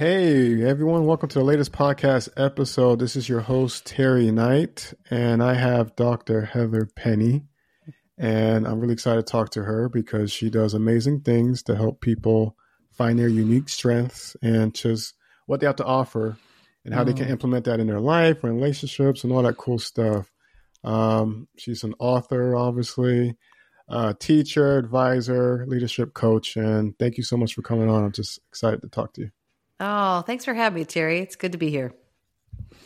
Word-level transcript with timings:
Hey 0.00 0.62
everyone, 0.62 1.04
welcome 1.04 1.28
to 1.28 1.40
the 1.40 1.44
latest 1.44 1.72
podcast 1.72 2.30
episode. 2.34 2.98
This 3.00 3.16
is 3.16 3.28
your 3.28 3.40
host 3.40 3.84
Terry 3.84 4.30
Knight, 4.30 4.94
and 5.10 5.42
I 5.42 5.52
have 5.52 5.94
Dr. 5.94 6.40
Heather 6.40 6.88
Penny. 6.96 7.42
And 8.16 8.66
I'm 8.66 8.80
really 8.80 8.94
excited 8.94 9.26
to 9.26 9.30
talk 9.30 9.50
to 9.50 9.62
her 9.62 9.90
because 9.90 10.32
she 10.32 10.48
does 10.48 10.72
amazing 10.72 11.20
things 11.20 11.62
to 11.64 11.76
help 11.76 12.00
people 12.00 12.56
find 12.92 13.18
their 13.18 13.28
unique 13.28 13.68
strengths 13.68 14.38
and 14.40 14.74
just 14.74 15.16
what 15.44 15.60
they 15.60 15.66
have 15.66 15.76
to 15.76 15.84
offer 15.84 16.38
and 16.86 16.94
how 16.94 17.02
mm. 17.02 17.08
they 17.08 17.12
can 17.12 17.26
mm. 17.26 17.32
implement 17.32 17.66
that 17.66 17.78
in 17.78 17.86
their 17.86 18.00
life, 18.00 18.42
relationships, 18.42 19.22
and 19.22 19.34
all 19.34 19.42
that 19.42 19.58
cool 19.58 19.78
stuff. 19.78 20.32
Um, 20.82 21.46
she's 21.58 21.84
an 21.84 21.92
author, 21.98 22.56
obviously, 22.56 23.36
a 23.90 24.14
teacher, 24.18 24.78
advisor, 24.78 25.66
leadership 25.68 26.14
coach, 26.14 26.56
and 26.56 26.98
thank 26.98 27.18
you 27.18 27.22
so 27.22 27.36
much 27.36 27.52
for 27.52 27.60
coming 27.60 27.90
on. 27.90 28.02
I'm 28.02 28.12
just 28.12 28.40
excited 28.48 28.80
to 28.80 28.88
talk 28.88 29.12
to 29.12 29.20
you. 29.24 29.30
Oh, 29.80 30.20
thanks 30.22 30.44
for 30.44 30.52
having 30.52 30.80
me, 30.80 30.84
Terry. 30.84 31.20
It's 31.20 31.36
good 31.36 31.52
to 31.52 31.58
be 31.58 31.70
here. 31.70 31.94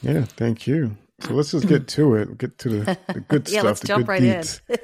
Yeah, 0.00 0.24
thank 0.24 0.66
you. 0.66 0.96
So 1.20 1.34
let's 1.34 1.50
just 1.50 1.66
get 1.66 1.88
to 1.88 2.14
it. 2.14 2.38
Get 2.38 2.59
to 2.59 2.69
the, 2.69 2.98
the 3.09 3.20
good 3.20 3.48
yeah, 3.48 3.60
stuff. 3.60 3.64
Let's 3.64 3.80
jump 3.82 4.09
right 4.09 4.23
deets. 4.23 4.60
in. 4.69 4.77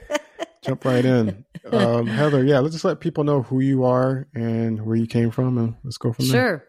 jump 0.63 0.85
right 0.85 1.05
in. 1.05 1.45
Um, 1.71 2.07
Heather, 2.07 2.45
yeah, 2.45 2.59
let's 2.61 2.75
just 2.75 2.85
let 2.85 3.01
people 3.01 3.25
know 3.25 3.43
who 3.43 3.61
you 3.61 3.85
are 3.85 4.27
and 4.35 4.85
where 4.85 4.97
you 4.97 5.07
came 5.07 5.31
from, 5.31 5.59
and 5.59 5.77
let's 5.85 5.99
go 5.99 6.13
from 6.13 6.25
sure. 6.25 6.33
there. 6.33 6.59
Sure. 6.59 6.67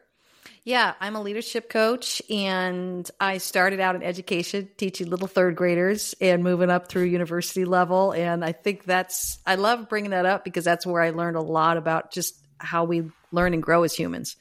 Yeah, 0.63 0.93
I'm 0.99 1.15
a 1.15 1.21
leadership 1.21 1.69
coach, 1.69 2.21
and 2.29 3.09
I 3.19 3.39
started 3.39 3.79
out 3.79 3.95
in 3.95 4.03
education, 4.03 4.69
teaching 4.77 5.09
little 5.09 5.27
third 5.27 5.55
graders 5.55 6.13
and 6.21 6.43
moving 6.43 6.69
up 6.69 6.87
through 6.87 7.03
university 7.05 7.65
level. 7.65 8.11
And 8.11 8.45
I 8.45 8.51
think 8.51 8.83
that's, 8.83 9.39
I 9.43 9.55
love 9.55 9.89
bringing 9.89 10.11
that 10.11 10.27
up 10.27 10.43
because 10.43 10.63
that's 10.63 10.85
where 10.85 11.01
I 11.01 11.09
learned 11.11 11.35
a 11.35 11.41
lot 11.41 11.77
about 11.77 12.11
just 12.11 12.35
how 12.59 12.83
we 12.83 13.09
learn 13.31 13.55
and 13.55 13.63
grow 13.63 13.83
as 13.83 13.95
humans. 13.95 14.35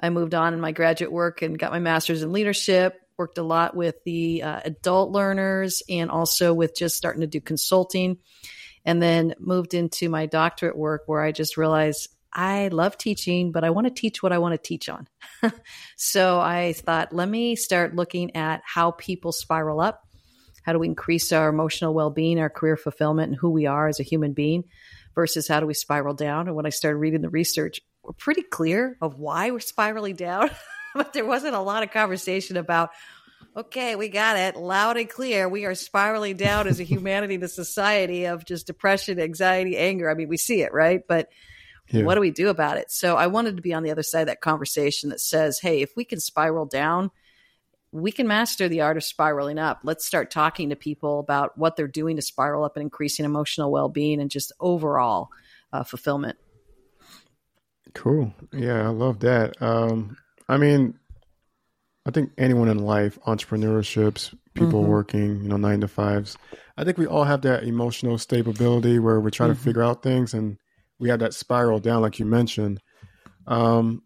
I 0.00 0.10
moved 0.10 0.34
on 0.34 0.54
in 0.54 0.60
my 0.60 0.72
graduate 0.72 1.12
work 1.12 1.42
and 1.42 1.58
got 1.58 1.72
my 1.72 1.78
master's 1.78 2.22
in 2.22 2.32
leadership, 2.32 3.00
worked 3.16 3.38
a 3.38 3.42
lot 3.42 3.76
with 3.76 3.96
the 4.04 4.42
uh, 4.42 4.60
adult 4.64 5.10
learners 5.10 5.82
and 5.88 6.10
also 6.10 6.54
with 6.54 6.76
just 6.76 6.96
starting 6.96 7.22
to 7.22 7.26
do 7.26 7.40
consulting. 7.40 8.18
And 8.84 9.02
then 9.02 9.34
moved 9.38 9.74
into 9.74 10.08
my 10.08 10.26
doctorate 10.26 10.76
work 10.76 11.02
where 11.06 11.20
I 11.20 11.32
just 11.32 11.56
realized 11.56 12.08
I 12.32 12.68
love 12.68 12.96
teaching, 12.96 13.52
but 13.52 13.64
I 13.64 13.70
want 13.70 13.86
to 13.86 13.92
teach 13.92 14.22
what 14.22 14.32
I 14.32 14.38
want 14.38 14.52
to 14.52 14.58
teach 14.58 14.88
on. 14.88 15.08
so 15.96 16.38
I 16.38 16.74
thought, 16.74 17.12
let 17.12 17.28
me 17.28 17.56
start 17.56 17.96
looking 17.96 18.36
at 18.36 18.62
how 18.64 18.92
people 18.92 19.32
spiral 19.32 19.80
up. 19.80 20.04
How 20.62 20.72
do 20.72 20.78
we 20.78 20.86
increase 20.86 21.32
our 21.32 21.48
emotional 21.48 21.94
well 21.94 22.10
being, 22.10 22.38
our 22.38 22.50
career 22.50 22.76
fulfillment, 22.76 23.30
and 23.30 23.38
who 23.38 23.50
we 23.50 23.66
are 23.66 23.88
as 23.88 24.00
a 24.00 24.04
human 24.04 24.34
being 24.34 24.64
versus 25.14 25.48
how 25.48 25.60
do 25.60 25.66
we 25.66 25.74
spiral 25.74 26.14
down? 26.14 26.46
And 26.46 26.56
when 26.56 26.66
I 26.66 26.70
started 26.70 26.98
reading 26.98 27.22
the 27.22 27.30
research, 27.30 27.80
we're 28.08 28.14
pretty 28.14 28.40
clear 28.40 28.96
of 29.02 29.18
why 29.18 29.50
we're 29.50 29.60
spiraling 29.60 30.14
down, 30.14 30.50
but 30.94 31.12
there 31.12 31.26
wasn't 31.26 31.54
a 31.54 31.60
lot 31.60 31.82
of 31.82 31.90
conversation 31.90 32.56
about, 32.56 32.88
okay, 33.54 33.96
we 33.96 34.08
got 34.08 34.38
it 34.38 34.56
loud 34.56 34.96
and 34.96 35.10
clear. 35.10 35.46
We 35.46 35.66
are 35.66 35.74
spiraling 35.74 36.38
down 36.38 36.66
as 36.68 36.80
a 36.80 36.84
humanity, 36.84 37.36
the 37.36 37.48
society 37.48 38.24
of 38.24 38.46
just 38.46 38.66
depression, 38.66 39.20
anxiety, 39.20 39.76
anger. 39.76 40.10
I 40.10 40.14
mean, 40.14 40.28
we 40.28 40.38
see 40.38 40.62
it, 40.62 40.72
right? 40.72 41.02
But 41.06 41.28
yeah. 41.90 42.04
what 42.04 42.14
do 42.14 42.22
we 42.22 42.30
do 42.30 42.48
about 42.48 42.78
it? 42.78 42.90
So 42.90 43.14
I 43.16 43.26
wanted 43.26 43.56
to 43.56 43.62
be 43.62 43.74
on 43.74 43.82
the 43.82 43.90
other 43.90 44.02
side 44.02 44.22
of 44.22 44.28
that 44.28 44.40
conversation 44.40 45.10
that 45.10 45.20
says, 45.20 45.58
hey, 45.58 45.82
if 45.82 45.92
we 45.94 46.06
can 46.06 46.18
spiral 46.18 46.64
down, 46.64 47.10
we 47.92 48.10
can 48.10 48.26
master 48.26 48.70
the 48.70 48.80
art 48.80 48.96
of 48.96 49.04
spiraling 49.04 49.58
up. 49.58 49.80
Let's 49.82 50.06
start 50.06 50.30
talking 50.30 50.70
to 50.70 50.76
people 50.76 51.20
about 51.20 51.58
what 51.58 51.76
they're 51.76 51.86
doing 51.86 52.16
to 52.16 52.22
spiral 52.22 52.64
up 52.64 52.76
and 52.76 52.82
increasing 52.82 53.26
emotional 53.26 53.70
well 53.70 53.90
being 53.90 54.18
and 54.18 54.30
just 54.30 54.50
overall 54.60 55.28
uh, 55.74 55.84
fulfillment. 55.84 56.38
Cool. 57.94 58.32
Yeah, 58.52 58.86
I 58.86 58.90
love 58.90 59.20
that. 59.20 59.60
Um, 59.60 60.16
I 60.48 60.56
mean, 60.56 60.94
I 62.06 62.10
think 62.10 62.30
anyone 62.38 62.68
in 62.68 62.78
life, 62.78 63.18
entrepreneurships, 63.26 64.34
people 64.54 64.80
mm-hmm. 64.80 64.90
working, 64.90 65.42
you 65.42 65.48
know, 65.48 65.56
nine 65.56 65.80
to 65.82 65.88
fives, 65.88 66.38
I 66.76 66.84
think 66.84 66.96
we 66.96 67.06
all 67.06 67.24
have 67.24 67.42
that 67.42 67.64
emotional 67.64 68.18
stability 68.18 68.98
where 68.98 69.20
we're 69.20 69.30
trying 69.30 69.50
mm-hmm. 69.50 69.58
to 69.58 69.64
figure 69.64 69.82
out 69.82 70.02
things 70.02 70.32
and 70.32 70.56
we 70.98 71.10
have 71.10 71.20
that 71.20 71.34
spiral 71.34 71.80
down, 71.80 72.02
like 72.02 72.18
you 72.18 72.24
mentioned. 72.24 72.80
Um, 73.46 74.02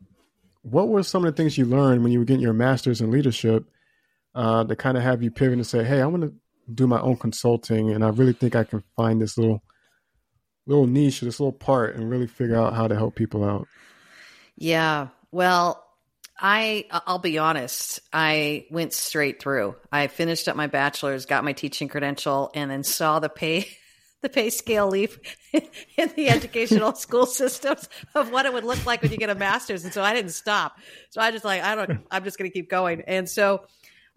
what 0.63 0.89
were 0.89 1.03
some 1.03 1.25
of 1.25 1.35
the 1.35 1.37
things 1.41 1.59
you 1.59 1.65
learned 1.65 2.03
when 2.03 2.13
you 2.13 2.19
were 2.19 2.25
getting 2.25 2.43
your 2.43 2.53
master's 2.53 3.01
in 3.01 3.11
leadership 3.11 3.65
uh, 4.35 4.65
that 4.65 4.77
kind 4.77 4.97
of 4.97 5.03
have 5.03 5.23
you 5.23 5.31
pivot 5.31 5.55
and 5.55 5.67
say, 5.67 5.85
hey, 5.85 6.01
I 6.01 6.07
want 6.07 6.23
to 6.23 6.33
do 6.73 6.87
my 6.87 7.01
own 7.01 7.17
consulting 7.17 7.91
and 7.91 8.05
I 8.05 8.09
really 8.09 8.33
think 8.33 8.57
I 8.57 8.65
can 8.65 8.83
find 8.97 9.21
this 9.21 9.37
little 9.37 9.63
little 10.73 10.87
niche, 10.87 11.21
this 11.21 11.41
little 11.41 11.53
part, 11.53 11.97
and 11.97 12.11
really 12.11 12.27
figure 12.27 12.57
out 12.57 12.75
how 12.75 12.89
to 12.89 12.95
help 12.95 13.15
people 13.15 13.45
out? 13.45 13.69
Yeah. 14.57 15.09
Well, 15.31 15.85
I 16.39 16.87
I'll 16.91 17.19
be 17.19 17.39
honest. 17.39 18.01
I 18.13 18.67
went 18.71 18.93
straight 18.93 19.41
through. 19.41 19.77
I 19.91 20.09
finished 20.09 20.49
up 20.49 20.57
my 20.57 20.67
bachelor's, 20.67 21.25
got 21.25 21.45
my 21.45 21.53
teaching 21.53 21.89
credential, 21.89 22.51
and 22.55 22.71
then 22.71 22.83
saw 22.83 23.21
the 23.21 23.29
pay 23.29 23.69
the 24.23 24.29
pay 24.29 24.51
scale 24.51 24.89
leap 24.89 25.13
in 25.53 26.11
the 26.17 26.29
educational 26.29 26.95
school 26.97 27.27
systems 27.27 27.89
of 28.15 28.31
what 28.31 28.47
it 28.47 28.53
would 28.53 28.65
look 28.65 28.85
like 28.87 29.03
when 29.03 29.11
you 29.11 29.19
get 29.19 29.31
a 29.31 29.35
master's. 29.35 29.85
And 29.85 29.93
so 29.93 30.03
I 30.03 30.15
didn't 30.15 30.31
stop. 30.31 30.79
So 31.11 31.21
I 31.21 31.31
just 31.31 31.45
like 31.45 31.63
I 31.63 31.75
don't. 31.75 32.05
I'm 32.11 32.25
just 32.25 32.39
going 32.39 32.51
to 32.51 32.55
keep 32.55 32.69
going. 32.69 33.03
And 33.07 33.29
so 33.29 33.67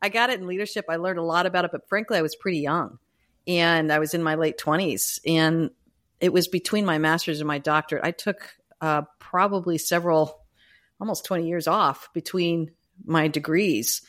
I 0.02 0.10
got 0.10 0.30
it 0.30 0.40
in 0.40 0.48
leadership. 0.48 0.86
I 0.90 0.96
learned 0.96 1.20
a 1.20 1.24
lot 1.24 1.46
about 1.46 1.66
it, 1.66 1.72
but 1.72 1.88
frankly, 1.88 2.18
I 2.18 2.22
was 2.22 2.36
pretty 2.36 2.60
young, 2.60 2.98
and 3.48 3.92
I 3.92 4.00
was 4.00 4.14
in 4.14 4.24
my 4.24 4.36
late 4.36 4.58
twenties, 4.58 5.20
and 5.28 5.70
it 6.20 6.34
was 6.34 6.48
between 6.48 6.86
my 6.86 6.98
master's 6.98 7.40
and 7.40 7.48
my 7.48 7.60
doctorate. 7.60 8.06
I 8.06 8.12
took 8.12 8.56
uh, 8.82 9.04
probably 9.20 9.78
several, 9.78 10.42
almost 11.00 11.26
20 11.26 11.48
years 11.48 11.68
off 11.68 12.10
between 12.14 12.72
my 13.04 13.28
degrees 13.28 14.02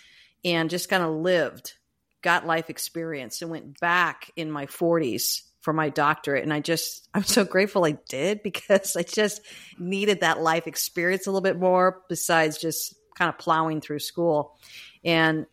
and 0.45 0.71
just 0.71 0.89
kind 0.89 1.03
of 1.03 1.11
lived, 1.11 1.75
got 2.23 2.47
life 2.47 2.71
experience, 2.71 3.43
and 3.43 3.51
went 3.51 3.81
back 3.81 4.31
in 4.37 4.51
my 4.51 4.67
40s 4.67 5.43
for 5.61 5.73
my 5.73 5.89
doctorate. 5.89 6.45
And 6.45 6.53
I 6.53 6.61
just, 6.61 7.09
I'm 7.13 7.25
so 7.25 7.45
grateful 7.45 7.85
I 7.85 7.99
did 8.09 8.43
because 8.45 8.97
I 8.97 9.03
just 9.03 9.41
needed 9.79 10.21
that 10.21 10.41
life 10.41 10.67
experience 10.67 11.27
a 11.27 11.31
little 11.31 11.43
bit 11.43 11.59
more 11.59 12.03
besides 12.09 12.59
just 12.59 12.95
kind 13.17 13.29
of 13.29 13.39
plowing 13.39 13.81
through 13.81 13.99
school. 13.99 14.59
And 15.05 15.47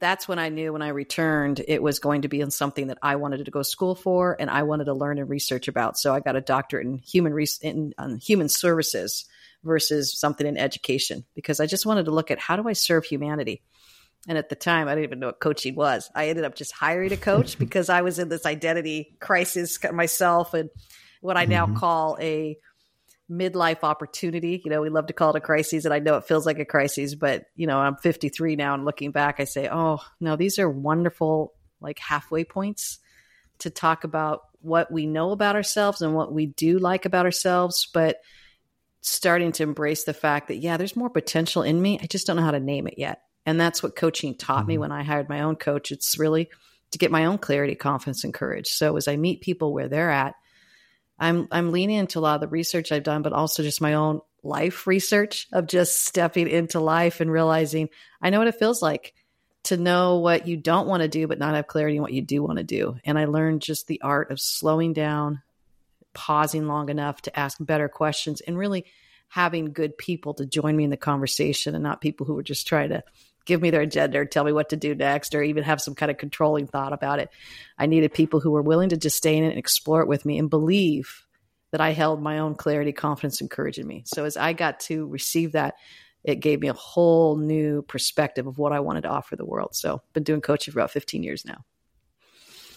that's 0.00 0.28
when 0.28 0.38
I 0.38 0.48
knew 0.48 0.72
when 0.72 0.82
I 0.82 0.88
returned 0.88 1.62
it 1.66 1.82
was 1.82 1.98
going 1.98 2.22
to 2.22 2.28
be 2.28 2.40
in 2.40 2.50
something 2.50 2.88
that 2.88 2.98
I 3.02 3.16
wanted 3.16 3.44
to 3.44 3.50
go 3.50 3.60
to 3.60 3.64
school 3.64 3.94
for 3.94 4.36
and 4.38 4.50
I 4.50 4.62
wanted 4.64 4.84
to 4.84 4.94
learn 4.94 5.18
and 5.18 5.28
research 5.28 5.68
about. 5.68 5.98
So 5.98 6.14
I 6.14 6.20
got 6.20 6.36
a 6.36 6.40
doctorate 6.40 6.86
in 6.86 6.98
human 6.98 7.32
res- 7.32 7.58
in 7.62 7.94
um, 7.98 8.18
human 8.18 8.48
services 8.48 9.24
versus 9.62 10.18
something 10.18 10.46
in 10.46 10.58
education 10.58 11.24
because 11.34 11.60
I 11.60 11.66
just 11.66 11.86
wanted 11.86 12.04
to 12.04 12.10
look 12.10 12.30
at 12.30 12.38
how 12.38 12.56
do 12.56 12.68
I 12.68 12.74
serve 12.74 13.04
humanity. 13.04 13.62
And 14.28 14.38
at 14.38 14.48
the 14.48 14.56
time, 14.56 14.88
I 14.88 14.92
didn't 14.92 15.04
even 15.04 15.20
know 15.20 15.26
what 15.26 15.40
coaching 15.40 15.74
was. 15.74 16.10
I 16.14 16.28
ended 16.28 16.44
up 16.44 16.54
just 16.54 16.72
hiring 16.72 17.12
a 17.12 17.16
coach 17.16 17.58
because 17.58 17.88
I 17.88 18.02
was 18.02 18.18
in 18.18 18.28
this 18.28 18.46
identity 18.46 19.16
crisis 19.20 19.78
myself 19.92 20.54
and 20.54 20.70
what 21.20 21.36
I 21.36 21.46
now 21.46 21.66
mm-hmm. 21.66 21.76
call 21.76 22.18
a 22.20 22.58
midlife 23.30 23.82
opportunity. 23.82 24.60
You 24.64 24.70
know, 24.70 24.80
we 24.80 24.90
love 24.90 25.06
to 25.06 25.12
call 25.12 25.30
it 25.30 25.36
a 25.36 25.40
crisis, 25.40 25.84
and 25.84 25.94
I 25.94 25.98
know 25.98 26.16
it 26.16 26.26
feels 26.26 26.46
like 26.46 26.58
a 26.58 26.64
crisis, 26.64 27.14
but 27.14 27.44
you 27.56 27.66
know, 27.66 27.78
I'm 27.78 27.96
53 27.96 28.56
now, 28.56 28.74
and 28.74 28.84
looking 28.84 29.10
back, 29.10 29.40
I 29.40 29.44
say, 29.44 29.68
oh 29.70 30.00
no, 30.20 30.36
these 30.36 30.58
are 30.58 30.68
wonderful 30.68 31.54
like 31.80 31.98
halfway 31.98 32.44
points 32.44 32.98
to 33.58 33.70
talk 33.70 34.04
about 34.04 34.42
what 34.60 34.90
we 34.90 35.06
know 35.06 35.30
about 35.30 35.56
ourselves 35.56 36.00
and 36.00 36.14
what 36.14 36.32
we 36.32 36.46
do 36.46 36.78
like 36.78 37.04
about 37.04 37.26
ourselves, 37.26 37.88
but 37.92 38.18
starting 39.02 39.52
to 39.52 39.62
embrace 39.62 40.04
the 40.04 40.14
fact 40.14 40.48
that 40.48 40.56
yeah, 40.56 40.76
there's 40.76 40.96
more 40.96 41.10
potential 41.10 41.62
in 41.62 41.80
me. 41.80 41.98
I 42.02 42.06
just 42.06 42.26
don't 42.26 42.36
know 42.36 42.42
how 42.42 42.50
to 42.50 42.60
name 42.60 42.86
it 42.86 42.94
yet. 42.96 43.20
And 43.46 43.60
that's 43.60 43.82
what 43.82 43.96
coaching 43.96 44.34
taught 44.34 44.60
mm-hmm. 44.60 44.68
me 44.68 44.78
when 44.78 44.92
I 44.92 45.02
hired 45.02 45.28
my 45.28 45.42
own 45.42 45.56
coach. 45.56 45.92
It's 45.92 46.18
really 46.18 46.48
to 46.92 46.98
get 46.98 47.10
my 47.10 47.26
own 47.26 47.36
clarity, 47.36 47.74
confidence, 47.74 48.24
and 48.24 48.32
courage. 48.32 48.68
So 48.68 48.96
as 48.96 49.06
I 49.06 49.16
meet 49.16 49.42
people 49.42 49.74
where 49.74 49.88
they're 49.88 50.10
at, 50.10 50.34
I'm 51.18 51.48
I'm 51.50 51.72
leaning 51.72 51.96
into 51.96 52.18
a 52.18 52.20
lot 52.20 52.36
of 52.36 52.40
the 52.40 52.48
research 52.48 52.92
I've 52.92 53.02
done, 53.02 53.22
but 53.22 53.32
also 53.32 53.62
just 53.62 53.80
my 53.80 53.94
own 53.94 54.20
life 54.42 54.86
research 54.86 55.48
of 55.52 55.66
just 55.66 56.04
stepping 56.04 56.48
into 56.48 56.80
life 56.80 57.20
and 57.20 57.30
realizing 57.30 57.88
I 58.20 58.30
know 58.30 58.38
what 58.38 58.48
it 58.48 58.58
feels 58.58 58.82
like 58.82 59.14
to 59.64 59.76
know 59.76 60.18
what 60.18 60.46
you 60.46 60.56
don't 60.56 60.86
want 60.86 61.02
to 61.02 61.08
do, 61.08 61.26
but 61.26 61.38
not 61.38 61.54
have 61.54 61.66
clarity 61.66 61.96
on 61.96 62.02
what 62.02 62.12
you 62.12 62.22
do 62.22 62.42
want 62.42 62.58
to 62.58 62.64
do. 62.64 62.96
And 63.04 63.18
I 63.18 63.24
learned 63.24 63.62
just 63.62 63.86
the 63.86 64.02
art 64.02 64.30
of 64.30 64.40
slowing 64.40 64.92
down, 64.92 65.42
pausing 66.12 66.66
long 66.66 66.90
enough 66.90 67.22
to 67.22 67.38
ask 67.38 67.56
better 67.60 67.88
questions, 67.88 68.42
and 68.42 68.58
really 68.58 68.84
having 69.28 69.72
good 69.72 69.96
people 69.96 70.34
to 70.34 70.46
join 70.46 70.76
me 70.76 70.84
in 70.84 70.90
the 70.90 70.96
conversation 70.96 71.74
and 71.74 71.82
not 71.82 72.00
people 72.00 72.26
who 72.26 72.38
are 72.38 72.42
just 72.42 72.66
trying 72.66 72.90
to 72.90 73.02
give 73.44 73.60
me 73.60 73.70
their 73.70 73.82
agenda 73.82 74.18
or 74.18 74.24
tell 74.24 74.44
me 74.44 74.52
what 74.52 74.70
to 74.70 74.76
do 74.76 74.94
next 74.94 75.34
or 75.34 75.42
even 75.42 75.64
have 75.64 75.80
some 75.80 75.94
kind 75.94 76.10
of 76.10 76.18
controlling 76.18 76.66
thought 76.66 76.92
about 76.92 77.18
it. 77.18 77.30
I 77.78 77.86
needed 77.86 78.12
people 78.14 78.40
who 78.40 78.50
were 78.50 78.62
willing 78.62 78.90
to 78.90 78.96
just 78.96 79.16
stay 79.16 79.36
in 79.36 79.44
it 79.44 79.50
and 79.50 79.58
explore 79.58 80.00
it 80.00 80.08
with 80.08 80.24
me 80.24 80.38
and 80.38 80.48
believe 80.50 81.24
that 81.72 81.80
I 81.80 81.90
held 81.90 82.22
my 82.22 82.38
own 82.38 82.54
clarity, 82.54 82.92
confidence, 82.92 83.40
and 83.40 83.50
courage 83.50 83.78
in 83.78 83.86
me. 83.86 84.04
So 84.06 84.24
as 84.24 84.36
I 84.36 84.52
got 84.52 84.80
to 84.80 85.06
receive 85.06 85.52
that, 85.52 85.74
it 86.22 86.36
gave 86.36 86.60
me 86.60 86.68
a 86.68 86.74
whole 86.74 87.36
new 87.36 87.82
perspective 87.82 88.46
of 88.46 88.58
what 88.58 88.72
I 88.72 88.80
wanted 88.80 89.02
to 89.02 89.10
offer 89.10 89.36
the 89.36 89.44
world. 89.44 89.74
So 89.74 90.00
been 90.12 90.22
doing 90.22 90.40
coaching 90.40 90.72
for 90.72 90.80
about 90.80 90.92
15 90.92 91.22
years 91.22 91.44
now. 91.44 91.64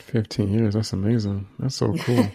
15 0.07 0.49
years. 0.53 0.73
That's 0.73 0.93
amazing. 0.93 1.47
That's 1.59 1.75
so 1.75 1.93
cool. 1.99 2.27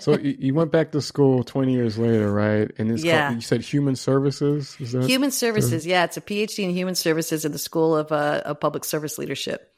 so 0.00 0.18
you, 0.18 0.36
you 0.38 0.54
went 0.54 0.70
back 0.72 0.92
to 0.92 1.00
school 1.00 1.44
20 1.44 1.72
years 1.72 1.98
later, 1.98 2.32
right? 2.32 2.70
And 2.78 2.90
it's 2.90 3.02
Yeah. 3.04 3.26
called, 3.28 3.34
you 3.36 3.40
said 3.42 3.60
human 3.62 3.96
services. 3.96 4.76
Is 4.80 4.92
that 4.92 5.04
Human 5.08 5.30
services, 5.30 5.86
yeah, 5.86 6.04
it's 6.04 6.16
a 6.16 6.20
PhD 6.20 6.64
in 6.64 6.70
human 6.70 6.94
services 6.94 7.44
in 7.44 7.52
the 7.52 7.58
School 7.58 7.96
of, 7.96 8.12
uh, 8.12 8.42
of 8.44 8.60
Public 8.60 8.84
Service 8.84 9.18
Leadership. 9.18 9.72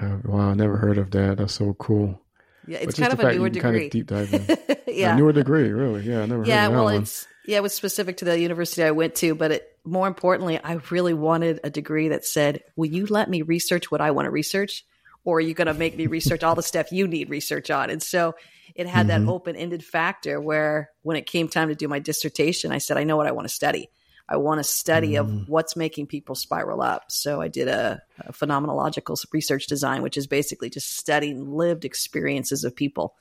Uh, 0.00 0.18
wow, 0.24 0.50
I 0.50 0.54
never 0.54 0.76
heard 0.76 0.98
of 0.98 1.10
that. 1.12 1.38
That's 1.38 1.54
so 1.54 1.74
cool. 1.74 2.20
Yeah, 2.66 2.78
it's 2.78 2.98
kind 2.98 3.12
of 3.12 3.20
a 3.20 3.32
newer 3.34 3.48
can 3.48 3.60
kind 3.60 3.74
degree. 3.74 3.86
of 3.86 3.90
deep 3.92 4.06
dive 4.08 4.34
in. 4.34 4.76
yeah, 4.94 5.14
A 5.14 5.16
newer 5.16 5.32
degree, 5.32 5.68
really? 5.70 6.02
Yeah, 6.02 6.22
I 6.22 6.26
never 6.26 6.26
yeah. 6.26 6.34
heard 6.34 6.38
of 6.38 6.46
that 6.46 6.48
Yeah, 6.48 6.68
Well, 6.68 6.84
one. 6.84 7.02
it's 7.02 7.26
yeah, 7.46 7.58
it 7.58 7.62
was 7.62 7.72
specific 7.72 8.16
to 8.18 8.24
the 8.24 8.38
university 8.40 8.82
I 8.82 8.90
went 8.90 9.14
to, 9.16 9.34
but 9.36 9.52
it, 9.52 9.68
more 9.84 10.08
importantly, 10.08 10.58
I 10.62 10.80
really 10.90 11.14
wanted 11.14 11.60
a 11.62 11.70
degree 11.70 12.08
that 12.08 12.24
said, 12.24 12.64
"Will 12.74 12.86
you 12.90 13.06
let 13.06 13.30
me 13.30 13.42
research 13.42 13.88
what 13.88 14.00
I 14.00 14.10
want 14.10 14.26
to 14.26 14.30
research, 14.30 14.84
or 15.26 15.36
are 15.36 15.40
you 15.40 15.52
going 15.52 15.66
to 15.66 15.74
make 15.74 15.94
me 15.94 16.06
research 16.06 16.42
all 16.42 16.54
the 16.54 16.62
stuff 16.62 16.90
you 16.90 17.06
need 17.06 17.28
research 17.28 17.70
on?" 17.70 17.90
And 17.90 18.02
so 18.02 18.34
it 18.74 18.86
had 18.86 19.04
Mhm. 19.04 19.08
that 19.08 19.28
open-ended 19.28 19.84
factor 19.84 20.40
where, 20.40 20.90
when 21.02 21.18
it 21.18 21.26
came 21.26 21.48
time 21.48 21.68
to 21.68 21.74
do 21.74 21.88
my 21.88 21.98
dissertation, 21.98 22.72
I 22.72 22.78
said, 22.78 22.96
"I 22.96 23.04
know 23.04 23.18
what 23.18 23.26
I 23.26 23.32
want 23.32 23.46
to 23.46 23.54
study." 23.54 23.90
I 24.28 24.38
want 24.38 24.58
a 24.58 24.64
study 24.64 25.14
Mhm. 25.14 25.20
of 25.20 25.48
what's 25.48 25.76
making 25.76 26.08
people 26.08 26.34
spiral 26.34 26.82
up. 26.82 27.12
So 27.12 27.40
I 27.40 27.46
did 27.46 27.68
a, 27.68 28.02
a 28.18 28.32
phenomenological 28.32 29.24
research 29.32 29.68
design, 29.68 30.02
which 30.02 30.16
is 30.16 30.26
basically 30.26 30.68
just 30.68 30.96
studying 30.96 31.52
lived 31.52 31.84
experiences 31.84 32.64
of 32.64 32.74
people 32.74 33.14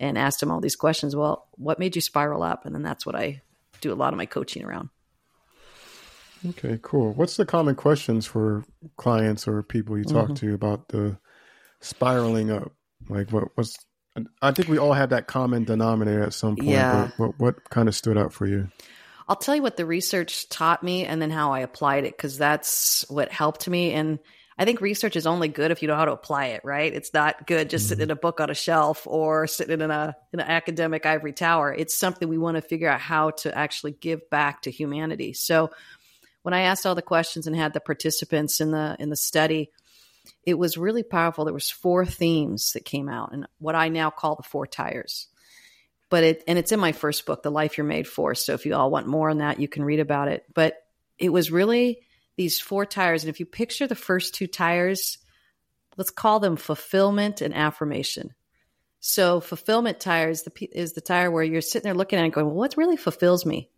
and 0.00 0.16
asked 0.16 0.40
them 0.40 0.50
all 0.50 0.62
these 0.62 0.76
questions. 0.76 1.14
Well, 1.14 1.46
what 1.56 1.78
made 1.78 1.94
you 1.94 2.00
spiral 2.00 2.42
up? 2.42 2.64
And 2.64 2.74
then 2.74 2.82
that's 2.82 3.04
what 3.04 3.14
I 3.14 3.42
do 3.82 3.92
a 3.92 3.94
lot 3.94 4.14
of 4.14 4.16
my 4.16 4.24
coaching 4.24 4.64
around. 4.64 4.88
Okay, 6.48 6.78
cool. 6.80 7.12
What's 7.12 7.36
the 7.36 7.44
common 7.44 7.74
questions 7.74 8.24
for 8.24 8.64
clients 8.96 9.46
or 9.46 9.62
people 9.62 9.98
you 9.98 10.04
talk 10.04 10.28
Mm-hmm. 10.28 10.34
to 10.36 10.54
about 10.54 10.88
the 10.88 11.18
spiraling 11.80 12.50
up? 12.50 12.72
Like, 13.08 13.30
what 13.30 13.56
was? 13.56 13.76
I 14.40 14.50
think 14.52 14.68
we 14.68 14.78
all 14.78 14.94
have 14.94 15.10
that 15.10 15.26
common 15.26 15.64
denominator 15.64 16.22
at 16.22 16.32
some 16.32 16.56
point. 16.56 16.70
Yeah. 16.70 17.10
What, 17.18 17.38
what 17.38 17.70
kind 17.70 17.88
of 17.88 17.94
stood 17.94 18.16
out 18.16 18.32
for 18.32 18.46
you? 18.46 18.68
I'll 19.28 19.36
tell 19.36 19.56
you 19.56 19.62
what 19.62 19.76
the 19.76 19.84
research 19.84 20.48
taught 20.48 20.82
me 20.82 21.04
and 21.04 21.20
then 21.20 21.30
how 21.30 21.52
I 21.52 21.60
applied 21.60 22.04
it 22.04 22.16
because 22.16 22.38
that's 22.38 23.04
what 23.10 23.30
helped 23.30 23.68
me. 23.68 23.92
And 23.92 24.18
I 24.58 24.64
think 24.64 24.80
research 24.80 25.16
is 25.16 25.26
only 25.26 25.48
good 25.48 25.70
if 25.70 25.82
you 25.82 25.88
know 25.88 25.96
how 25.96 26.06
to 26.06 26.12
apply 26.12 26.46
it, 26.46 26.62
right? 26.64 26.92
It's 26.92 27.12
not 27.12 27.46
good 27.46 27.68
just 27.68 27.88
sitting 27.88 28.04
mm-hmm. 28.04 28.12
in 28.12 28.18
a 28.18 28.20
book 28.20 28.40
on 28.40 28.48
a 28.48 28.54
shelf 28.54 29.06
or 29.06 29.46
sitting 29.46 29.80
in 29.80 29.90
a 29.90 30.16
in 30.32 30.40
an 30.40 30.48
academic 30.48 31.04
ivory 31.04 31.32
tower. 31.32 31.74
It's 31.74 31.94
something 31.94 32.28
we 32.28 32.38
want 32.38 32.56
to 32.56 32.62
figure 32.62 32.88
out 32.88 33.00
how 33.00 33.30
to 33.30 33.56
actually 33.56 33.92
give 33.92 34.30
back 34.30 34.62
to 34.62 34.70
humanity. 34.70 35.34
So 35.34 35.70
when 36.42 36.54
I 36.54 36.62
asked 36.62 36.86
all 36.86 36.94
the 36.94 37.02
questions 37.02 37.46
and 37.46 37.54
had 37.54 37.74
the 37.74 37.80
participants 37.80 38.60
in 38.60 38.70
the 38.70 38.96
in 38.98 39.10
the 39.10 39.16
study, 39.16 39.70
it 40.44 40.54
was 40.54 40.76
really 40.76 41.02
powerful. 41.02 41.44
There 41.44 41.54
was 41.54 41.70
four 41.70 42.04
themes 42.04 42.72
that 42.72 42.84
came 42.84 43.08
out 43.08 43.32
and 43.32 43.46
what 43.58 43.74
I 43.74 43.88
now 43.88 44.10
call 44.10 44.36
the 44.36 44.42
four 44.42 44.66
tires. 44.66 45.28
But 46.08 46.24
it 46.24 46.44
and 46.46 46.58
it's 46.58 46.72
in 46.72 46.80
my 46.80 46.92
first 46.92 47.26
book 47.26 47.42
the 47.42 47.50
life 47.50 47.76
you're 47.76 47.86
made 47.86 48.06
for. 48.06 48.34
So 48.34 48.54
if 48.54 48.66
you 48.66 48.74
all 48.74 48.90
want 48.90 49.08
more 49.08 49.30
on 49.30 49.38
that 49.38 49.60
you 49.60 49.68
can 49.68 49.84
read 49.84 50.00
about 50.00 50.28
it. 50.28 50.44
But 50.54 50.74
it 51.18 51.30
was 51.30 51.50
really 51.50 52.00
these 52.36 52.60
four 52.60 52.86
tires. 52.86 53.24
And 53.24 53.30
if 53.30 53.40
you 53.40 53.46
picture 53.46 53.86
the 53.86 53.94
first 53.94 54.34
two 54.34 54.46
tires 54.46 55.18
let's 55.96 56.10
call 56.10 56.40
them 56.40 56.56
fulfillment 56.56 57.40
and 57.40 57.54
affirmation. 57.54 58.34
So 59.00 59.40
fulfillment 59.40 59.98
tires 59.98 60.42
the, 60.42 60.50
p- 60.50 60.68
is 60.70 60.92
the 60.92 61.00
tire 61.00 61.30
where 61.30 61.42
you're 61.42 61.62
sitting 61.62 61.84
there 61.84 61.94
looking 61.94 62.18
at 62.18 62.26
it 62.26 62.32
going 62.32 62.46
well 62.46 62.54
what 62.54 62.76
really 62.76 62.96
fulfills 62.96 63.46
me? 63.46 63.70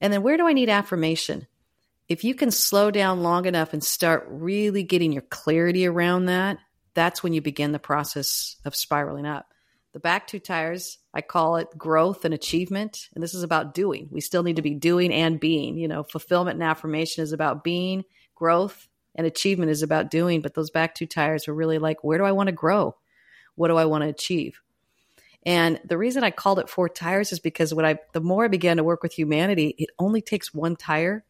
And 0.00 0.12
then 0.12 0.22
where 0.22 0.36
do 0.36 0.46
i 0.46 0.52
need 0.52 0.68
affirmation 0.68 1.46
if 2.08 2.24
you 2.24 2.34
can 2.34 2.50
slow 2.50 2.90
down 2.90 3.22
long 3.22 3.46
enough 3.46 3.72
and 3.72 3.82
start 3.82 4.26
really 4.28 4.82
getting 4.82 5.12
your 5.12 5.22
clarity 5.22 5.86
around 5.86 6.26
that 6.26 6.58
that's 6.94 7.22
when 7.22 7.32
you 7.32 7.40
begin 7.40 7.72
the 7.72 7.78
process 7.78 8.56
of 8.64 8.76
spiraling 8.76 9.26
up 9.26 9.46
the 9.94 10.00
back 10.00 10.26
two 10.26 10.40
tires, 10.40 10.98
I 11.14 11.22
call 11.22 11.56
it 11.56 11.68
growth 11.78 12.24
and 12.24 12.34
achievement. 12.34 13.08
And 13.14 13.22
this 13.22 13.32
is 13.32 13.44
about 13.44 13.74
doing. 13.74 14.08
We 14.10 14.20
still 14.20 14.42
need 14.42 14.56
to 14.56 14.62
be 14.62 14.74
doing 14.74 15.12
and 15.12 15.38
being. 15.38 15.78
You 15.78 15.86
know, 15.86 16.02
fulfillment 16.02 16.56
and 16.56 16.64
affirmation 16.64 17.22
is 17.22 17.32
about 17.32 17.62
being, 17.62 18.04
growth 18.34 18.88
and 19.14 19.24
achievement 19.24 19.70
is 19.70 19.84
about 19.84 20.10
doing. 20.10 20.40
But 20.40 20.54
those 20.54 20.70
back 20.70 20.96
two 20.96 21.06
tires 21.06 21.46
are 21.46 21.54
really 21.54 21.78
like, 21.78 22.02
where 22.02 22.18
do 22.18 22.24
I 22.24 22.32
want 22.32 22.48
to 22.48 22.52
grow? 22.52 22.96
What 23.54 23.68
do 23.68 23.76
I 23.76 23.84
want 23.84 24.02
to 24.02 24.08
achieve? 24.08 24.60
And 25.46 25.80
the 25.84 25.98
reason 25.98 26.24
I 26.24 26.32
called 26.32 26.58
it 26.58 26.68
four 26.68 26.88
tires 26.88 27.30
is 27.30 27.38
because 27.38 27.72
when 27.72 27.86
I, 27.86 27.98
the 28.14 28.20
more 28.20 28.46
I 28.46 28.48
began 28.48 28.78
to 28.78 28.84
work 28.84 29.04
with 29.04 29.12
humanity, 29.12 29.76
it 29.78 29.90
only 30.00 30.22
takes 30.22 30.52
one 30.52 30.74
tire 30.74 31.24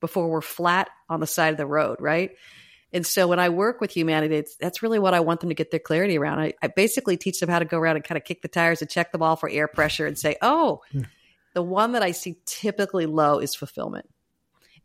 before 0.00 0.28
we're 0.28 0.40
flat 0.40 0.88
on 1.08 1.20
the 1.20 1.26
side 1.26 1.52
of 1.52 1.58
the 1.58 1.66
road, 1.66 1.98
right? 2.00 2.32
And 2.92 3.06
so 3.06 3.28
when 3.28 3.38
I 3.38 3.50
work 3.50 3.80
with 3.80 3.92
humanity, 3.92 4.36
it's, 4.36 4.56
that's 4.56 4.82
really 4.82 4.98
what 4.98 5.14
I 5.14 5.20
want 5.20 5.40
them 5.40 5.50
to 5.50 5.54
get 5.54 5.70
their 5.70 5.80
clarity 5.80 6.18
around. 6.18 6.40
I, 6.40 6.54
I 6.60 6.68
basically 6.68 7.16
teach 7.16 7.38
them 7.38 7.48
how 7.48 7.60
to 7.60 7.64
go 7.64 7.78
around 7.78 7.96
and 7.96 8.04
kind 8.04 8.18
of 8.18 8.24
kick 8.24 8.42
the 8.42 8.48
tires 8.48 8.82
and 8.82 8.90
check 8.90 9.12
them 9.12 9.22
all 9.22 9.36
for 9.36 9.48
air 9.48 9.68
pressure 9.68 10.06
and 10.06 10.18
say, 10.18 10.36
oh, 10.42 10.80
hmm. 10.90 11.02
the 11.54 11.62
one 11.62 11.92
that 11.92 12.02
I 12.02 12.10
see 12.10 12.38
typically 12.46 13.06
low 13.06 13.38
is 13.38 13.54
fulfillment. 13.54 14.08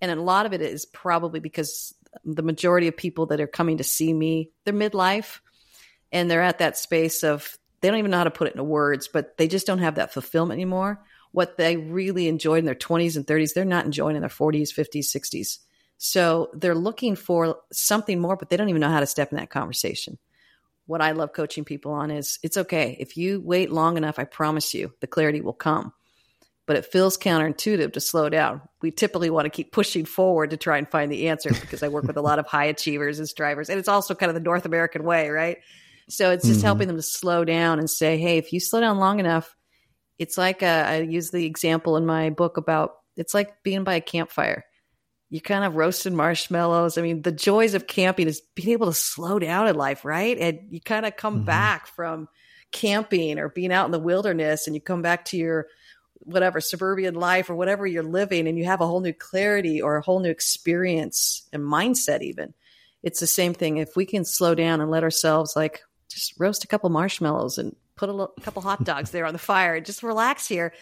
And 0.02 0.12
a 0.12 0.22
lot 0.22 0.46
of 0.46 0.54
it 0.54 0.62
is 0.62 0.86
probably 0.86 1.40
because 1.40 1.96
the 2.24 2.44
majority 2.44 2.88
of 2.88 2.96
people 2.96 3.28
that 3.28 3.42
are 3.42 3.48
coming 3.48 3.78
to 3.78 3.84
see 3.84 4.14
me, 4.14 4.52
they're 4.64 4.74
midlife 4.74 5.40
and 6.12 6.30
they're 6.30 6.42
at 6.42 6.60
that 6.60 6.78
space 6.78 7.24
of 7.24 7.58
they 7.82 7.90
don't 7.90 7.98
even 8.00 8.12
know 8.12 8.18
how 8.18 8.24
to 8.24 8.32
put 8.32 8.48
it 8.48 8.54
into 8.54 8.64
words, 8.64 9.08
but 9.08 9.38
they 9.38 9.48
just 9.48 9.68
don't 9.68 9.80
have 9.80 9.96
that 9.96 10.14
fulfillment 10.14 10.58
anymore. 10.58 11.04
What 11.36 11.58
they 11.58 11.76
really 11.76 12.30
enjoyed 12.30 12.60
in 12.60 12.66
their 12.66 12.76
20s 12.76 13.18
and 13.18 13.28
30s, 13.28 13.52
they're 13.54 13.66
not 13.66 13.84
enjoying 13.84 14.16
in 14.16 14.22
their 14.22 14.30
40s, 14.30 14.72
50s, 14.72 15.12
60s. 15.12 15.60
So 15.98 16.50
they're 16.54 16.74
looking 16.76 17.18
for 17.18 17.58
something 17.74 18.22
more, 18.22 18.38
but 18.38 18.50
they 18.50 18.56
don't 18.56 18.70
even 18.70 18.80
know 18.80 18.90
how 18.90 19.02
to 19.02 19.06
step 19.06 19.34
in 19.34 19.38
that 19.38 19.50
conversation. 19.50 20.18
What 20.86 21.02
I 21.02 21.12
love 21.12 21.34
coaching 21.34 21.66
people 21.66 21.92
on 21.92 22.10
is 22.10 22.40
it's 22.42 22.56
okay. 22.56 22.96
If 23.02 23.18
you 23.18 23.42
wait 23.44 23.70
long 23.70 23.98
enough, 23.98 24.18
I 24.18 24.24
promise 24.24 24.74
you 24.74 24.94
the 25.02 25.08
clarity 25.08 25.42
will 25.42 25.52
come. 25.52 25.92
But 26.68 26.78
it 26.78 26.86
feels 26.86 27.18
counterintuitive 27.18 27.92
to 27.92 28.00
slow 28.00 28.30
down. 28.30 28.62
We 28.82 28.92
typically 28.92 29.30
want 29.30 29.46
to 29.46 29.50
keep 29.50 29.74
pushing 29.74 30.06
forward 30.06 30.52
to 30.52 30.58
try 30.58 30.78
and 30.78 30.90
find 30.90 31.12
the 31.12 31.28
answer 31.28 31.52
because 31.60 31.84
I 31.84 31.90
work 31.90 32.08
with 32.08 32.18
a 32.18 32.22
lot 32.22 32.40
of 32.40 32.48
high 32.48 32.66
achievers 32.66 33.20
as 33.20 33.34
drivers. 33.34 33.70
And 33.70 33.78
it's 33.78 33.90
also 33.90 34.16
kind 34.16 34.30
of 34.30 34.36
the 34.36 34.40
North 34.40 34.66
American 34.66 35.04
way, 35.04 35.30
right? 35.30 35.58
So 36.08 36.32
it's 36.32 36.48
just 36.48 36.62
Mhm. 36.62 36.64
helping 36.64 36.88
them 36.88 36.96
to 36.96 37.02
slow 37.04 37.44
down 37.44 37.80
and 37.80 37.90
say, 37.90 38.18
hey, 38.18 38.38
if 38.38 38.54
you 38.54 38.62
slow 38.62 38.80
down 38.80 39.00
long 39.00 39.20
enough, 39.20 39.54
it's 40.18 40.38
like 40.38 40.64
uh, 40.64 40.86
I 40.88 41.02
use 41.02 41.32
the 41.32 41.46
example 41.46 41.98
in 41.98 42.06
my 42.06 42.30
book 42.30 42.58
about 42.58 42.96
it's 43.18 43.34
like 43.34 43.64
being 43.64 43.84
by 43.84 43.96
a 43.96 44.02
campfire 44.02 44.66
you 45.30 45.42
kind 45.42 45.66
of 45.66 45.76
roasted 45.76 46.14
marshmallows. 46.14 46.98
I 46.98 47.02
mean, 47.02 47.22
the 47.22 47.32
joys 47.32 47.74
of 47.74 47.88
camping 47.88 48.28
is 48.28 48.42
being 48.56 48.70
able 48.70 48.88
to 48.88 48.94
slow 48.94 49.40
down 49.40 49.68
in 49.68 49.76
life, 49.76 50.06
right? 50.06 50.38
And 50.38 50.60
you 50.70 50.80
kind 50.80 51.06
of 51.06 51.16
come 51.18 51.42
Mhm. 51.42 51.46
back 51.46 51.88
from 51.88 52.30
camping 52.72 53.40
or 53.40 53.50
being 53.50 53.72
out 53.72 53.86
in 53.86 53.92
the 53.92 54.00
wilderness 54.00 54.68
and 54.68 54.76
you 54.76 54.82
come 54.82 55.02
back 55.02 55.26
to 55.26 55.38
your 55.38 55.68
whatever 56.20 56.62
suburban 56.62 57.16
life 57.16 57.50
or 57.50 57.56
whatever 57.56 57.86
you're 57.86 58.04
living 58.04 58.48
and 58.48 58.58
you 58.58 58.66
have 58.66 58.82
a 58.82 58.88
whole 58.88 59.02
new 59.02 59.14
clarity 59.14 59.82
or 59.82 59.98
a 59.98 60.02
whole 60.02 60.20
new 60.20 60.30
experience 60.30 61.48
and 61.52 61.64
mindset 61.64 62.22
even. 62.22 62.54
It's 63.04 63.20
the 63.20 63.28
same 63.28 63.54
thing. 63.54 63.78
If 63.78 63.96
we 63.96 64.06
can 64.06 64.26
slow 64.26 64.56
down 64.56 64.82
and 64.82 64.90
let 64.90 65.04
ourselves 65.04 65.56
like 65.56 65.82
just 66.10 66.34
roast 66.40 66.64
a 66.64 66.68
couple 66.68 66.90
marshmallows 66.90 67.58
and 67.58 67.76
put 67.96 68.10
a, 68.10 68.12
little, 68.12 68.34
a 68.38 68.42
couple 68.42 68.62
hot 68.62 68.84
dogs 68.84 69.12
there 69.12 69.26
on 69.26 69.34
the 69.34 69.40
fire. 69.40 69.80
Just 69.80 70.04
relax 70.04 70.48
here. 70.48 70.74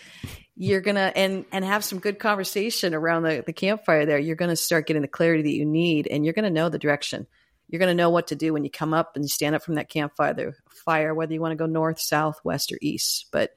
You're 0.55 0.81
gonna 0.81 1.11
and 1.15 1.45
and 1.51 1.65
have 1.65 1.83
some 1.83 1.99
good 1.99 2.19
conversation 2.19 2.93
around 2.93 3.23
the, 3.23 3.43
the 3.45 3.53
campfire 3.53 4.05
there. 4.05 4.19
You're 4.19 4.35
gonna 4.35 4.55
start 4.55 4.87
getting 4.87 5.01
the 5.01 5.07
clarity 5.07 5.43
that 5.43 5.53
you 5.53 5.65
need 5.65 6.07
and 6.07 6.23
you're 6.23 6.33
gonna 6.33 6.49
know 6.49 6.69
the 6.69 6.79
direction. 6.79 7.27
You're 7.67 7.79
gonna 7.79 7.95
know 7.95 8.09
what 8.09 8.27
to 8.27 8.35
do 8.35 8.53
when 8.53 8.63
you 8.63 8.69
come 8.69 8.93
up 8.93 9.15
and 9.15 9.23
you 9.23 9.29
stand 9.29 9.55
up 9.55 9.63
from 9.63 9.75
that 9.75 9.89
campfire 9.89 10.33
the 10.33 10.53
fire 10.85 11.13
whether 11.13 11.33
you 11.33 11.41
want 11.41 11.53
to 11.53 11.55
go 11.55 11.65
north 11.65 11.99
south 11.99 12.39
west 12.43 12.71
or 12.71 12.77
east. 12.81 13.27
But 13.31 13.55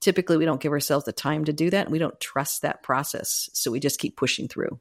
typically 0.00 0.36
we 0.36 0.44
don't 0.44 0.60
give 0.60 0.72
ourselves 0.72 1.04
the 1.04 1.12
time 1.12 1.44
to 1.44 1.52
do 1.52 1.70
that 1.70 1.86
and 1.86 1.92
we 1.92 1.98
don't 2.00 2.18
trust 2.18 2.62
that 2.62 2.82
process. 2.82 3.48
So 3.52 3.70
we 3.70 3.78
just 3.78 4.00
keep 4.00 4.16
pushing 4.16 4.48
through. 4.48 4.80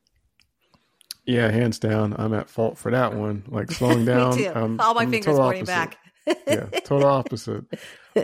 Yeah, 1.26 1.52
hands 1.52 1.78
down, 1.78 2.16
I'm 2.18 2.34
at 2.34 2.50
fault 2.50 2.80
for 2.80 2.90
that 2.90 3.14
one. 3.14 3.44
Like 3.48 3.72
slowing 3.72 4.06
down. 4.06 4.36
me 4.36 4.46
too. 4.46 4.52
Um, 4.56 4.80
all 4.80 4.96
my 4.96 5.04
I'm 5.04 5.12
fingers 5.12 5.38
pointing 5.38 5.66
back. 5.66 5.98
Yeah, 6.48 6.66
total 6.84 7.08
opposite. 7.08 7.66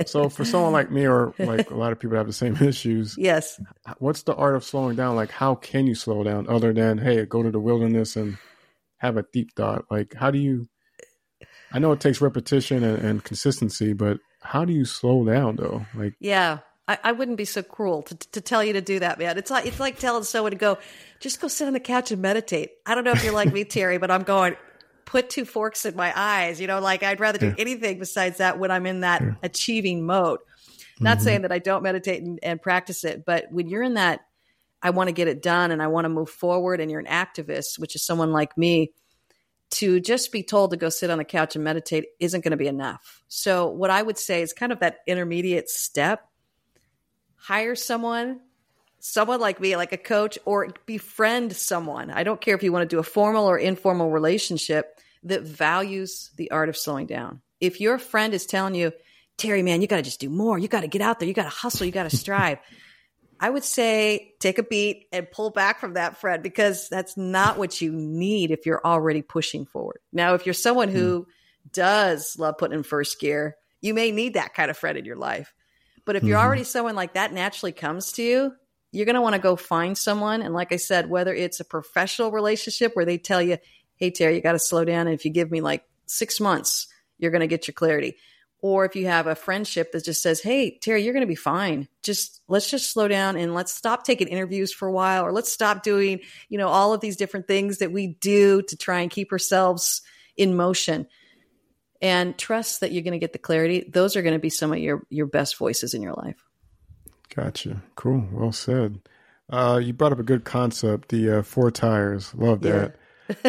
So 0.05 0.29
for 0.29 0.45
someone 0.45 0.73
like 0.73 0.91
me, 0.91 1.07
or 1.07 1.33
like 1.39 1.71
a 1.71 1.75
lot 1.75 1.91
of 1.91 1.99
people 1.99 2.17
have 2.17 2.27
the 2.27 2.33
same 2.33 2.55
issues, 2.61 3.15
yes 3.17 3.59
what's 3.99 4.23
the 4.23 4.35
art 4.35 4.55
of 4.55 4.63
slowing 4.63 4.95
down? 4.95 5.15
Like, 5.15 5.31
how 5.31 5.55
can 5.55 5.87
you 5.87 5.95
slow 5.95 6.23
down 6.23 6.47
other 6.47 6.73
than 6.73 6.97
hey, 6.97 7.25
go 7.25 7.43
to 7.43 7.51
the 7.51 7.59
wilderness 7.59 8.15
and 8.15 8.37
have 8.97 9.17
a 9.17 9.25
deep 9.33 9.53
thought? 9.55 9.85
Like, 9.89 10.13
how 10.13 10.31
do 10.31 10.39
you? 10.39 10.67
I 11.71 11.79
know 11.79 11.91
it 11.91 11.99
takes 11.99 12.21
repetition 12.21 12.83
and, 12.83 13.03
and 13.03 13.23
consistency, 13.23 13.93
but 13.93 14.19
how 14.41 14.65
do 14.65 14.73
you 14.73 14.85
slow 14.85 15.25
down 15.25 15.57
though? 15.57 15.85
Like, 15.93 16.13
Yeah, 16.19 16.59
I, 16.87 16.97
I 17.03 17.11
wouldn't 17.11 17.37
be 17.37 17.45
so 17.45 17.61
cruel 17.61 18.03
to, 18.03 18.15
to 18.15 18.41
tell 18.41 18.63
you 18.63 18.73
to 18.73 18.81
do 18.81 18.99
that, 18.99 19.19
man. 19.19 19.37
It's 19.37 19.51
like 19.51 19.65
it's 19.65 19.79
like 19.79 19.99
telling 19.99 20.23
someone 20.23 20.51
to 20.51 20.57
go, 20.57 20.77
just 21.19 21.41
go 21.41 21.47
sit 21.47 21.67
on 21.67 21.73
the 21.73 21.79
couch 21.79 22.11
and 22.11 22.21
meditate. 22.21 22.71
I 22.85 22.95
don't 22.95 23.03
know 23.03 23.11
if 23.11 23.23
you're 23.23 23.33
like 23.33 23.51
me, 23.51 23.65
Terry, 23.65 23.97
but 23.97 24.11
I'm 24.11 24.23
going. 24.23 24.55
Put 25.07 25.31
two 25.31 25.45
forks 25.45 25.85
in 25.85 25.95
my 25.95 26.13
eyes. 26.15 26.61
You 26.61 26.67
know, 26.67 26.79
like 26.79 27.01
I'd 27.01 27.19
rather 27.19 27.39
do 27.39 27.47
Yeah. 27.47 27.55
anything 27.57 27.97
besides 27.97 28.37
that 28.37 28.59
when 28.59 28.69
I'm 28.69 28.85
in 28.85 28.99
that 28.99 29.23
Yeah. 29.23 29.31
achieving 29.41 30.05
mode. 30.05 30.39
Not 30.99 31.17
Mhm. 31.17 31.21
saying 31.21 31.41
that 31.41 31.51
I 31.51 31.57
don't 31.59 31.81
meditate 31.81 32.21
and, 32.21 32.37
and 32.43 32.61
practice 32.61 33.03
it, 33.03 33.25
but 33.25 33.45
when 33.49 33.67
you're 33.67 33.83
in 33.83 33.95
that, 33.95 34.19
I 34.83 34.91
want 34.91 35.07
to 35.07 35.13
get 35.13 35.27
it 35.27 35.41
done 35.41 35.71
and 35.71 35.81
I 35.81 35.87
want 35.87 36.05
to 36.05 36.09
move 36.09 36.29
forward, 36.29 36.79
and 36.79 36.91
you're 36.91 36.99
an 36.99 37.07
activist, 37.07 37.79
which 37.79 37.95
is 37.95 38.03
someone 38.05 38.31
like 38.31 38.55
me. 38.57 38.91
to 39.69 39.99
just 39.99 40.31
be 40.31 40.43
told 40.43 40.71
to 40.71 40.77
go 40.77 40.87
sit 40.87 41.09
on 41.09 41.17
the 41.17 41.25
couch 41.25 41.55
and 41.55 41.63
meditate 41.65 42.05
isn't 42.21 42.39
going 42.41 42.51
to 42.51 42.57
be 42.57 42.67
enough. 42.67 43.21
So, 43.27 43.67
what 43.67 43.89
I 43.89 44.01
would 44.01 44.17
say 44.17 44.41
is 44.41 44.53
kind 44.53 44.71
of 44.71 44.79
that 44.79 44.99
intermediate 45.05 45.69
step 45.69 46.25
hire 47.35 47.75
someone, 47.75 48.39
someone 48.99 49.41
like 49.41 49.59
me, 49.59 49.75
like 49.75 49.91
a 49.91 49.97
coach, 49.97 50.39
or 50.45 50.69
befriend 50.85 51.53
someone. 51.53 52.09
I 52.11 52.23
don't 52.23 52.39
care 52.39 52.55
if 52.55 52.63
you 52.63 52.71
want 52.71 52.89
to 52.89 52.95
do 52.95 52.99
a 52.99 53.03
formal 53.03 53.45
or 53.45 53.57
informal 53.57 54.09
relationship 54.09 54.96
that 55.29 55.43
values 55.43 56.31
the 56.35 56.51
art 56.51 56.69
of 56.69 56.77
slowing 56.77 57.07
down. 57.07 57.41
If 57.59 57.81
your 57.81 57.97
friend 57.97 58.33
is 58.33 58.45
telling 58.45 58.75
you, 58.75 58.91
Terry, 59.37 59.61
man, 59.61 59.81
you 59.81 59.87
got 59.87 59.97
to 59.97 60.01
just 60.01 60.19
do 60.19 60.29
more, 60.29 60.57
you 60.57 60.67
got 60.67 60.81
to 60.81 60.87
get 60.87 61.01
out 61.01 61.19
there, 61.19 61.27
you 61.27 61.33
got 61.33 61.43
to 61.43 61.49
hustle, 61.49 61.85
you 61.85 61.91
got 61.91 62.09
to 62.09 62.15
strive. 62.17 62.59
I 63.39 63.49
would 63.49 63.63
say 63.63 64.33
take 64.39 64.57
a 64.57 64.63
beat 64.63 65.07
and 65.11 65.29
pull 65.29 65.51
back 65.51 65.79
from 65.79 65.93
that, 65.93 66.17
Fred, 66.17 66.41
because 66.41 66.89
that's 66.89 67.17
not 67.17 67.57
what 67.57 67.79
you 67.81 67.91
need 67.91 68.51
if 68.51 68.65
you're 68.65 68.81
already 68.83 69.21
pushing 69.21 69.65
forward. 69.65 69.99
Now, 70.11 70.33
if 70.33 70.45
you're 70.45 70.53
someone 70.53 70.89
who 70.89 71.21
mm. 71.21 71.71
does 71.71 72.37
love 72.39 72.57
putting 72.57 72.77
in 72.77 72.83
first 72.83 73.19
gear, 73.19 73.55
you 73.79 73.93
may 73.93 74.11
need 74.11 74.33
that 74.33 74.55
kind 74.55 74.71
of 74.71 74.77
friend 74.77 74.97
in 74.97 75.05
your 75.05 75.17
life. 75.17 75.53
But 76.03 76.15
if 76.15 76.23
you're 76.23 76.37
mm-hmm. 76.37 76.47
already 76.47 76.63
someone 76.63 76.95
like 76.95 77.13
that 77.13 77.33
naturally 77.33 77.73
comes 77.73 78.13
to 78.13 78.23
you, 78.23 78.53
you're 78.91 79.05
going 79.05 79.15
to 79.15 79.21
want 79.21 79.35
to 79.35 79.41
go 79.41 79.55
find 79.55 79.97
someone. 79.97 80.41
And 80.41 80.53
like 80.53 80.71
I 80.71 80.77
said, 80.77 81.09
whether 81.09 81.33
it's 81.33 81.59
a 81.59 81.65
professional 81.65 82.31
relationship 82.31 82.95
where 82.95 83.05
they 83.05 83.17
tell 83.17 83.41
you, 83.41 83.57
hey, 83.97 84.11
Terry, 84.11 84.35
you 84.35 84.41
got 84.41 84.53
to 84.53 84.59
slow 84.59 84.85
down. 84.85 85.07
And 85.07 85.13
if 85.13 85.25
you 85.25 85.31
give 85.31 85.51
me 85.51 85.61
like 85.61 85.83
six 86.05 86.39
months, 86.39 86.87
you're 87.17 87.31
going 87.31 87.41
to 87.41 87.47
get 87.47 87.67
your 87.67 87.73
clarity 87.73 88.17
or 88.61 88.85
if 88.85 88.95
you 88.95 89.05
have 89.07 89.27
a 89.27 89.35
friendship 89.35 89.91
that 89.91 90.03
just 90.03 90.21
says, 90.21 90.41
Hey, 90.41 90.77
Terry, 90.79 91.03
you're 91.03 91.13
going 91.13 91.21
to 91.21 91.27
be 91.27 91.35
fine. 91.35 91.87
Just 92.01 92.41
let's 92.47 92.69
just 92.69 92.91
slow 92.91 93.07
down 93.07 93.37
and 93.37 93.53
let's 93.53 93.73
stop 93.73 94.03
taking 94.03 94.27
interviews 94.27 94.73
for 94.73 94.87
a 94.87 94.91
while, 94.91 95.25
or 95.25 95.31
let's 95.31 95.51
stop 95.51 95.83
doing, 95.83 96.21
you 96.49 96.57
know, 96.57 96.67
all 96.67 96.93
of 96.93 97.01
these 97.01 97.17
different 97.17 97.47
things 97.47 97.79
that 97.79 97.91
we 97.91 98.07
do 98.07 98.61
to 98.63 98.77
try 98.77 99.01
and 99.01 99.11
keep 99.11 99.31
ourselves 99.31 100.01
in 100.35 100.55
motion 100.55 101.07
and 102.01 102.37
trust 102.37 102.81
that 102.81 102.91
you're 102.91 103.03
going 103.03 103.13
to 103.13 103.19
get 103.19 103.33
the 103.33 103.39
clarity. 103.39 103.87
Those 103.91 104.15
are 104.15 104.21
going 104.21 104.35
to 104.35 104.39
be 104.39 104.49
some 104.49 104.71
of 104.71 104.79
your, 104.79 105.03
your 105.09 105.25
best 105.25 105.57
voices 105.57 105.93
in 105.93 106.01
your 106.01 106.13
life. 106.13 106.43
Gotcha. 107.35 107.81
Cool. 107.95 108.27
Well 108.31 108.51
said. 108.51 108.99
Uh, 109.49 109.79
you 109.81 109.93
brought 109.93 110.11
up 110.11 110.19
a 110.19 110.23
good 110.23 110.43
concept, 110.43 111.09
the 111.09 111.39
uh, 111.39 111.41
four 111.41 111.71
tires. 111.71 112.33
Love 112.35 112.61
that. 112.61 112.91
Yeah. 112.91 113.01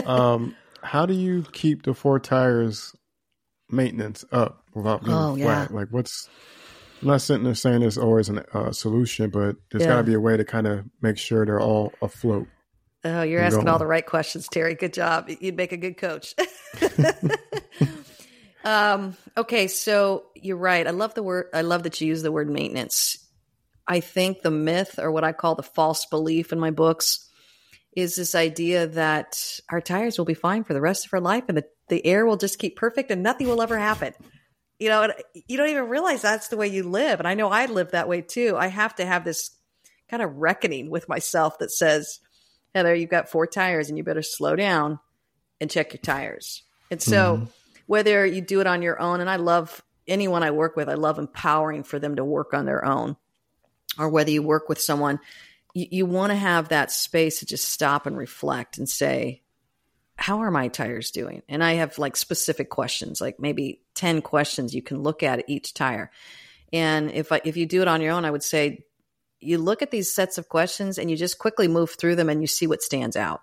Um, 0.06 0.56
how 0.82 1.06
do 1.06 1.14
you 1.14 1.44
keep 1.52 1.82
the 1.82 1.94
four 1.94 2.18
tires 2.18 2.94
maintenance 3.70 4.24
up 4.32 4.64
without 4.74 5.04
being 5.04 5.16
oh, 5.16 5.36
flat? 5.36 5.70
Yeah. 5.70 5.76
Like, 5.76 5.88
what's 5.90 6.28
I'm 7.02 7.08
not 7.08 7.20
sitting 7.20 7.44
there 7.44 7.54
saying 7.54 7.80
there's 7.80 7.98
always 7.98 8.28
a 8.28 8.56
uh, 8.56 8.72
solution, 8.72 9.30
but 9.30 9.56
there's 9.70 9.84
yeah. 9.84 9.90
got 9.90 9.96
to 9.98 10.02
be 10.02 10.14
a 10.14 10.20
way 10.20 10.36
to 10.36 10.44
kind 10.44 10.66
of 10.66 10.84
make 11.00 11.16
sure 11.16 11.46
they're 11.46 11.60
all 11.60 11.92
afloat. 12.02 12.48
Oh, 13.04 13.22
you're 13.22 13.40
asking 13.40 13.60
going. 13.60 13.68
all 13.68 13.78
the 13.78 13.86
right 13.86 14.04
questions, 14.04 14.48
Terry. 14.48 14.74
Good 14.74 14.92
job. 14.92 15.30
You'd 15.40 15.56
make 15.56 15.70
a 15.70 15.76
good 15.76 15.96
coach. 15.96 16.34
um, 18.64 19.16
okay, 19.36 19.68
so 19.68 20.26
you're 20.34 20.56
right. 20.56 20.84
I 20.84 20.90
love 20.90 21.14
the 21.14 21.22
word. 21.22 21.46
I 21.54 21.60
love 21.60 21.84
that 21.84 22.00
you 22.00 22.08
use 22.08 22.22
the 22.22 22.32
word 22.32 22.50
maintenance. 22.50 23.24
I 23.86 24.00
think 24.00 24.42
the 24.42 24.50
myth, 24.50 24.98
or 24.98 25.12
what 25.12 25.22
I 25.22 25.32
call 25.32 25.54
the 25.54 25.62
false 25.62 26.06
belief 26.06 26.52
in 26.52 26.58
my 26.58 26.72
books, 26.72 27.27
is 27.92 28.16
this 28.16 28.34
idea 28.34 28.86
that 28.86 29.60
our 29.70 29.80
tires 29.80 30.18
will 30.18 30.24
be 30.24 30.34
fine 30.34 30.64
for 30.64 30.74
the 30.74 30.80
rest 30.80 31.06
of 31.06 31.12
our 31.12 31.20
life, 31.20 31.44
and 31.48 31.58
the 31.58 31.64
the 31.88 32.04
air 32.06 32.26
will 32.26 32.36
just 32.36 32.58
keep 32.58 32.76
perfect 32.76 33.10
and 33.10 33.22
nothing 33.22 33.48
will 33.48 33.62
ever 33.62 33.78
happen. 33.78 34.14
You 34.78 34.90
know, 34.90 35.12
you 35.48 35.56
don't 35.56 35.70
even 35.70 35.88
realize 35.88 36.22
that's 36.22 36.48
the 36.48 36.56
way 36.56 36.68
you 36.68 36.84
live. 36.84 37.18
And 37.18 37.26
I 37.26 37.34
know 37.34 37.48
I 37.48 37.66
live 37.66 37.90
that 37.92 38.08
way 38.08 38.20
too. 38.20 38.56
I 38.56 38.68
have 38.68 38.94
to 38.96 39.06
have 39.06 39.24
this 39.24 39.50
kind 40.08 40.22
of 40.22 40.36
reckoning 40.36 40.88
with 40.90 41.08
myself 41.08 41.58
that 41.58 41.72
says, 41.72 42.20
Heather, 42.74 42.94
you've 42.94 43.10
got 43.10 43.28
four 43.28 43.46
tires 43.46 43.88
and 43.88 43.98
you 43.98 44.04
better 44.04 44.22
slow 44.22 44.54
down 44.54 45.00
and 45.60 45.70
check 45.70 45.92
your 45.92 46.00
tires. 46.00 46.62
And 46.90 47.02
so, 47.02 47.36
mm-hmm. 47.36 47.44
whether 47.86 48.24
you 48.24 48.40
do 48.40 48.60
it 48.60 48.66
on 48.66 48.82
your 48.82 49.00
own, 49.00 49.20
and 49.20 49.28
I 49.28 49.36
love 49.36 49.82
anyone 50.06 50.42
I 50.42 50.52
work 50.52 50.76
with, 50.76 50.88
I 50.88 50.94
love 50.94 51.18
empowering 51.18 51.82
for 51.82 51.98
them 51.98 52.16
to 52.16 52.24
work 52.24 52.54
on 52.54 52.64
their 52.64 52.84
own, 52.84 53.16
or 53.98 54.08
whether 54.08 54.30
you 54.30 54.42
work 54.42 54.68
with 54.68 54.80
someone, 54.80 55.18
you, 55.74 55.86
you 55.90 56.06
want 56.06 56.30
to 56.30 56.36
have 56.36 56.68
that 56.68 56.90
space 56.90 57.40
to 57.40 57.46
just 57.46 57.68
stop 57.68 58.06
and 58.06 58.16
reflect 58.16 58.78
and 58.78 58.88
say, 58.88 59.42
how 60.16 60.40
are 60.40 60.50
my 60.50 60.68
tires 60.68 61.10
doing? 61.12 61.42
And 61.48 61.62
I 61.62 61.74
have 61.74 61.96
like 61.98 62.16
specific 62.16 62.70
questions, 62.70 63.20
like 63.20 63.38
maybe 63.38 63.80
10 63.94 64.20
questions 64.22 64.74
you 64.74 64.82
can 64.82 65.02
look 65.02 65.22
at 65.22 65.48
each 65.48 65.74
tire. 65.74 66.10
And 66.72 67.10
if 67.12 67.30
I, 67.30 67.40
if 67.44 67.56
you 67.56 67.66
do 67.66 67.82
it 67.82 67.88
on 67.88 68.00
your 68.00 68.12
own, 68.12 68.24
I 68.24 68.30
would 68.30 68.42
say 68.42 68.84
you 69.40 69.58
look 69.58 69.80
at 69.80 69.92
these 69.92 70.12
sets 70.12 70.36
of 70.36 70.48
questions 70.48 70.98
and 70.98 71.08
you 71.10 71.16
just 71.16 71.38
quickly 71.38 71.68
move 71.68 71.90
through 71.90 72.16
them 72.16 72.28
and 72.28 72.40
you 72.40 72.48
see 72.48 72.66
what 72.66 72.82
stands 72.82 73.16
out. 73.16 73.42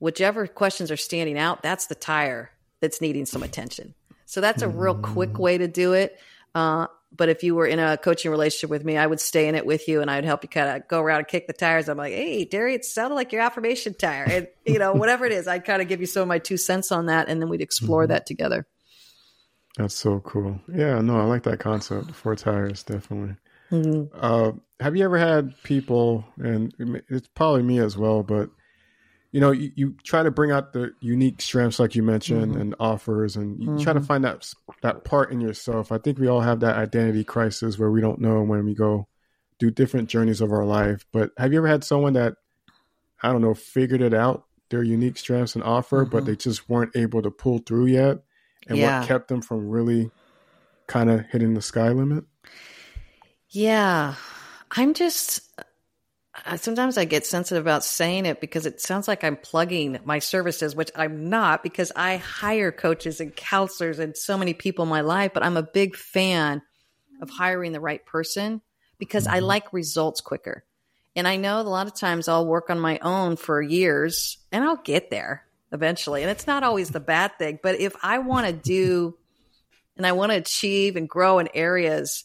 Whichever 0.00 0.48
questions 0.48 0.90
are 0.90 0.96
standing 0.96 1.38
out, 1.38 1.62
that's 1.62 1.86
the 1.86 1.94
tire 1.94 2.50
that's 2.80 3.00
needing 3.00 3.24
some 3.24 3.44
attention. 3.44 3.94
So 4.26 4.40
that's 4.40 4.62
a 4.62 4.68
real 4.68 4.96
quick 4.96 5.38
way 5.38 5.58
to 5.58 5.68
do 5.68 5.92
it. 5.92 6.18
Uh, 6.54 6.88
but 7.14 7.28
if 7.28 7.42
you 7.42 7.54
were 7.54 7.66
in 7.66 7.78
a 7.78 7.96
coaching 7.96 8.30
relationship 8.30 8.70
with 8.70 8.84
me, 8.84 8.96
I 8.96 9.06
would 9.06 9.20
stay 9.20 9.48
in 9.48 9.54
it 9.54 9.66
with 9.66 9.88
you 9.88 10.00
and 10.00 10.10
I'd 10.10 10.24
help 10.24 10.42
you 10.42 10.48
kind 10.48 10.76
of 10.76 10.88
go 10.88 11.00
around 11.00 11.18
and 11.18 11.28
kick 11.28 11.46
the 11.46 11.52
tires. 11.52 11.88
I'm 11.88 11.98
like, 11.98 12.12
hey, 12.12 12.44
Terry, 12.44 12.74
it 12.74 12.84
sounded 12.84 13.14
like 13.14 13.32
your 13.32 13.42
affirmation 13.42 13.94
tire. 13.94 14.24
And, 14.24 14.48
you 14.64 14.78
know, 14.78 14.92
whatever 14.92 15.26
it 15.26 15.32
is, 15.32 15.46
I'd 15.46 15.64
kind 15.64 15.82
of 15.82 15.88
give 15.88 16.00
you 16.00 16.06
some 16.06 16.22
of 16.22 16.28
my 16.28 16.38
two 16.38 16.56
cents 16.56 16.90
on 16.90 17.06
that 17.06 17.28
and 17.28 17.40
then 17.40 17.48
we'd 17.48 17.60
explore 17.60 18.04
mm-hmm. 18.04 18.12
that 18.12 18.26
together. 18.26 18.66
That's 19.76 19.94
so 19.94 20.20
cool. 20.20 20.60
Yeah, 20.72 21.00
no, 21.00 21.18
I 21.18 21.24
like 21.24 21.44
that 21.44 21.60
concept. 21.60 22.12
Four 22.12 22.36
tires, 22.36 22.82
definitely. 22.82 23.36
Mm-hmm. 23.70 24.14
Uh, 24.14 24.52
have 24.80 24.96
you 24.96 25.04
ever 25.04 25.18
had 25.18 25.54
people, 25.62 26.24
and 26.36 26.74
it's 27.08 27.28
probably 27.28 27.62
me 27.62 27.78
as 27.78 27.96
well, 27.96 28.22
but 28.22 28.50
you 29.32 29.40
know, 29.40 29.50
you, 29.50 29.72
you, 29.74 29.96
try 30.04 30.22
to 30.22 30.30
bring 30.30 30.50
out 30.50 30.74
the 30.74 30.92
unique 31.00 31.40
strengths, 31.40 31.80
like 31.80 31.94
you 31.94 32.02
mentioned, 32.02 32.52
mm-hmm. 32.52 32.60
and 32.60 32.74
offers, 32.78 33.34
and 33.34 33.58
you 33.58 33.70
mm-hmm. 33.70 33.82
try 33.82 33.94
to 33.94 33.98
mm-hmm. 33.98 34.06
find 34.06 34.24
that 34.24 34.52
that 34.82 35.04
part 35.04 35.32
in 35.32 35.40
yourself. 35.40 35.90
I 35.90 35.96
think 35.96 36.18
we 36.18 36.28
all 36.28 36.42
have 36.42 36.60
that 36.60 36.76
identity 36.76 37.24
crisis 37.24 37.78
where 37.78 37.90
we 37.90 38.02
don't 38.02 38.20
know 38.20 38.42
when 38.42 38.66
we 38.66 38.74
go 38.74 39.08
do 39.58 39.70
different 39.70 40.10
journeys 40.10 40.42
of 40.42 40.52
our 40.52 40.66
life. 40.66 41.06
But 41.12 41.30
have 41.38 41.52
you 41.52 41.58
ever 41.58 41.66
had 41.66 41.82
someone 41.82 42.12
that 42.12 42.34
I 43.22 43.32
don't 43.32 43.40
know 43.40 43.54
figured 43.54 44.02
it 44.02 44.12
out, 44.12 44.44
their 44.68 44.82
unique 44.82 45.16
strengths 45.16 45.54
and 45.54 45.64
offer, 45.64 46.02
mm-hmm. 46.02 46.10
but 46.10 46.26
they 46.26 46.36
just 46.36 46.68
weren't 46.68 46.94
able 46.94 47.22
to 47.22 47.30
pull 47.30 47.58
through 47.58 47.86
yet, 47.86 48.18
and 48.68 48.76
yeah. 48.76 49.00
what 49.00 49.08
kept 49.08 49.28
them 49.28 49.40
from 49.40 49.70
really 49.70 50.10
kind 50.86 51.08
of 51.08 51.24
hitting 51.30 51.54
the 51.54 51.62
sky 51.62 51.88
limit? 51.88 52.24
Yeah, 53.48 54.14
I'm 54.72 54.92
just 54.92 55.40
sometimes 56.56 56.96
I 56.96 57.04
get 57.04 57.26
sensitive 57.26 57.62
about 57.62 57.84
saying 57.84 58.26
it 58.26 58.40
because 58.40 58.66
it 58.66 58.80
sounds 58.80 59.06
like 59.06 59.22
I'm 59.22 59.36
plugging 59.36 59.98
my 60.04 60.18
services, 60.18 60.74
which 60.74 60.90
I'm 60.96 61.28
not 61.28 61.62
because 61.62 61.92
I 61.94 62.16
hire 62.16 62.72
coaches 62.72 63.20
and 63.20 63.34
counselors 63.34 63.98
and 63.98 64.16
so 64.16 64.38
many 64.38 64.54
people 64.54 64.84
in 64.84 64.88
my 64.88 65.02
life, 65.02 65.32
but 65.34 65.42
I'm 65.42 65.56
a 65.56 65.62
big 65.62 65.94
fan 65.94 66.62
of 67.20 67.30
hiring 67.30 67.72
the 67.72 67.80
right 67.80 68.04
person 68.04 68.62
because 68.98 69.26
I 69.26 69.38
mm-hmm. 69.38 69.46
like 69.46 69.72
results 69.72 70.20
quicker. 70.20 70.64
And 71.14 71.28
I 71.28 71.36
know 71.36 71.60
a 71.60 71.62
lot 71.62 71.86
of 71.86 71.94
times 71.94 72.28
I'll 72.28 72.46
work 72.46 72.70
on 72.70 72.80
my 72.80 72.98
own 73.00 73.36
for 73.36 73.60
years 73.60 74.38
and 74.50 74.64
I'll 74.64 74.76
get 74.76 75.10
there 75.10 75.44
eventually. 75.70 76.22
And 76.22 76.30
it's 76.30 76.46
not 76.46 76.62
always 76.62 76.90
the 76.90 77.00
bad 77.00 77.38
thing, 77.38 77.58
but 77.62 77.78
if 77.78 77.94
I 78.02 78.18
want 78.18 78.46
to 78.46 78.52
do 78.52 79.16
and 79.96 80.06
I 80.06 80.12
want 80.12 80.32
to 80.32 80.38
achieve 80.38 80.96
and 80.96 81.08
grow 81.08 81.38
in 81.38 81.48
areas 81.52 82.24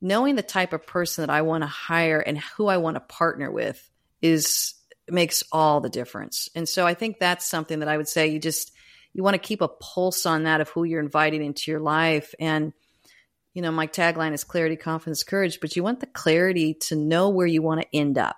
knowing 0.00 0.36
the 0.36 0.42
type 0.42 0.72
of 0.72 0.86
person 0.86 1.22
that 1.22 1.32
I 1.32 1.42
want 1.42 1.62
to 1.62 1.68
hire 1.68 2.20
and 2.20 2.38
who 2.38 2.66
I 2.66 2.76
want 2.76 2.96
to 2.96 3.00
partner 3.00 3.50
with 3.50 3.90
is 4.22 4.74
makes 5.10 5.42
all 5.52 5.80
the 5.80 5.88
difference. 5.88 6.48
And 6.54 6.68
so 6.68 6.86
I 6.86 6.94
think 6.94 7.18
that's 7.18 7.48
something 7.48 7.80
that 7.80 7.88
I 7.88 7.96
would 7.96 8.08
say 8.08 8.28
you 8.28 8.38
just 8.38 8.72
you 9.14 9.22
want 9.22 9.34
to 9.34 9.38
keep 9.38 9.62
a 9.62 9.68
pulse 9.68 10.26
on 10.26 10.44
that 10.44 10.60
of 10.60 10.68
who 10.68 10.84
you're 10.84 11.00
inviting 11.00 11.42
into 11.42 11.70
your 11.70 11.80
life. 11.80 12.34
And 12.38 12.72
you 13.54 13.62
know 13.62 13.72
my 13.72 13.86
tagline 13.86 14.34
is 14.34 14.44
clarity 14.44 14.76
confidence 14.76 15.24
courage 15.24 15.58
but 15.60 15.74
you 15.74 15.82
want 15.82 16.00
the 16.00 16.06
clarity 16.06 16.74
to 16.74 16.94
know 16.94 17.30
where 17.30 17.46
you 17.46 17.62
want 17.62 17.80
to 17.80 17.96
end 17.96 18.18
up. 18.18 18.36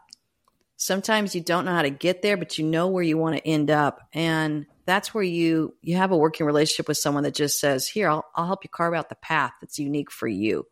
Sometimes 0.76 1.34
you 1.34 1.42
don't 1.42 1.66
know 1.66 1.74
how 1.74 1.82
to 1.82 1.90
get 1.90 2.22
there 2.22 2.36
but 2.36 2.56
you 2.56 2.64
know 2.64 2.88
where 2.88 3.02
you 3.02 3.18
want 3.18 3.36
to 3.36 3.46
end 3.46 3.70
up. 3.70 4.00
And 4.14 4.66
that's 4.86 5.12
where 5.12 5.24
you 5.24 5.74
you 5.82 5.96
have 5.96 6.12
a 6.12 6.16
working 6.16 6.46
relationship 6.46 6.88
with 6.88 6.96
someone 6.96 7.24
that 7.24 7.34
just 7.34 7.60
says 7.60 7.86
here 7.86 8.08
I'll, 8.08 8.24
I'll 8.34 8.46
help 8.46 8.64
you 8.64 8.70
carve 8.70 8.94
out 8.94 9.08
the 9.08 9.16
path 9.16 9.52
that's 9.60 9.78
unique 9.78 10.10
for 10.10 10.28
you 10.28 10.66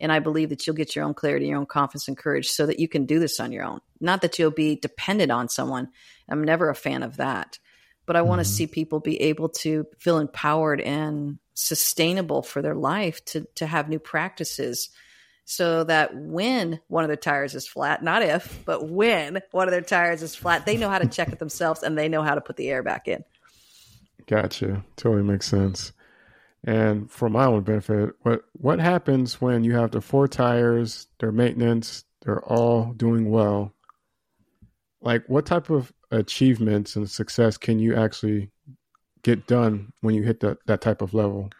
and 0.00 0.12
I 0.12 0.20
believe 0.20 0.50
that 0.50 0.66
you'll 0.66 0.76
get 0.76 0.94
your 0.94 1.04
own 1.04 1.14
clarity, 1.14 1.46
your 1.46 1.58
own 1.58 1.66
confidence 1.66 2.08
and 2.08 2.16
courage 2.16 2.48
so 2.48 2.66
that 2.66 2.78
you 2.78 2.88
can 2.88 3.06
do 3.06 3.18
this 3.18 3.40
on 3.40 3.52
your 3.52 3.64
own. 3.64 3.80
Not 4.00 4.22
that 4.22 4.38
you'll 4.38 4.50
be 4.50 4.76
dependent 4.76 5.32
on 5.32 5.48
someone. 5.48 5.88
I'm 6.28 6.44
never 6.44 6.70
a 6.70 6.74
fan 6.74 7.02
of 7.02 7.16
that. 7.16 7.58
But 8.06 8.16
I 8.16 8.20
mm-hmm. 8.20 8.28
want 8.28 8.40
to 8.40 8.44
see 8.44 8.66
people 8.66 9.00
be 9.00 9.20
able 9.22 9.48
to 9.50 9.86
feel 9.98 10.18
empowered 10.18 10.80
and 10.80 11.38
sustainable 11.54 12.42
for 12.42 12.62
their 12.62 12.74
life 12.74 13.24
to, 13.26 13.46
to 13.56 13.66
have 13.66 13.88
new 13.88 13.98
practices 13.98 14.90
so 15.44 15.82
that 15.84 16.14
when 16.14 16.78
one 16.88 17.04
of 17.04 17.08
their 17.08 17.16
tires 17.16 17.54
is 17.54 17.66
flat, 17.66 18.02
not 18.02 18.22
if, 18.22 18.62
but 18.66 18.88
when 18.88 19.40
one 19.50 19.66
of 19.66 19.72
their 19.72 19.80
tires 19.80 20.22
is 20.22 20.34
flat, 20.36 20.66
they 20.66 20.76
know 20.76 20.90
how 20.90 20.98
to 20.98 21.08
check 21.08 21.32
it 21.32 21.38
themselves 21.38 21.82
and 21.82 21.96
they 21.96 22.08
know 22.08 22.22
how 22.22 22.34
to 22.34 22.40
put 22.40 22.56
the 22.56 22.68
air 22.68 22.82
back 22.82 23.08
in. 23.08 23.24
Gotcha. 24.26 24.84
Totally 24.96 25.22
makes 25.22 25.46
sense. 25.46 25.92
And 26.64 27.10
for 27.10 27.28
my 27.28 27.44
own 27.44 27.62
benefit, 27.62 28.14
what 28.22 28.42
what 28.52 28.80
happens 28.80 29.40
when 29.40 29.64
you 29.64 29.74
have 29.74 29.92
the 29.92 30.00
four 30.00 30.26
tires, 30.28 31.06
their 31.20 31.32
maintenance, 31.32 32.04
they're 32.24 32.42
all 32.44 32.92
doing 32.92 33.30
well? 33.30 33.72
Like 35.00 35.24
what 35.28 35.46
type 35.46 35.70
of 35.70 35.92
achievements 36.10 36.96
and 36.96 37.08
success 37.08 37.56
can 37.56 37.78
you 37.78 37.94
actually 37.94 38.50
get 39.22 39.46
done 39.46 39.92
when 40.00 40.14
you 40.14 40.22
hit 40.22 40.40
that 40.40 40.58
that 40.66 40.80
type 40.80 41.02
of 41.02 41.14
level 41.14 41.50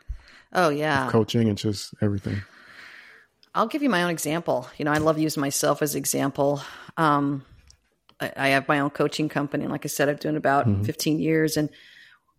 Oh 0.53 0.71
yeah. 0.71 1.09
coaching 1.11 1.49
and 1.49 1.59
just 1.59 1.95
everything 2.01 2.41
I'll 3.55 3.67
give 3.67 3.83
you 3.83 3.91
my 3.91 4.05
own 4.05 4.11
example. 4.11 4.69
You 4.77 4.85
know, 4.85 4.93
I 4.93 4.99
love 4.99 5.19
using 5.19 5.41
myself 5.41 5.83
as 5.83 5.95
example. 5.95 6.63
Um, 6.97 7.45
I, 8.21 8.33
I 8.37 8.49
have 8.49 8.69
my 8.69 8.81
own 8.81 8.91
coaching 8.91 9.29
company, 9.29 9.67
like 9.67 9.85
I 9.85 9.89
said, 9.89 10.09
I've 10.09 10.21
done 10.21 10.37
about 10.37 10.67
Mhm. 10.67 10.85
15 10.85 11.19
years. 11.19 11.57
And 11.57 11.69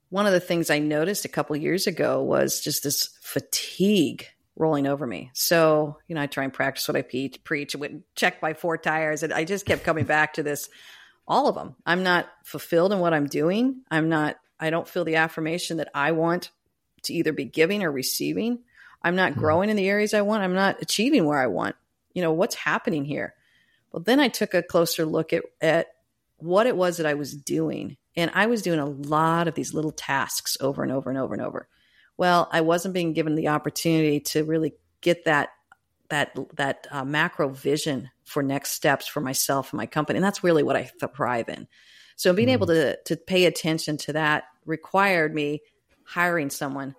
one 0.10 0.26
of 0.26 0.34
the 0.34 0.40
things 0.40 0.70
I 0.70 0.80
noticed 0.80 1.26
a 1.26 1.30
couple 1.30 1.56
years 1.56 1.88
ago 1.88 2.22
was 2.24 2.62
just 2.62 2.84
this 2.84 3.10
fatigue 3.22 4.26
rolling 4.56 4.88
over 4.88 5.06
me. 5.08 5.32
So, 5.34 5.98
you 6.08 6.16
know, 6.16 6.22
I 6.22 6.28
try 6.28 6.44
and 6.44 6.54
practice 6.54 6.88
what 6.88 6.98
I 6.98 7.02
pe- 7.02 7.30
preach. 7.44 7.76
I 7.76 7.80
would 7.80 8.04
check 8.16 8.42
my 8.42 8.54
four 8.54 8.78
tires, 8.78 9.24
and 9.24 9.32
I 9.34 9.46
just 9.46 9.66
kept 9.66 9.84
coming 9.84 10.06
back 10.06 10.34
to 10.34 10.44
this. 10.44 10.70
All 11.28 11.48
of 11.48 11.56
them. 11.56 11.76
I'm 11.86 12.02
not 12.04 12.28
fulfilled 12.44 12.92
in 12.92 13.00
what 13.00 13.14
I'm 13.14 13.28
doing. 13.28 13.82
I'm 13.92 14.10
not. 14.10 14.38
I 14.60 14.72
don't 14.72 14.88
feel 14.88 15.06
the 15.06 15.18
affirmation 15.18 15.78
that 15.78 15.90
I 15.94 16.12
want 16.12 16.50
to 17.04 17.14
either 17.14 17.32
be 17.32 17.46
giving 17.46 17.84
or 17.84 17.92
receiving. 17.92 18.60
I'm 19.04 19.16
not 19.16 19.34
Mhm. 19.34 19.38
growing 19.38 19.70
in 19.70 19.78
the 19.78 19.88
areas 19.88 20.14
I 20.14 20.24
want. 20.24 20.44
I'm 20.44 20.56
not 20.56 20.82
achieving 20.82 21.26
where 21.26 21.40
I 21.40 21.48
want. 21.48 21.76
You 22.14 22.24
know, 22.24 22.34
what's 22.34 22.56
happening 22.56 23.06
here? 23.06 23.36
Well, 23.92 24.04
then 24.04 24.20
I 24.20 24.28
took 24.28 24.54
a 24.54 24.64
closer 24.64 25.06
look 25.06 25.32
at, 25.32 25.44
at 25.62 25.88
what 26.38 26.68
it 26.68 26.76
was 26.76 26.98
that 26.98 27.06
I 27.06 27.14
was 27.14 27.34
doing. 27.34 27.96
And 28.16 28.32
I 28.34 28.48
was 28.48 28.62
doing 28.62 28.80
a 28.80 28.86
lot 28.86 29.48
of 29.48 29.56
these 29.56 29.74
little 29.74 29.92
tasks 29.92 30.58
over 30.60 30.84
and 30.84 30.92
over 30.92 31.10
and 31.10 31.18
over 31.20 31.34
and 31.34 31.44
over. 31.44 31.68
Well, 32.18 32.50
I 32.52 32.62
wasn't 32.62 32.94
being 32.94 33.14
given 33.14 33.36
the 33.36 33.48
opportunity 33.48 34.20
to 34.22 34.44
really 34.44 34.74
get 35.02 35.26
that 35.26 35.50
that 36.10 36.36
that 36.56 36.88
uh, 36.92 37.06
macro 37.06 37.50
vision 37.50 38.10
for 38.26 38.42
next 38.42 38.72
steps 38.72 39.08
for 39.08 39.22
myself 39.22 39.72
and 39.72 39.78
my 39.78 39.86
company. 39.86 40.18
And 40.18 40.24
that's 40.24 40.44
really 40.44 40.64
what 40.64 40.76
I 40.76 40.90
thrive 41.16 41.50
in. 41.50 41.68
So 42.16 42.34
being 42.34 42.50
Mhm. 42.50 42.54
able 42.54 42.68
to 42.68 42.98
to 43.06 43.16
pay 43.16 43.46
attention 43.46 43.98
to 43.98 44.14
that 44.14 44.46
required 44.66 45.34
me 45.34 45.62
hiring 46.04 46.50
someone 46.50 46.96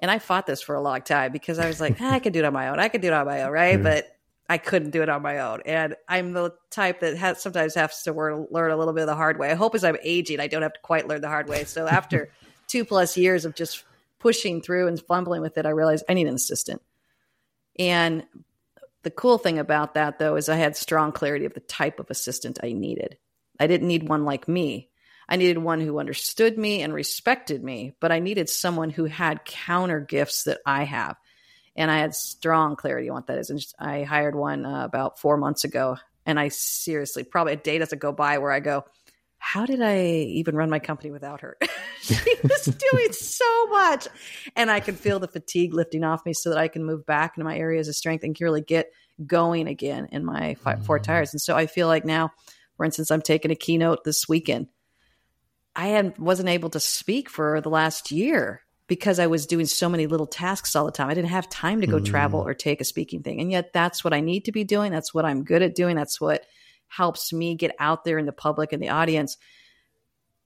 and 0.00 0.10
I 0.10 0.18
fought 0.18 0.46
this 0.46 0.60
for 0.62 0.74
a 0.74 0.80
long 0.82 1.02
time 1.02 1.32
because 1.32 1.58
I 1.58 1.66
was 1.66 1.80
like, 1.80 1.96
"Ah, 2.00 2.12
I 2.14 2.18
could 2.18 2.32
do 2.32 2.40
it 2.40 2.44
on 2.44 2.52
my 2.52 2.68
own. 2.68 2.78
I 2.80 2.88
could 2.88 3.00
do 3.00 3.08
it 3.08 3.12
on 3.14 3.26
my 3.26 3.42
own, 3.42 3.50
right? 3.52 3.78
Yeah. 3.78 3.82
But 3.82 4.13
I 4.48 4.58
couldn't 4.58 4.90
do 4.90 5.02
it 5.02 5.08
on 5.08 5.22
my 5.22 5.38
own. 5.38 5.62
And 5.64 5.96
I'm 6.08 6.32
the 6.32 6.52
type 6.70 7.00
that 7.00 7.16
has 7.16 7.42
sometimes 7.42 7.74
has 7.74 8.02
to 8.02 8.12
learn, 8.12 8.46
learn 8.50 8.70
a 8.70 8.76
little 8.76 8.92
bit 8.92 9.02
of 9.02 9.06
the 9.06 9.16
hard 9.16 9.38
way. 9.38 9.50
I 9.50 9.54
hope 9.54 9.74
as 9.74 9.84
I'm 9.84 9.96
aging, 10.02 10.40
I 10.40 10.48
don't 10.48 10.62
have 10.62 10.74
to 10.74 10.80
quite 10.80 11.08
learn 11.08 11.22
the 11.22 11.28
hard 11.28 11.48
way. 11.48 11.64
So 11.64 11.86
after 11.86 12.30
two 12.66 12.84
plus 12.84 13.16
years 13.16 13.44
of 13.44 13.54
just 13.54 13.84
pushing 14.18 14.60
through 14.60 14.88
and 14.88 15.00
fumbling 15.00 15.40
with 15.40 15.56
it, 15.56 15.66
I 15.66 15.70
realized 15.70 16.04
I 16.08 16.14
need 16.14 16.26
an 16.26 16.34
assistant. 16.34 16.82
And 17.78 18.24
the 19.02 19.10
cool 19.10 19.38
thing 19.38 19.58
about 19.58 19.94
that, 19.94 20.18
though, 20.18 20.36
is 20.36 20.48
I 20.48 20.56
had 20.56 20.76
strong 20.76 21.12
clarity 21.12 21.44
of 21.44 21.54
the 21.54 21.60
type 21.60 21.98
of 21.98 22.10
assistant 22.10 22.58
I 22.62 22.72
needed. 22.72 23.18
I 23.58 23.66
didn't 23.66 23.88
need 23.88 24.08
one 24.08 24.24
like 24.24 24.48
me. 24.48 24.90
I 25.28 25.36
needed 25.36 25.58
one 25.58 25.80
who 25.80 25.98
understood 25.98 26.58
me 26.58 26.82
and 26.82 26.92
respected 26.92 27.62
me, 27.62 27.94
but 28.00 28.12
I 28.12 28.18
needed 28.18 28.48
someone 28.48 28.90
who 28.90 29.04
had 29.04 29.44
counter 29.44 30.00
gifts 30.00 30.44
that 30.44 30.60
I 30.66 30.84
have. 30.84 31.16
And 31.76 31.90
I 31.90 31.98
had 31.98 32.14
strong 32.14 32.76
clarity 32.76 33.08
on 33.08 33.14
what 33.16 33.26
that 33.26 33.38
is. 33.38 33.50
And 33.50 33.58
just- 33.58 33.74
I 33.78 34.02
hired 34.04 34.34
one 34.34 34.64
uh, 34.64 34.84
about 34.84 35.18
four 35.18 35.36
months 35.36 35.64
ago. 35.64 35.96
And 36.26 36.38
I 36.40 36.48
seriously, 36.48 37.24
probably 37.24 37.52
a 37.54 37.56
day 37.56 37.78
doesn't 37.78 37.98
go 38.00 38.12
by 38.12 38.38
where 38.38 38.52
I 38.52 38.60
go, 38.60 38.84
how 39.38 39.66
did 39.66 39.82
I 39.82 40.06
even 40.06 40.56
run 40.56 40.70
my 40.70 40.78
company 40.78 41.10
without 41.10 41.42
her? 41.42 41.58
she 42.00 42.14
was 42.42 42.64
doing 42.92 43.12
so 43.12 43.66
much. 43.66 44.08
And 44.56 44.70
I 44.70 44.80
can 44.80 44.94
feel 44.94 45.18
the 45.18 45.28
fatigue 45.28 45.74
lifting 45.74 46.02
off 46.02 46.24
me 46.24 46.32
so 46.32 46.48
that 46.50 46.58
I 46.58 46.68
can 46.68 46.82
move 46.84 47.04
back 47.04 47.36
into 47.36 47.44
my 47.44 47.58
areas 47.58 47.88
of 47.88 47.94
strength 47.94 48.24
and 48.24 48.34
can 48.34 48.44
really 48.44 48.62
get 48.62 48.90
going 49.26 49.68
again 49.68 50.08
in 50.12 50.24
my 50.24 50.54
five, 50.54 50.86
four 50.86 50.98
Mhm. 50.98 51.02
tires. 51.02 51.34
And 51.34 51.40
so 51.42 51.54
I 51.54 51.66
feel 51.66 51.88
like 51.88 52.04
now, 52.06 52.30
for 52.76 52.86
instance, 52.86 53.10
I'm 53.10 53.20
taking 53.22 53.50
a 53.50 53.54
keynote 53.56 54.02
this 54.04 54.26
weekend. 54.28 54.68
I 55.76 56.12
wasn't 56.18 56.48
able 56.48 56.70
to 56.70 56.80
speak 56.80 57.28
for 57.28 57.60
the 57.60 57.68
last 57.70 58.10
year 58.10 58.62
because 58.86 59.18
I 59.18 59.26
was 59.28 59.46
doing 59.46 59.66
so 59.66 59.88
many 59.88 60.06
little 60.06 60.26
tasks 60.26 60.76
all 60.76 60.84
the 60.84 60.92
time. 60.92 61.08
I 61.08 61.14
didn't 61.14 61.30
have 61.30 61.48
time 61.48 61.80
to 61.80 61.86
go 61.86 61.98
Mm. 61.98 62.04
travel 62.04 62.40
or 62.40 62.52
take 62.54 62.80
a 62.80 62.84
speaking 62.84 63.22
thing. 63.22 63.40
And 63.40 63.50
yet 63.50 63.72
that's 63.72 64.04
what 64.04 64.12
I 64.12 64.20
need 64.20 64.44
to 64.44 64.52
be 64.52 64.64
doing. 64.64 64.92
That's 64.92 65.14
what 65.14 65.24
I'm 65.24 65.44
good 65.44 65.62
at 65.62 65.74
doing. 65.74 65.96
That's 65.96 66.20
what 66.20 66.44
helps 66.88 67.32
me 67.32 67.54
get 67.54 67.74
out 67.78 68.04
there 68.04 68.18
in 68.18 68.26
the 68.26 68.32
public 68.32 68.72
and 68.72 68.82
the 68.82 68.90
audience. 68.90 69.36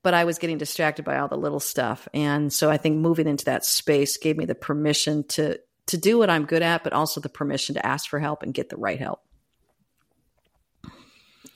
But 0.05 0.15
I 0.15 0.25
was 0.25 0.39
getting 0.39 0.59
distracted 0.59 1.05
by 1.05 1.19
all 1.19 1.27
the 1.29 1.37
little 1.37 1.59
stuff. 1.61 2.07
And 2.15 2.53
so 2.53 2.71
I 2.71 2.77
think 2.77 2.97
moving 2.99 3.27
into 3.27 3.47
that 3.47 3.65
space 3.65 4.17
gave 4.17 4.37
me 4.37 4.45
the 4.45 4.55
permission 4.55 5.25
to 5.29 5.59
to 5.87 5.97
do 5.97 6.19
what 6.19 6.29
I'm 6.29 6.45
good 6.45 6.63
at, 6.63 6.85
but 6.85 6.93
also 6.93 7.19
the 7.19 7.31
permission 7.31 7.75
to 7.75 7.85
ask 7.87 8.09
for 8.11 8.19
help 8.21 8.43
and 8.43 8.53
get 8.53 8.69
the 8.69 8.77
right 8.77 8.99
help. 9.01 9.21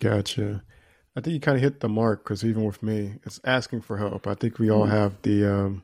Gotcha. 0.01 0.63
I 1.15 1.21
think 1.21 1.35
you 1.35 1.41
kind 1.41 1.57
of 1.57 1.63
hit 1.63 1.81
the 1.81 1.89
mark 1.89 2.25
because 2.25 2.45
even 2.45 2.65
with 2.65 2.83
me, 2.83 3.17
it's 3.25 3.41
asking 3.45 3.83
for 3.83 3.99
help. 3.99 4.27
I 4.27 4.35
think 4.35 4.59
we 4.59 4.71
all 4.71 4.87
Mhm. 4.87 4.91
have 4.91 5.23
the 5.23 5.45
um, 5.53 5.83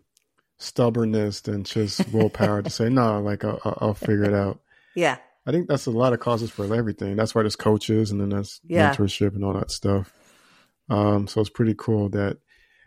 stubbornness 0.59 1.47
and 1.49 1.65
just 1.65 2.09
willpower 2.13 2.63
to 2.63 2.71
say, 2.71 2.89
no, 2.91 3.21
like 3.21 3.45
I'll, 3.45 3.61
I'll 3.81 3.95
figure 3.95 4.25
it 4.25 4.35
out. 4.35 4.61
Yeah. 4.95 5.19
I 5.47 5.51
think 5.53 5.69
that's 5.69 5.87
a 5.87 5.91
lot 5.91 6.13
of 6.13 6.21
causes 6.21 6.51
for 6.51 6.73
everything. 6.75 7.17
That's 7.17 7.35
why 7.35 7.43
there's 7.43 7.57
coaches 7.57 8.11
and 8.11 8.21
then 8.21 8.29
there's 8.31 8.61
Yeah. 8.65 8.93
mentorship 8.95 9.35
and 9.35 9.45
all 9.45 9.55
that 9.55 9.71
stuff. 9.71 10.13
Um, 10.91 11.27
so 11.27 11.41
it's 11.41 11.51
pretty 11.51 11.75
cool 11.77 12.09
that 12.11 12.39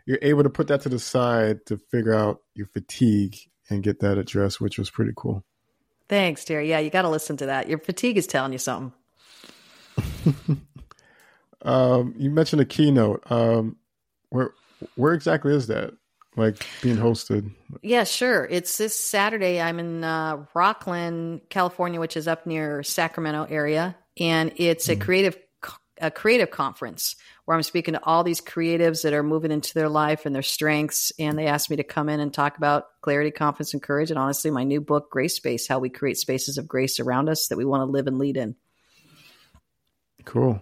you're 0.06 0.18
able 0.22 0.42
to 0.44 0.50
put 0.50 0.68
that 0.68 0.80
to 0.82 0.88
the 0.88 0.98
side 0.98 1.66
to 1.66 1.76
figure 1.78 2.14
out 2.14 2.40
your 2.54 2.66
fatigue 2.66 3.36
and 3.70 3.82
get 3.82 4.00
that 4.00 4.18
addressed, 4.18 4.60
which 4.60 4.78
was 4.78 4.90
pretty 4.90 5.12
cool. 5.16 5.44
Thanks, 6.08 6.44
Terry. 6.44 6.68
Yeah, 6.68 6.80
you 6.80 6.90
got 6.90 7.02
to 7.02 7.08
listen 7.08 7.36
to 7.38 7.46
that. 7.46 7.68
Your 7.68 7.78
fatigue 7.78 8.18
is 8.18 8.26
telling 8.26 8.52
you 8.52 8.58
something. 8.58 8.92
Um, 11.64 12.14
you 12.18 12.28
mentioned 12.28 12.60
a 12.60 12.64
keynote. 12.64 13.22
Um, 13.30 13.76
where 14.30 14.50
where 14.96 15.14
exactly 15.14 15.54
is 15.54 15.68
that? 15.68 15.92
Like 16.36 16.66
being 16.80 16.96
hosted? 16.96 17.50
Yeah, 17.82 18.04
sure. 18.04 18.46
It's 18.50 18.78
this 18.78 18.98
Saturday. 18.98 19.60
I'm 19.60 19.78
in 19.78 20.02
uh, 20.02 20.46
Rocklin, 20.54 21.42
California, 21.50 22.00
which 22.00 22.16
is 22.16 22.26
up 22.26 22.46
near 22.46 22.82
Sacramento 22.82 23.46
area, 23.50 23.96
and 24.18 24.52
it's 24.56 24.88
a 24.88 24.96
Mhm. 24.96 25.00
creative 25.00 25.36
a 26.00 26.10
creative 26.10 26.50
conference 26.50 27.14
where 27.44 27.56
I'm 27.56 27.62
speaking 27.62 27.94
to 27.94 28.02
all 28.02 28.24
these 28.24 28.40
creatives 28.40 29.04
that 29.04 29.12
are 29.12 29.22
moving 29.22 29.52
into 29.52 29.72
their 29.74 29.88
life 29.88 30.26
and 30.26 30.34
their 30.34 30.42
strengths. 30.42 31.12
And 31.16 31.38
they 31.38 31.46
asked 31.46 31.70
me 31.70 31.76
to 31.76 31.84
come 31.84 32.08
in 32.08 32.18
and 32.18 32.34
talk 32.34 32.56
about 32.56 32.86
clarity, 33.02 33.30
confidence, 33.30 33.72
and 33.72 33.80
courage. 33.80 34.10
And 34.10 34.18
honestly, 34.18 34.50
my 34.50 34.64
new 34.64 34.80
book, 34.80 35.10
Grace 35.10 35.36
Space: 35.36 35.68
How 35.68 35.78
We 35.78 35.90
Create 35.90 36.18
Spaces 36.18 36.58
of 36.58 36.66
Grace 36.66 36.98
Around 36.98 37.28
Us 37.28 37.46
that 37.48 37.58
we 37.58 37.64
want 37.64 37.82
to 37.82 37.92
live 37.92 38.08
and 38.08 38.18
lead 38.18 38.36
in. 38.36 38.56
Cool. 40.24 40.60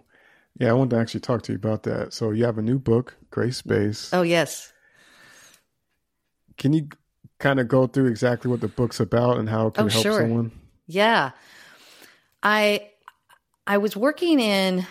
Yeah, 0.58 0.70
I 0.70 0.72
wanted 0.72 0.90
to 0.90 0.96
actually 1.00 1.20
talk 1.20 1.42
to 1.42 1.52
you 1.52 1.56
about 1.56 1.84
that. 1.84 2.12
So 2.12 2.32
you 2.32 2.44
have 2.44 2.58
a 2.58 2.62
new 2.62 2.78
book, 2.78 3.16
Grace 3.30 3.56
Space. 3.56 4.10
Oh 4.12 4.22
yes, 4.22 4.72
Can 6.60 6.72
you 6.74 6.88
kind 7.40 7.58
of 7.58 7.66
go 7.66 7.86
through 7.88 8.06
exactly 8.06 8.50
what 8.50 8.60
the 8.60 8.68
book's 8.68 9.00
about 9.00 9.38
and 9.38 9.48
how 9.48 9.68
it 9.68 9.74
can 9.74 9.86
Oh, 9.86 9.88
help 9.88 10.02
sure. 10.02 10.20
someone? 10.20 10.52
Yeah. 10.86 11.30
I 12.42 12.90
I 13.66 13.78
was 13.78 13.96
working 13.96 14.40
in 14.40 14.86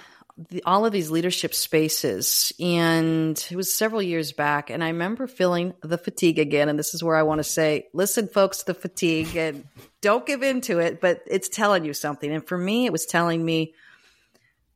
the, 0.49 0.63
all 0.65 0.85
of 0.85 0.91
these 0.91 1.11
leadership 1.11 1.53
spaces 1.53 2.51
and 2.59 3.37
it 3.51 3.55
was 3.55 3.71
several 3.71 4.01
years 4.01 4.31
back 4.31 4.69
and 4.69 4.83
I 4.83 4.87
remember 4.87 5.27
feeling 5.27 5.73
the 5.81 5.97
fatigue 5.97 6.39
again 6.39 6.69
and 6.69 6.79
this 6.79 6.93
is 6.93 7.03
where 7.03 7.15
I 7.15 7.23
want 7.23 7.39
to 7.39 7.43
say 7.43 7.87
listen 7.93 8.27
folks 8.27 8.63
the 8.63 8.73
fatigue 8.73 9.35
and 9.35 9.65
don't 10.01 10.25
give 10.25 10.41
into 10.41 10.79
it 10.79 11.01
but 11.01 11.21
it's 11.27 11.49
telling 11.49 11.83
you 11.83 11.93
something 11.93 12.31
and 12.31 12.47
for 12.47 12.57
me 12.57 12.85
it 12.85 12.91
was 12.91 13.05
telling 13.05 13.43
me 13.43 13.73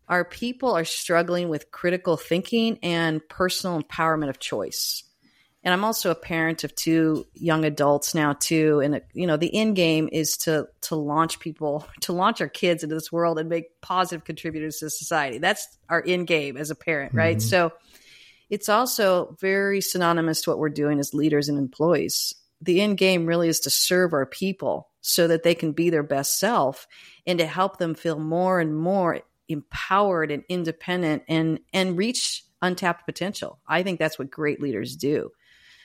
our 0.09 0.25
people 0.25 0.73
are 0.73 0.83
struggling 0.85 1.47
with 1.47 1.71
critical 1.71 2.17
thinking 2.17 2.77
and 2.83 3.25
personal 3.29 3.81
empowerment 3.81 4.29
of 4.29 4.39
choice 4.39 5.03
and 5.63 5.73
I'm 5.73 5.85
also 5.85 6.11
a 6.11 6.15
parent 6.15 6.63
of 6.63 6.75
two 6.75 7.25
young 7.33 7.63
adults 7.63 8.13
now 8.13 8.33
too. 8.33 8.81
And 8.81 9.01
you 9.13 9.25
know, 9.27 9.37
the 9.37 9.53
end 9.55 9.75
game 9.75 10.09
is 10.11 10.37
to 10.37 10.67
to 10.81 10.95
launch 10.95 11.39
people, 11.39 11.87
to 12.01 12.13
launch 12.13 12.41
our 12.41 12.49
kids 12.49 12.83
into 12.83 12.95
this 12.95 13.11
world 13.11 13.39
and 13.39 13.49
make 13.49 13.79
positive 13.81 14.25
contributors 14.25 14.77
to 14.79 14.89
society. 14.89 15.37
That's 15.37 15.67
our 15.89 16.03
end 16.05 16.27
game 16.27 16.57
as 16.57 16.69
a 16.69 16.75
parent, 16.75 17.13
right? 17.13 17.37
Mhm. 17.37 17.41
So 17.41 17.73
it's 18.49 18.69
also 18.69 19.37
very 19.39 19.81
synonymous 19.81 20.41
to 20.41 20.49
what 20.49 20.59
we're 20.59 20.69
doing 20.69 20.99
as 20.99 21.13
leaders 21.13 21.49
and 21.49 21.57
employees. 21.57 22.35
The 22.61 22.81
end 22.81 22.97
game 22.97 23.25
really 23.25 23.47
is 23.47 23.61
to 23.61 23.69
serve 23.69 24.13
our 24.13 24.25
people 24.25 24.89
so 25.01 25.27
that 25.27 25.43
they 25.43 25.55
can 25.55 25.71
be 25.71 25.89
their 25.89 26.03
best 26.03 26.39
self 26.39 26.87
and 27.25 27.39
to 27.39 27.45
help 27.45 27.77
them 27.77 27.95
feel 27.95 28.19
more 28.19 28.59
and 28.59 28.77
more 28.77 29.21
empowered 29.49 30.31
and 30.31 30.43
independent 30.49 31.23
and 31.27 31.59
and 31.73 31.97
reach 31.97 32.43
untapped 32.61 33.05
potential. 33.05 33.59
I 33.67 33.83
think 33.83 33.99
that's 33.99 34.17
what 34.17 34.31
great 34.31 34.61
leaders 34.61 34.95
do. 34.95 35.31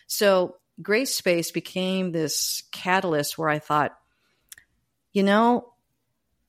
So 0.08 0.56
Grace 0.82 1.14
Space 1.14 1.52
became 1.52 2.10
this 2.10 2.64
catalyst 2.72 3.38
where 3.38 3.48
I 3.48 3.60
thought, 3.60 3.96
you 5.12 5.22
know, 5.22 5.72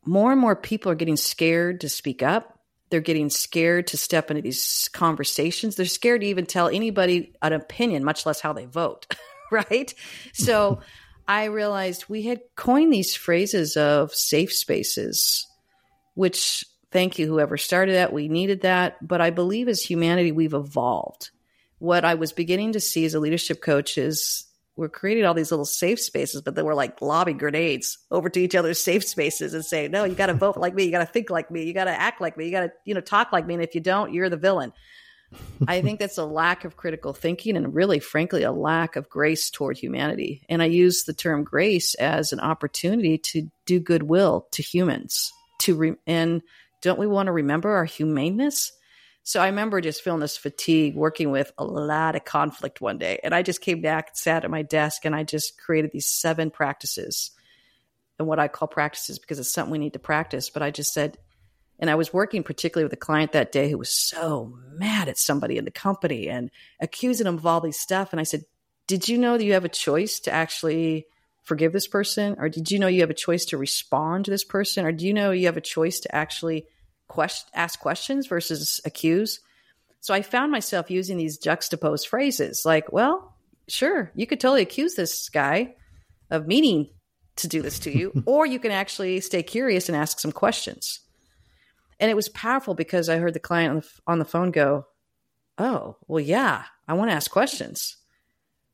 more 0.05 0.31
and 0.31 0.41
more 0.41 0.55
people 0.55 0.91
are 0.91 0.95
getting 0.95 1.17
scared 1.17 1.81
to 1.81 1.89
speak 1.89 2.23
up. 2.23 2.57
They're 2.89 3.01
getting 3.01 3.29
scared 3.29 3.87
to 3.87 3.97
step 3.97 4.31
into 4.31 4.41
these 4.41 4.89
conversations. 4.93 5.75
They're 5.75 5.85
scared 5.85 6.21
to 6.21 6.27
even 6.27 6.45
tell 6.47 6.69
anybody 6.69 7.33
an 7.41 7.53
opinion, 7.53 8.03
much 8.03 8.25
less 8.25 8.39
how 8.39 8.53
they 8.53 8.65
vote, 8.65 9.13
right? 9.51 9.93
So 10.33 10.79
I 11.27 11.45
realized 11.45 12.09
we 12.09 12.23
had 12.23 12.41
coined 12.55 12.91
these 12.91 13.15
phrases 13.15 13.77
of 13.77 14.15
safe 14.15 14.51
spaces, 14.51 15.45
which 16.15 16.65
thank 16.91 17.19
you, 17.19 17.27
whoever 17.27 17.57
started 17.57 17.95
that. 17.95 18.13
We 18.13 18.29
needed 18.29 18.61
that. 18.61 19.05
But 19.05 19.21
I 19.21 19.29
believe 19.29 19.67
as 19.67 19.81
humanity, 19.81 20.31
we've 20.31 20.55
evolved 20.55 21.29
what 21.79 22.05
I 22.05 22.15
was 22.15 22.31
beginning 22.31 22.73
to 22.73 22.79
see 22.79 23.05
as 23.05 23.13
a 23.13 23.19
leadership 23.19 23.61
coach 23.61 23.97
is 23.97 24.45
we're 24.75 24.87
creating 24.87 25.25
all 25.25 25.33
these 25.33 25.51
little 25.51 25.65
safe 25.65 25.99
spaces, 25.99 26.41
but 26.41 26.55
then 26.55 26.63
we're 26.63 26.73
like 26.73 27.01
lobbing 27.01 27.37
grenades 27.37 27.97
over 28.11 28.29
to 28.29 28.39
each 28.39 28.55
other's 28.55 28.81
safe 28.81 29.03
spaces 29.03 29.53
and 29.53 29.65
saying, 29.65 29.91
no, 29.91 30.05
you 30.05 30.15
got 30.15 30.27
to 30.27 30.33
vote 30.33 30.55
like 30.55 30.73
me. 30.73 30.85
You 30.85 30.91
got 30.91 30.99
to 30.99 31.05
think 31.05 31.29
like 31.29 31.51
me. 31.51 31.63
You 31.63 31.73
got 31.73 31.85
to 31.85 31.99
act 31.99 32.21
like 32.21 32.37
me. 32.37 32.45
You 32.45 32.51
got 32.51 32.61
to, 32.61 32.71
you 32.85 32.93
know, 32.93 33.01
talk 33.01 33.33
like 33.33 33.45
me. 33.45 33.55
And 33.55 33.63
if 33.63 33.75
you 33.75 33.81
don't, 33.81 34.13
you're 34.13 34.29
the 34.29 34.37
villain. 34.37 34.71
I 35.67 35.81
think 35.81 35.99
that's 35.99 36.17
a 36.17 36.25
lack 36.25 36.65
of 36.65 36.77
critical 36.77 37.13
thinking 37.13 37.55
and 37.55 37.75
really, 37.75 37.99
frankly, 37.99 38.43
a 38.43 38.51
lack 38.51 38.95
of 38.95 39.09
grace 39.09 39.49
toward 39.49 39.77
humanity. 39.77 40.43
And 40.49 40.61
I 40.61 40.65
use 40.65 41.03
the 41.03 41.13
term 41.13 41.43
grace 41.43 41.93
as 41.95 42.31
an 42.31 42.39
opportunity 42.39 43.17
to 43.17 43.51
do 43.65 43.79
goodwill 43.79 44.47
to 44.51 44.63
humans. 44.63 45.31
To 45.59 45.75
re- 45.75 45.95
and 46.07 46.41
don't 46.81 46.99
we 46.99 47.05
want 47.05 47.27
to 47.27 47.33
remember 47.33 47.69
our 47.69 47.85
humaneness? 47.85 48.71
So 49.29 49.39
I 49.39 49.45
remember 49.45 49.79
just 49.79 50.01
feeling 50.01 50.21
this 50.21 50.37
fatigue 50.37 50.95
working 50.95 51.29
with 51.29 51.51
a 51.55 51.63
lot 51.63 52.15
of 52.15 52.25
conflict 52.25 52.81
one 52.81 52.97
day. 52.97 53.19
And 53.23 53.35
I 53.35 53.43
just 53.43 53.61
came 53.61 53.79
back 53.79 54.07
and 54.07 54.17
sat 54.17 54.43
at 54.43 54.49
my 54.49 54.63
desk 54.63 55.05
and 55.05 55.15
I 55.15 55.21
just 55.21 55.61
created 55.61 55.91
these 55.91 56.07
seven 56.07 56.49
practices 56.49 57.29
and 58.17 58.27
what 58.27 58.39
I 58.39 58.47
call 58.47 58.67
practices 58.67 59.19
because 59.19 59.37
it's 59.37 59.53
something 59.53 59.71
we 59.71 59.77
need 59.77 59.93
to 59.93 59.99
practice. 59.99 60.49
But 60.49 60.63
I 60.63 60.71
just 60.71 60.95
said, 60.95 61.19
and 61.77 61.91
I 61.91 61.93
was 61.93 62.11
working 62.11 62.41
particularly 62.41 62.85
with 62.85 62.93
a 62.93 62.97
client 62.97 63.33
that 63.33 63.51
day 63.51 63.69
who 63.69 63.77
was 63.77 63.93
so 63.93 64.57
mad 64.71 65.07
at 65.07 65.19
somebody 65.19 65.59
in 65.59 65.65
the 65.65 65.69
company 65.69 66.27
and 66.27 66.49
accusing 66.79 67.25
them 67.25 67.37
of 67.37 67.45
all 67.45 67.61
these 67.61 67.79
stuff. 67.79 68.11
And 68.11 68.19
I 68.19 68.23
said, 68.23 68.45
Did 68.87 69.07
you 69.07 69.19
know 69.19 69.37
that 69.37 69.45
you 69.45 69.53
have 69.53 69.63
a 69.63 69.69
choice 69.69 70.19
to 70.21 70.31
actually 70.31 71.05
forgive 71.43 71.71
this 71.71 71.87
person? 71.87 72.35
Or 72.39 72.49
did 72.49 72.71
you 72.71 72.79
know 72.79 72.87
you 72.87 73.01
have 73.01 73.11
a 73.11 73.13
choice 73.13 73.45
to 73.45 73.59
respond 73.59 74.25
to 74.25 74.31
this 74.31 74.43
person? 74.43 74.87
Or 74.87 74.91
do 74.91 75.05
you 75.05 75.13
know 75.13 75.29
you 75.29 75.45
have 75.45 75.55
a 75.55 75.61
choice 75.61 75.99
to 75.99 76.15
actually 76.15 76.65
quest- 77.09 77.49
ask 77.53 77.79
questions 77.79 78.27
versus 78.27 78.79
accuse. 78.85 79.41
So 79.99 80.13
I 80.13 80.21
found 80.21 80.51
myself 80.51 80.89
using 80.89 81.17
these 81.17 81.37
juxtaposed 81.37 82.07
phrases 82.07 82.63
like, 82.65 82.93
well, 82.93 83.35
sure, 83.67 84.11
you 84.15 84.25
could 84.25 84.39
totally 84.39 84.61
accuse 84.61 84.95
this 84.95 85.27
guy 85.27 85.75
of 86.31 86.47
meaning 86.47 86.89
to 87.37 87.47
do 87.49 87.61
this 87.61 87.79
to 87.79 87.91
you, 87.91 88.13
or 88.25 88.45
you 88.45 88.59
can 88.59 88.71
actually 88.71 89.19
stay 89.19 89.43
curious 89.43 89.89
and 89.89 89.97
ask 89.97 90.19
some 90.19 90.31
questions. 90.31 91.01
And 91.99 92.09
it 92.09 92.15
was 92.15 92.29
powerful 92.29 92.75
because 92.75 93.09
I 93.09 93.17
heard 93.17 93.33
the 93.33 93.39
client 93.39 93.71
on 93.71 93.75
the, 93.77 93.89
on 94.07 94.19
the 94.19 94.25
phone 94.25 94.51
go, 94.51 94.85
Oh, 95.57 95.97
well, 96.07 96.21
yeah, 96.21 96.63
I 96.87 96.93
want 96.93 97.11
to 97.11 97.15
ask 97.15 97.29
questions. 97.29 97.97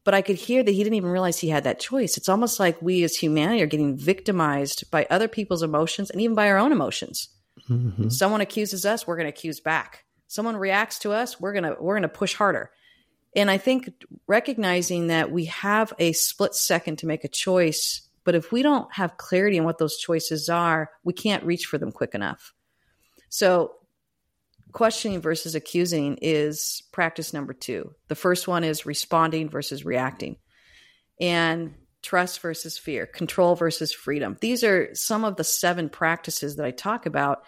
But 0.03 0.13
I 0.13 0.21
could 0.21 0.35
hear 0.35 0.61
that 0.61 0.71
he 0.71 0.83
didn't 0.83 0.97
even 0.97 1.09
realize 1.09 1.39
he 1.39 1.49
had 1.49 1.63
that 1.63 1.79
choice. 1.79 2.15
It's 2.15 2.29
almost 2.29 2.59
like 2.59 2.79
we 2.79 3.03
as 3.03 3.15
humanity 3.15 3.63
are 3.63 3.67
getting 3.67 3.97
victimized 3.97 4.91
by 4.91 5.07
other 5.09 5.27
people's 5.27 5.63
emotions 5.63 6.11
and 6.11 6.21
even 6.21 6.35
by 6.35 6.47
our 6.47 6.59
own 6.59 6.71
emotions. 6.71 7.29
Mm-hmm. 7.69 8.09
Someone 8.09 8.41
accuses 8.41 8.85
us, 8.85 9.07
we're 9.07 9.15
going 9.15 9.25
to 9.25 9.33
accuse 9.33 9.59
back. 9.59 10.05
Someone 10.27 10.57
reacts 10.57 10.99
to 10.99 11.11
us, 11.11 11.39
we're 11.39 11.53
going 11.53 11.63
to 11.63 11.75
we're 11.79 11.95
going 11.95 12.03
to 12.03 12.09
push 12.09 12.33
harder. 12.33 12.71
And 13.35 13.51
I 13.51 13.57
think 13.57 13.91
recognizing 14.27 15.07
that 15.07 15.31
we 15.31 15.45
have 15.45 15.93
a 15.99 16.13
split 16.13 16.55
second 16.55 16.99
to 16.99 17.05
make 17.05 17.23
a 17.23 17.29
choice, 17.29 18.01
but 18.23 18.33
if 18.33 18.51
we 18.51 18.63
don't 18.63 18.91
have 18.93 19.17
clarity 19.17 19.59
on 19.59 19.65
what 19.65 19.77
those 19.77 19.97
choices 19.97 20.47
are, 20.47 20.89
we 21.03 21.13
can't 21.13 21.43
reach 21.43 21.65
for 21.65 21.77
them 21.77 21.91
quick 21.91 22.15
enough. 22.15 22.53
So, 23.29 23.73
questioning 24.71 25.21
versus 25.21 25.55
accusing 25.55 26.17
is 26.21 26.83
practice 26.91 27.33
number 27.33 27.53
2. 27.53 27.93
The 28.07 28.15
first 28.15 28.47
one 28.47 28.63
is 28.63 28.85
responding 28.85 29.49
versus 29.49 29.85
reacting. 29.85 30.37
And 31.19 31.75
trust 32.05 32.39
versus 32.39 32.77
fear, 32.77 33.07
control 33.07 33.55
versus 33.55 33.91
freedom. 33.91 34.37
These 34.39 34.63
are 34.63 34.93
some 34.93 35.25
of 35.25 35.35
the 35.35 35.43
seven 35.43 35.89
practices 35.89 36.55
that 36.55 36.65
I 36.65 36.71
talk 36.71 37.05
about. 37.05 37.43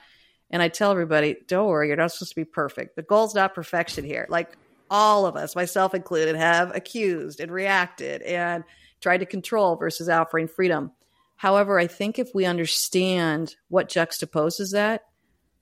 And 0.49 0.61
I 0.61 0.69
tell 0.69 0.91
everybody, 0.91 1.35
don't 1.47 1.67
worry, 1.67 1.89
you're 1.89 1.97
not 1.97 2.11
supposed 2.11 2.31
to 2.31 2.35
be 2.35 2.45
perfect. 2.45 2.95
The 2.95 3.03
goal's 3.03 3.35
not 3.35 3.53
perfection 3.53 4.03
here. 4.03 4.25
Like 4.29 4.57
all 4.89 5.25
of 5.25 5.35
us, 5.35 5.55
myself 5.55 5.93
included, 5.93 6.35
have 6.35 6.75
accused 6.75 7.39
and 7.39 7.51
reacted 7.51 8.21
and 8.23 8.63
tried 8.99 9.19
to 9.19 9.25
control 9.25 9.75
versus 9.75 10.09
offering 10.09 10.47
freedom. 10.47 10.91
However, 11.35 11.77
I 11.77 11.85
think 11.87 12.17
if 12.17 12.31
we 12.33 12.45
understand 12.45 13.55
what 13.67 13.89
juxtaposes 13.89 14.71
that, 14.71 15.03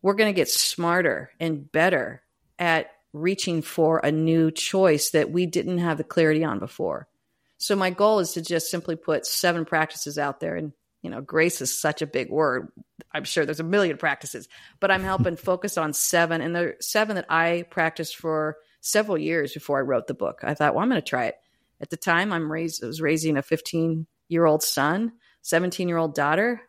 we're 0.02 0.14
going 0.14 0.34
to 0.34 0.40
get 0.40 0.50
smarter 0.50 1.32
and 1.40 1.70
better 1.70 2.22
at 2.58 2.92
reaching 3.12 3.62
for 3.62 4.00
a 4.00 4.12
new 4.12 4.52
choice 4.52 5.10
that 5.10 5.32
we 5.32 5.48
didn't 5.48 5.80
have 5.80 5.98
the 5.98 6.04
clarity 6.04 6.46
on 6.46 6.60
before. 6.60 7.08
So 7.58 7.76
my 7.76 7.90
goal 7.90 8.20
is 8.20 8.34
to 8.34 8.42
just 8.42 8.70
simply 8.70 8.96
put 8.96 9.26
seven 9.26 9.66
practices 9.66 10.18
out 10.18 10.40
there 10.40 10.56
and 10.56 10.74
you 11.06 11.12
know, 11.12 11.22
grace 11.22 11.62
is 11.62 11.80
such 11.80 12.02
a 12.02 12.08
big 12.08 12.32
word. 12.32 12.70
I'm 13.14 13.26
sure 13.26 13.46
there's 13.46 13.60
a 13.60 13.64
million 13.64 13.96
practices, 13.96 14.50
but 14.80 14.90
I'm 14.90 15.04
helping 15.04 15.36
focus 15.36 15.78
on 15.78 15.94
seven 15.94 16.42
and 16.42 16.56
the 16.56 16.78
seven 16.82 17.16
that 17.18 17.28
I 17.30 17.66
practiced 17.70 18.16
for 18.16 18.58
several 18.82 19.16
years 19.16 19.54
before 19.54 19.78
I 19.78 19.84
wrote 19.84 20.08
the 20.08 20.16
book. 20.16 20.40
I 20.42 20.56
thought, 20.56 20.74
well, 20.74 20.82
I'm 20.82 20.90
going 20.90 21.00
to 21.00 21.08
try 21.08 21.26
it. 21.26 21.36
At 21.80 21.92
the 21.92 21.96
time, 21.96 22.34
I'm 22.34 22.52
raised, 22.52 22.84
I 22.84 22.88
was 22.88 23.02
raising 23.02 23.38
a 23.38 23.44
15 23.44 24.08
year 24.30 24.46
old 24.46 24.64
son, 24.64 25.12
17 25.44 25.88
year 25.88 25.98
old 25.98 26.16
daughter. 26.16 26.60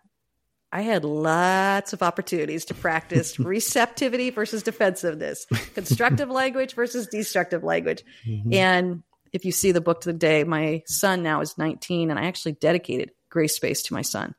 I 0.71 0.83
had 0.83 1.03
lots 1.03 1.95
of 1.95 2.03
opportunities 2.03 2.67
to 2.67 2.75
practice 2.75 3.39
receptivity 3.39 4.29
versus 4.29 4.63
defensiveness, 4.63 5.47
constructive 5.73 6.29
language 6.29 6.75
versus 6.75 7.07
destructive 7.07 7.65
language. 7.65 8.03
Mm-hmm. 8.27 8.53
And 8.53 9.03
if 9.37 9.45
you 9.45 9.53
see 9.53 9.71
the 9.71 9.83
book 9.83 10.01
to 10.01 10.13
the 10.13 10.19
day, 10.19 10.45
my 10.45 10.83
son 10.87 11.23
now 11.23 11.43
is 11.43 11.59
19, 11.59 12.11
and 12.11 12.19
I 12.19 12.25
actually 12.25 12.53
dedicated 12.53 13.11
Grace 13.29 13.55
Space 13.55 13.83
to 13.83 13.93
my 13.93 14.01
son 14.01 14.35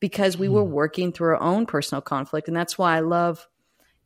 because 0.00 0.36
we 0.36 0.48
were 0.48 0.64
hmm. 0.64 0.72
working 0.72 1.12
through 1.12 1.28
our 1.28 1.40
own 1.40 1.66
personal 1.66 2.02
conflict. 2.02 2.48
And 2.48 2.56
that's 2.56 2.76
why 2.76 2.96
I 2.96 3.00
love, 3.00 3.46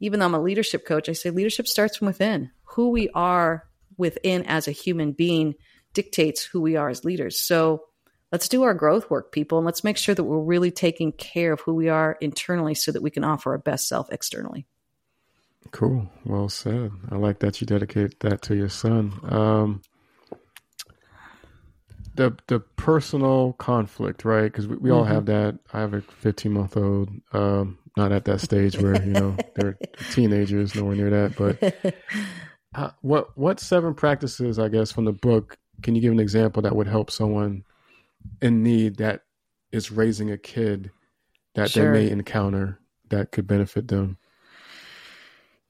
even 0.00 0.20
though 0.20 0.26
I'm 0.26 0.35
a 0.35 0.42
leadership 0.42 0.87
coach, 0.87 1.09
I 1.09 1.12
say 1.12 1.30
leadership 1.30 1.66
starts 1.66 1.96
from 1.96 2.09
within. 2.09 2.50
Who 2.74 2.90
we 2.90 3.09
are 3.14 3.66
within 3.96 4.42
as 4.44 4.68
a 4.68 4.72
human 4.72 5.12
being 5.12 5.54
dictates 5.94 6.44
who 6.44 6.61
we 6.61 6.76
are 6.76 6.90
as 6.90 7.07
leaders. 7.07 7.40
So 7.40 7.85
let's 8.30 8.48
do 8.48 8.64
our 8.64 8.74
growth 8.74 9.09
work, 9.09 9.33
people, 9.33 9.57
and 9.57 9.64
let's 9.64 9.85
make 9.85 9.96
sure 9.96 10.14
that 10.14 10.24
we're 10.24 10.40
really 10.40 10.72
taking 10.72 11.11
care 11.11 11.54
of 11.54 11.61
who 11.62 11.72
we 11.72 11.88
are 11.88 12.18
internally 12.20 12.74
so 12.74 12.92
that 12.92 13.02
we 13.02 13.11
can 13.11 13.24
offer 13.24 13.52
our 13.52 13.59
best 13.59 13.88
self 13.88 14.12
externally. 14.12 14.66
Cool. 15.70 16.11
Well 16.26 16.50
said. 16.50 16.90
I 17.11 17.16
like 17.16 17.38
that 17.38 17.62
you 17.62 17.66
dedicate 17.66 18.20
that 18.20 18.42
to 18.42 18.54
your 18.54 18.68
son. 18.68 19.18
Um, 19.24 19.80
the 22.14 22.37
the 22.46 22.61
personal 22.61 23.55
conflict, 23.55 24.24
right? 24.24 24.44
Because 24.44 24.66
we, 24.66 24.77
we 24.77 24.90
mm-hmm. 24.90 24.98
all 24.98 25.05
have 25.05 25.27
that. 25.27 25.59
I 25.72 25.81
have 25.81 25.94
a 25.94 26.00
15 26.00 26.53
month 26.53 26.77
old, 26.77 27.11
um, 27.33 27.79
not 27.96 28.12
at 28.12 28.24
that 28.27 28.40
stage 28.40 28.79
where 28.79 29.03
you 29.03 29.12
know 29.12 29.37
they're 29.57 29.79
teenagers, 30.12 30.74
nowhere 30.74 30.96
near 30.96 31.11
that. 31.11 31.37
But 31.37 31.94
uh, 32.74 32.90
what 33.00 33.37
what 33.37 33.61
seven 33.61 33.94
practices, 33.94 34.59
I 34.59 34.68
guess, 34.68 34.92
from 34.92 35.05
the 35.05 35.12
book? 35.12 35.59
Can 35.83 35.94
you 35.94 36.00
give 36.00 36.12
an 36.12 36.20
example 36.20 36.62
that 36.62 36.77
would 36.77 36.87
help 36.87 37.11
someone 37.11 37.64
in 38.40 38.62
need 38.62 38.96
that 38.96 39.22
is 39.72 39.90
raising 39.90 40.31
a 40.31 40.38
kid 40.38 40.90
that 41.55 41.70
sure. 41.70 41.92
they 41.92 42.05
may 42.05 42.11
encounter 42.11 42.79
that 43.11 43.33
could 43.33 43.46
benefit 43.46 43.88
them? 43.88 44.18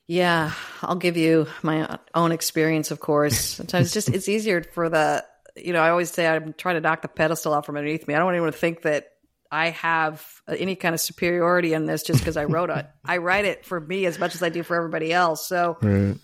Yeah, 0.06 0.52
I'll 0.82 0.96
give 0.96 1.16
you 1.16 1.46
my 1.62 1.98
own 2.14 2.30
experience, 2.30 2.90
of 2.90 3.00
course. 3.00 3.38
Sometimes 3.38 3.94
just 3.94 4.10
it's 4.10 4.28
easier 4.28 4.62
for 4.62 4.90
the 4.90 5.24
you 5.56 5.72
know, 5.72 5.80
I 5.80 5.90
always 5.90 6.10
say 6.10 6.26
I'm 6.26 6.52
trying 6.52 6.76
to 6.76 6.80
knock 6.80 7.02
the 7.02 7.08
pedestal 7.08 7.54
out 7.54 7.66
from 7.66 7.76
underneath 7.76 8.06
me. 8.08 8.14
I 8.14 8.18
don't 8.18 8.24
even 8.24 8.26
want 8.26 8.34
anyone 8.36 8.52
to 8.52 8.58
think 8.58 8.82
that 8.82 9.08
I 9.50 9.70
have 9.70 10.26
any 10.48 10.74
kind 10.74 10.94
of 10.94 11.00
superiority 11.00 11.74
in 11.74 11.86
this 11.86 12.02
just 12.02 12.20
because 12.20 12.36
I 12.36 12.44
wrote 12.44 12.70
it. 12.70 12.86
I 13.04 13.18
write 13.18 13.44
it 13.44 13.64
for 13.64 13.80
me 13.80 14.06
as 14.06 14.18
much 14.18 14.34
as 14.34 14.42
I 14.42 14.48
do 14.48 14.62
for 14.62 14.76
everybody 14.76 15.12
else. 15.12 15.46
So 15.46 15.78
right. 15.80 16.16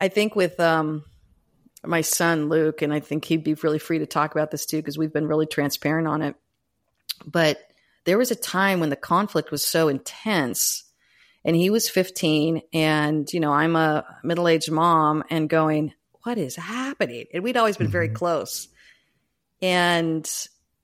I 0.00 0.08
think 0.08 0.36
with 0.36 0.60
um, 0.60 1.04
my 1.84 2.02
son 2.02 2.48
Luke, 2.48 2.82
and 2.82 2.92
I 2.92 3.00
think 3.00 3.24
he'd 3.24 3.44
be 3.44 3.54
really 3.54 3.80
free 3.80 3.98
to 3.98 4.06
talk 4.06 4.32
about 4.32 4.50
this 4.50 4.66
too 4.66 4.76
because 4.76 4.96
we've 4.96 5.12
been 5.12 5.26
really 5.26 5.46
transparent 5.46 6.06
on 6.06 6.22
it. 6.22 6.36
But 7.26 7.58
there 8.04 8.18
was 8.18 8.30
a 8.30 8.36
time 8.36 8.80
when 8.80 8.90
the 8.90 8.96
conflict 8.96 9.50
was 9.50 9.64
so 9.64 9.88
intense 9.88 10.84
and 11.44 11.56
he 11.56 11.70
was 11.70 11.88
15 11.88 12.62
and 12.72 13.32
you 13.32 13.40
know 13.40 13.52
i'm 13.52 13.76
a 13.76 14.04
middle-aged 14.22 14.70
mom 14.70 15.24
and 15.30 15.48
going 15.48 15.92
what 16.28 16.36
is 16.36 16.56
happening? 16.56 17.24
And 17.32 17.42
we'd 17.42 17.56
always 17.56 17.78
been 17.78 17.86
mm-hmm. 17.86 17.92
very 17.92 18.08
close. 18.10 18.68
And, 19.62 20.30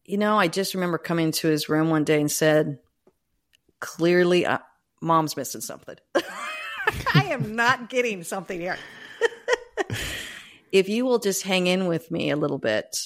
you 0.07 0.17
know, 0.17 0.39
I 0.39 0.49
just 0.49 0.73
remember 0.73 0.97
coming 0.97 1.33
to 1.33 1.49
his 1.49 1.69
room 1.69 1.91
one 1.91 2.05
day 2.05 2.19
and 2.19 2.33
said, 2.33 2.79
clearly, 3.79 4.47
uh, 4.47 4.61
mom's 5.03 5.37
missing 5.37 5.61
something. 5.61 5.97
I 7.15 7.27
am 7.27 7.57
not 7.57 7.91
getting 7.91 8.23
something 8.23 8.59
here. 8.59 8.79
if 10.73 10.89
you 10.89 11.05
will 11.05 11.19
just 11.19 11.43
hang 11.43 11.67
in 11.67 11.89
with 11.89 12.11
me 12.11 12.31
a 12.31 12.37
little 12.37 12.57
bit, 12.57 12.97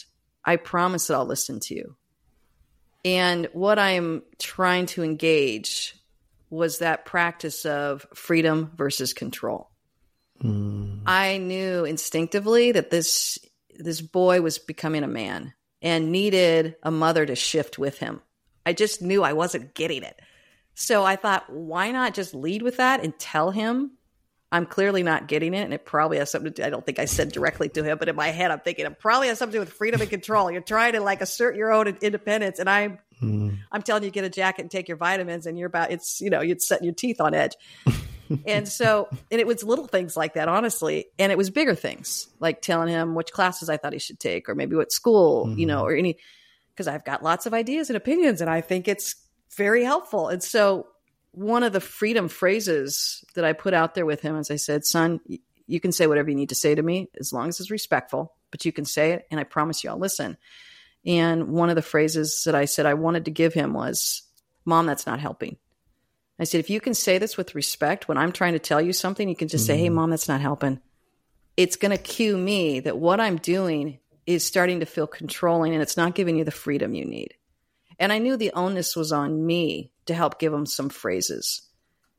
I 0.44 0.54
promise 0.54 1.08
that 1.08 1.14
I'll 1.14 1.26
listen 1.26 1.58
to 1.58 1.74
you. 1.74 1.96
And 3.04 3.48
what 3.52 3.80
I'm 3.80 4.22
trying 4.38 4.86
to 4.86 5.02
engage 5.02 5.96
was 6.50 6.78
that 6.78 7.04
practice 7.04 7.66
of 7.66 8.06
freedom 8.14 8.70
versus 8.76 9.12
control. 9.12 9.67
Mm. 10.42 11.02
I 11.06 11.38
knew 11.38 11.84
instinctively 11.84 12.72
that 12.72 12.90
this 12.90 13.38
this 13.76 14.00
boy 14.00 14.40
was 14.40 14.58
becoming 14.58 15.04
a 15.04 15.08
man 15.08 15.54
and 15.80 16.10
needed 16.10 16.76
a 16.82 16.90
mother 16.90 17.24
to 17.24 17.36
shift 17.36 17.78
with 17.78 17.98
him. 17.98 18.20
I 18.66 18.72
just 18.72 19.00
knew 19.00 19.22
I 19.22 19.32
wasn't 19.32 19.74
getting 19.74 20.02
it. 20.02 20.20
So 20.74 21.04
I 21.04 21.16
thought, 21.16 21.50
why 21.50 21.90
not 21.92 22.14
just 22.14 22.34
lead 22.34 22.62
with 22.62 22.78
that 22.78 23.02
and 23.02 23.16
tell 23.18 23.50
him 23.50 23.92
I'm 24.50 24.64
clearly 24.64 25.02
not 25.02 25.28
getting 25.28 25.52
it, 25.52 25.62
and 25.62 25.74
it 25.74 25.84
probably 25.84 26.18
has 26.18 26.30
something 26.30 26.50
to 26.52 26.62
do. 26.62 26.66
I 26.66 26.70
don't 26.70 26.84
think 26.84 26.98
I 26.98 27.04
said 27.04 27.32
directly 27.32 27.68
to 27.70 27.84
him, 27.84 27.98
but 27.98 28.08
in 28.08 28.16
my 28.16 28.28
head, 28.28 28.50
I'm 28.50 28.60
thinking 28.60 28.86
it 28.86 28.98
probably 28.98 29.28
has 29.28 29.38
something 29.38 29.52
to 29.52 29.58
do 29.58 29.60
with 29.60 29.72
freedom 29.74 30.00
and 30.00 30.08
control. 30.08 30.50
You're 30.50 30.62
trying 30.62 30.94
to 30.94 31.00
like 31.00 31.20
assert 31.20 31.54
your 31.54 31.70
own 31.70 31.86
independence, 32.00 32.58
and 32.58 32.68
I'm 32.68 32.98
mm. 33.20 33.58
I'm 33.70 33.82
telling 33.82 34.04
you, 34.04 34.10
get 34.10 34.24
a 34.24 34.30
jacket 34.30 34.62
and 34.62 34.70
take 34.70 34.88
your 34.88 34.96
vitamins, 34.96 35.46
and 35.46 35.58
you're 35.58 35.66
about 35.66 35.90
it's 35.90 36.22
you 36.22 36.30
know 36.30 36.40
you're 36.40 36.58
setting 36.58 36.86
your 36.86 36.94
teeth 36.94 37.20
on 37.20 37.34
edge. 37.34 37.52
and 38.46 38.68
so, 38.68 39.08
and 39.30 39.40
it 39.40 39.46
was 39.46 39.62
little 39.62 39.86
things 39.86 40.16
like 40.16 40.34
that, 40.34 40.48
honestly, 40.48 41.06
and 41.18 41.32
it 41.32 41.38
was 41.38 41.50
bigger 41.50 41.74
things 41.74 42.28
like 42.40 42.62
telling 42.62 42.88
him 42.88 43.14
which 43.14 43.32
classes 43.32 43.68
I 43.68 43.76
thought 43.76 43.92
he 43.92 43.98
should 43.98 44.20
take, 44.20 44.48
or 44.48 44.54
maybe 44.54 44.76
what 44.76 44.92
school, 44.92 45.46
mm. 45.46 45.58
you 45.58 45.66
know, 45.66 45.82
or 45.82 45.94
any 45.94 46.18
because 46.70 46.88
I've 46.88 47.04
got 47.04 47.24
lots 47.24 47.46
of 47.46 47.54
ideas 47.54 47.90
and 47.90 47.96
opinions, 47.96 48.40
and 48.40 48.48
I 48.48 48.60
think 48.60 48.86
it's 48.86 49.16
very 49.56 49.82
helpful. 49.82 50.28
And 50.28 50.42
so 50.42 50.86
one 51.32 51.62
of 51.62 51.72
the 51.72 51.80
freedom 51.80 52.28
phrases 52.28 53.24
that 53.34 53.44
I 53.44 53.52
put 53.52 53.74
out 53.74 53.94
there 53.94 54.06
with 54.06 54.20
him 54.20 54.36
as 54.36 54.50
I 54.50 54.56
said, 54.56 54.84
son, 54.84 55.20
you 55.66 55.80
can 55.80 55.92
say 55.92 56.06
whatever 56.06 56.30
you 56.30 56.36
need 56.36 56.48
to 56.48 56.54
say 56.54 56.74
to 56.74 56.82
me 56.82 57.08
as 57.18 57.32
long 57.32 57.48
as 57.48 57.60
it's 57.60 57.70
respectful, 57.70 58.34
but 58.50 58.64
you 58.64 58.72
can 58.72 58.84
say 58.84 59.12
it 59.12 59.26
and 59.30 59.38
I 59.38 59.44
promise 59.44 59.84
you 59.84 59.90
I'll 59.90 59.98
listen. 59.98 60.36
And 61.06 61.48
one 61.48 61.70
of 61.70 61.76
the 61.76 61.82
phrases 61.82 62.42
that 62.44 62.54
I 62.54 62.64
said 62.64 62.86
I 62.86 62.94
wanted 62.94 63.26
to 63.26 63.30
give 63.30 63.54
him 63.54 63.72
was, 63.72 64.22
Mom, 64.64 64.86
that's 64.86 65.06
not 65.06 65.20
helping. 65.20 65.56
I 66.38 66.44
said, 66.44 66.60
if 66.60 66.70
you 66.70 66.80
can 66.80 66.94
say 66.94 67.18
this 67.18 67.36
with 67.36 67.54
respect, 67.54 68.08
when 68.08 68.18
I'm 68.18 68.32
trying 68.32 68.52
to 68.52 68.58
tell 68.58 68.80
you 68.80 68.92
something, 68.92 69.28
you 69.28 69.36
can 69.36 69.48
just 69.48 69.64
mm-hmm. 69.64 69.74
say, 69.74 69.78
Hey, 69.78 69.86
mm-hmm. 69.86 69.96
mom, 69.96 70.10
that's 70.10 70.28
not 70.28 70.40
helping. 70.40 70.80
It's 71.56 71.76
going 71.76 71.90
to 71.90 72.02
cue 72.02 72.36
me 72.36 72.80
that 72.80 72.98
what 72.98 73.20
I'm 73.20 73.36
doing 73.36 73.98
is 74.26 74.46
starting 74.46 74.80
to 74.80 74.86
feel 74.86 75.06
controlling 75.06 75.72
and 75.72 75.82
it's 75.82 75.96
not 75.96 76.14
giving 76.14 76.36
you 76.36 76.44
the 76.44 76.50
freedom 76.50 76.94
you 76.94 77.04
need. 77.04 77.34
And 77.98 78.12
I 78.12 78.18
knew 78.18 78.36
the 78.36 78.52
onus 78.52 78.94
was 78.94 79.10
on 79.10 79.44
me 79.44 79.90
to 80.06 80.14
help 80.14 80.38
give 80.38 80.52
him 80.52 80.66
some 80.66 80.88
phrases. 80.88 81.62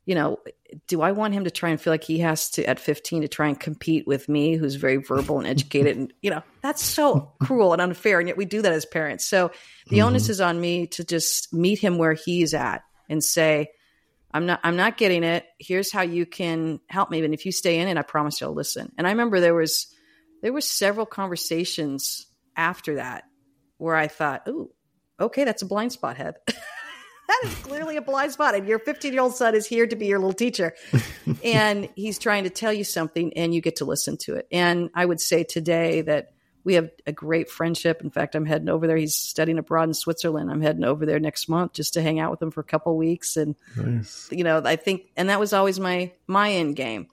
You 0.06 0.16
know, 0.16 0.40
do 0.88 1.02
I 1.02 1.12
want 1.12 1.36
him 1.36 1.44
to 1.44 1.52
try 1.52 1.70
and 1.70 1.80
feel 1.80 1.94
like 1.94 2.04
he 2.04 2.20
has 2.20 2.50
to, 2.52 2.66
at 2.66 2.80
15, 2.80 3.22
to 3.22 3.28
try 3.28 3.48
and 3.48 3.60
compete 3.60 4.08
with 4.08 4.28
me, 4.28 4.56
who's 4.56 4.76
very 4.76 4.98
verbal 4.98 5.38
and 5.38 5.48
educated? 5.48 5.98
And, 5.98 6.14
you 6.22 6.32
know, 6.32 6.42
that's 6.62 6.84
so 6.84 7.32
cruel 7.42 7.74
and 7.74 7.82
unfair. 7.82 8.20
And 8.20 8.28
yet 8.28 8.38
we 8.38 8.46
do 8.46 8.62
that 8.64 8.74
as 8.74 8.86
parents. 8.86 9.26
So 9.26 9.52
the 9.88 9.98
mm-hmm. 9.98 10.08
onus 10.08 10.30
is 10.30 10.42
on 10.42 10.60
me 10.60 10.88
to 10.88 11.04
just 11.04 11.54
meet 11.54 11.80
him 11.80 11.98
where 11.98 12.14
he's 12.14 12.54
at 12.54 12.82
and 13.08 13.24
say, 13.24 13.70
I'm 14.32 14.46
not 14.46 14.60
I'm 14.64 14.76
not 14.76 14.98
getting 14.98 15.24
it. 15.24 15.46
Here's 15.60 15.92
how 15.92 16.02
you 16.02 16.26
can 16.26 16.80
help 16.88 17.10
me. 17.10 17.24
And 17.24 17.34
if 17.34 17.46
you 17.46 17.52
stay 17.52 17.80
in 17.80 17.88
it, 17.88 17.98
I 17.98 18.04
promise 18.04 18.40
you'll 18.40 18.54
listen. 18.54 18.92
And 18.98 19.08
I 19.08 19.12
remember 19.12 19.40
there 19.40 19.56
was 19.56 19.88
there 20.42 20.54
were 20.54 20.62
several 20.62 21.06
conversations 21.06 22.28
after 22.56 22.96
that 22.96 23.24
where 23.78 23.96
I 23.96 24.08
thought, 24.08 24.48
"Ooh, 24.48 24.72
okay, 25.20 25.44
that's 25.44 25.62
a 25.62 25.66
blind 25.66 25.92
spot 25.92 26.18
head. 26.18 26.36
that 26.48 27.42
is 27.44 27.54
clearly 27.56 27.98
a 27.98 28.02
blind 28.02 28.32
spot. 28.32 28.56
And 28.56 28.68
your 28.68 28.80
15 28.80 29.14
year 29.14 29.22
old 29.22 29.36
son 29.36 29.56
is 29.56 29.68
here 29.68 29.88
to 29.88 29.96
be 29.96 30.08
your 30.08 30.20
little 30.20 30.34
teacher. 30.34 30.74
and 31.44 31.90
he's 31.96 32.20
trying 32.20 32.46
to 32.46 32.50
tell 32.50 32.74
you 32.74 32.84
something 32.84 33.34
and 33.36 33.54
you 33.54 33.62
get 33.62 33.78
to 33.78 33.86
listen 33.86 34.18
to 34.18 34.36
it. 34.36 34.48
And 34.52 34.90
I 34.96 35.06
would 35.06 35.22
say 35.22 35.44
today 35.44 36.02
that 36.02 36.32
we 36.64 36.74
have 36.76 36.90
a 37.08 37.12
great 37.12 37.50
friendship. 37.50 38.02
In 38.02 38.10
fact, 38.10 38.36
I'm 38.36 38.46
heading 38.46 38.70
over 38.70 38.86
there. 38.88 38.98
He's 38.98 39.16
studying 39.16 39.58
abroad 39.58 39.88
in 39.90 39.94
Switzerland. 39.94 40.52
I'm 40.52 40.62
heading 40.62 40.84
over 40.84 41.06
there 41.06 41.20
next 41.20 41.48
month 41.48 41.74
just 41.74 41.94
to 41.94 42.02
hang 42.02 42.20
out 42.20 42.32
with 42.32 42.42
him 42.42 42.52
for 42.52 42.62
a 42.62 42.66
couple 42.66 42.96
weeks. 42.98 43.38
And, 43.38 43.56
nice. 43.76 44.28
you 44.32 44.44
know, 44.44 44.62
I 44.64 44.76
think, 44.76 45.04
and 45.16 45.30
that 45.30 45.40
was 45.40 45.54
always 45.54 45.80
my, 45.80 46.12
my 46.28 46.52
end 46.52 46.76
game. 46.76 47.08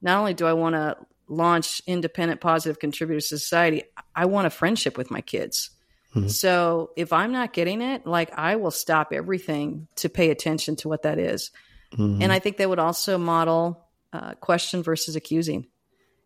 Not 0.00 0.18
only 0.18 0.34
do 0.34 0.46
I 0.46 0.52
want 0.52 0.74
to 0.74 0.96
launch 1.28 1.82
independent 1.86 2.40
positive 2.40 2.78
contributor 2.78 3.20
society, 3.20 3.84
I 4.14 4.26
want 4.26 4.46
a 4.46 4.50
friendship 4.50 4.96
with 4.96 5.10
my 5.10 5.20
kids. 5.20 5.70
Mm-hmm. 6.14 6.28
So 6.28 6.90
if 6.96 7.12
I'm 7.12 7.32
not 7.32 7.52
getting 7.52 7.82
it, 7.82 8.06
like 8.06 8.30
I 8.38 8.56
will 8.56 8.70
stop 8.70 9.12
everything 9.12 9.88
to 9.96 10.08
pay 10.08 10.30
attention 10.30 10.76
to 10.76 10.88
what 10.88 11.02
that 11.02 11.18
is. 11.18 11.50
Mm-hmm. 11.92 12.22
And 12.22 12.32
I 12.32 12.38
think 12.38 12.58
that 12.58 12.68
would 12.68 12.78
also 12.78 13.18
model 13.18 13.84
uh, 14.12 14.34
question 14.34 14.82
versus 14.82 15.16
accusing. 15.16 15.66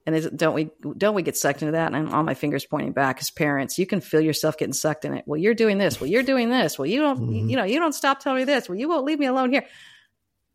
And 0.08 0.16
is, 0.16 0.26
don't 0.34 0.54
we 0.54 0.70
don't 0.96 1.14
we 1.14 1.22
get 1.22 1.36
sucked 1.36 1.60
into 1.60 1.72
that? 1.72 1.92
And 1.92 2.08
all 2.14 2.22
my 2.22 2.32
fingers 2.32 2.64
pointing 2.64 2.92
back 2.92 3.18
as 3.20 3.30
parents, 3.30 3.78
you 3.78 3.84
can 3.84 4.00
feel 4.00 4.22
yourself 4.22 4.56
getting 4.56 4.72
sucked 4.72 5.04
in 5.04 5.12
it. 5.12 5.24
Well, 5.26 5.38
you're 5.38 5.52
doing 5.52 5.76
this. 5.76 6.00
Well, 6.00 6.08
you're 6.08 6.22
doing 6.22 6.48
this. 6.48 6.78
Well, 6.78 6.86
you 6.86 7.00
don't. 7.00 7.20
Mm-hmm. 7.20 7.50
You 7.50 7.56
know, 7.56 7.64
you 7.64 7.78
don't 7.78 7.92
stop 7.92 8.20
telling 8.20 8.38
me 8.38 8.44
this. 8.44 8.70
Well, 8.70 8.78
you 8.78 8.88
won't 8.88 9.04
leave 9.04 9.18
me 9.18 9.26
alone 9.26 9.52
here. 9.52 9.66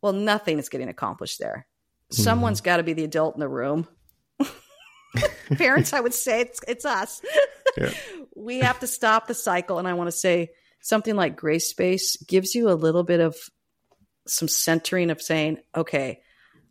Well, 0.02 0.12
nothing 0.12 0.58
is 0.58 0.68
getting 0.68 0.88
accomplished 0.88 1.38
there. 1.38 1.68
Mm-hmm. 2.10 2.22
Someone's 2.22 2.60
got 2.60 2.78
to 2.78 2.82
be 2.82 2.94
the 2.94 3.04
adult 3.04 3.36
in 3.36 3.40
the 3.40 3.48
room 3.48 3.86
parents, 5.56 5.92
I 5.92 6.00
would 6.00 6.14
say 6.14 6.42
it's 6.42 6.60
it's 6.66 6.84
us. 6.84 7.20
Yeah. 7.76 7.90
we 8.36 8.60
have 8.60 8.78
to 8.78 8.86
stop 8.86 9.26
the 9.26 9.34
cycle. 9.34 9.80
And 9.80 9.88
I 9.88 9.94
want 9.94 10.06
to 10.06 10.16
say 10.16 10.50
something 10.80 11.16
like 11.16 11.34
grace 11.34 11.68
space 11.68 12.16
gives 12.18 12.54
you 12.54 12.70
a 12.70 12.78
little 12.78 13.02
bit 13.02 13.18
of 13.18 13.34
some 14.28 14.46
centering 14.46 15.10
of 15.10 15.20
saying, 15.20 15.58
okay, 15.74 16.20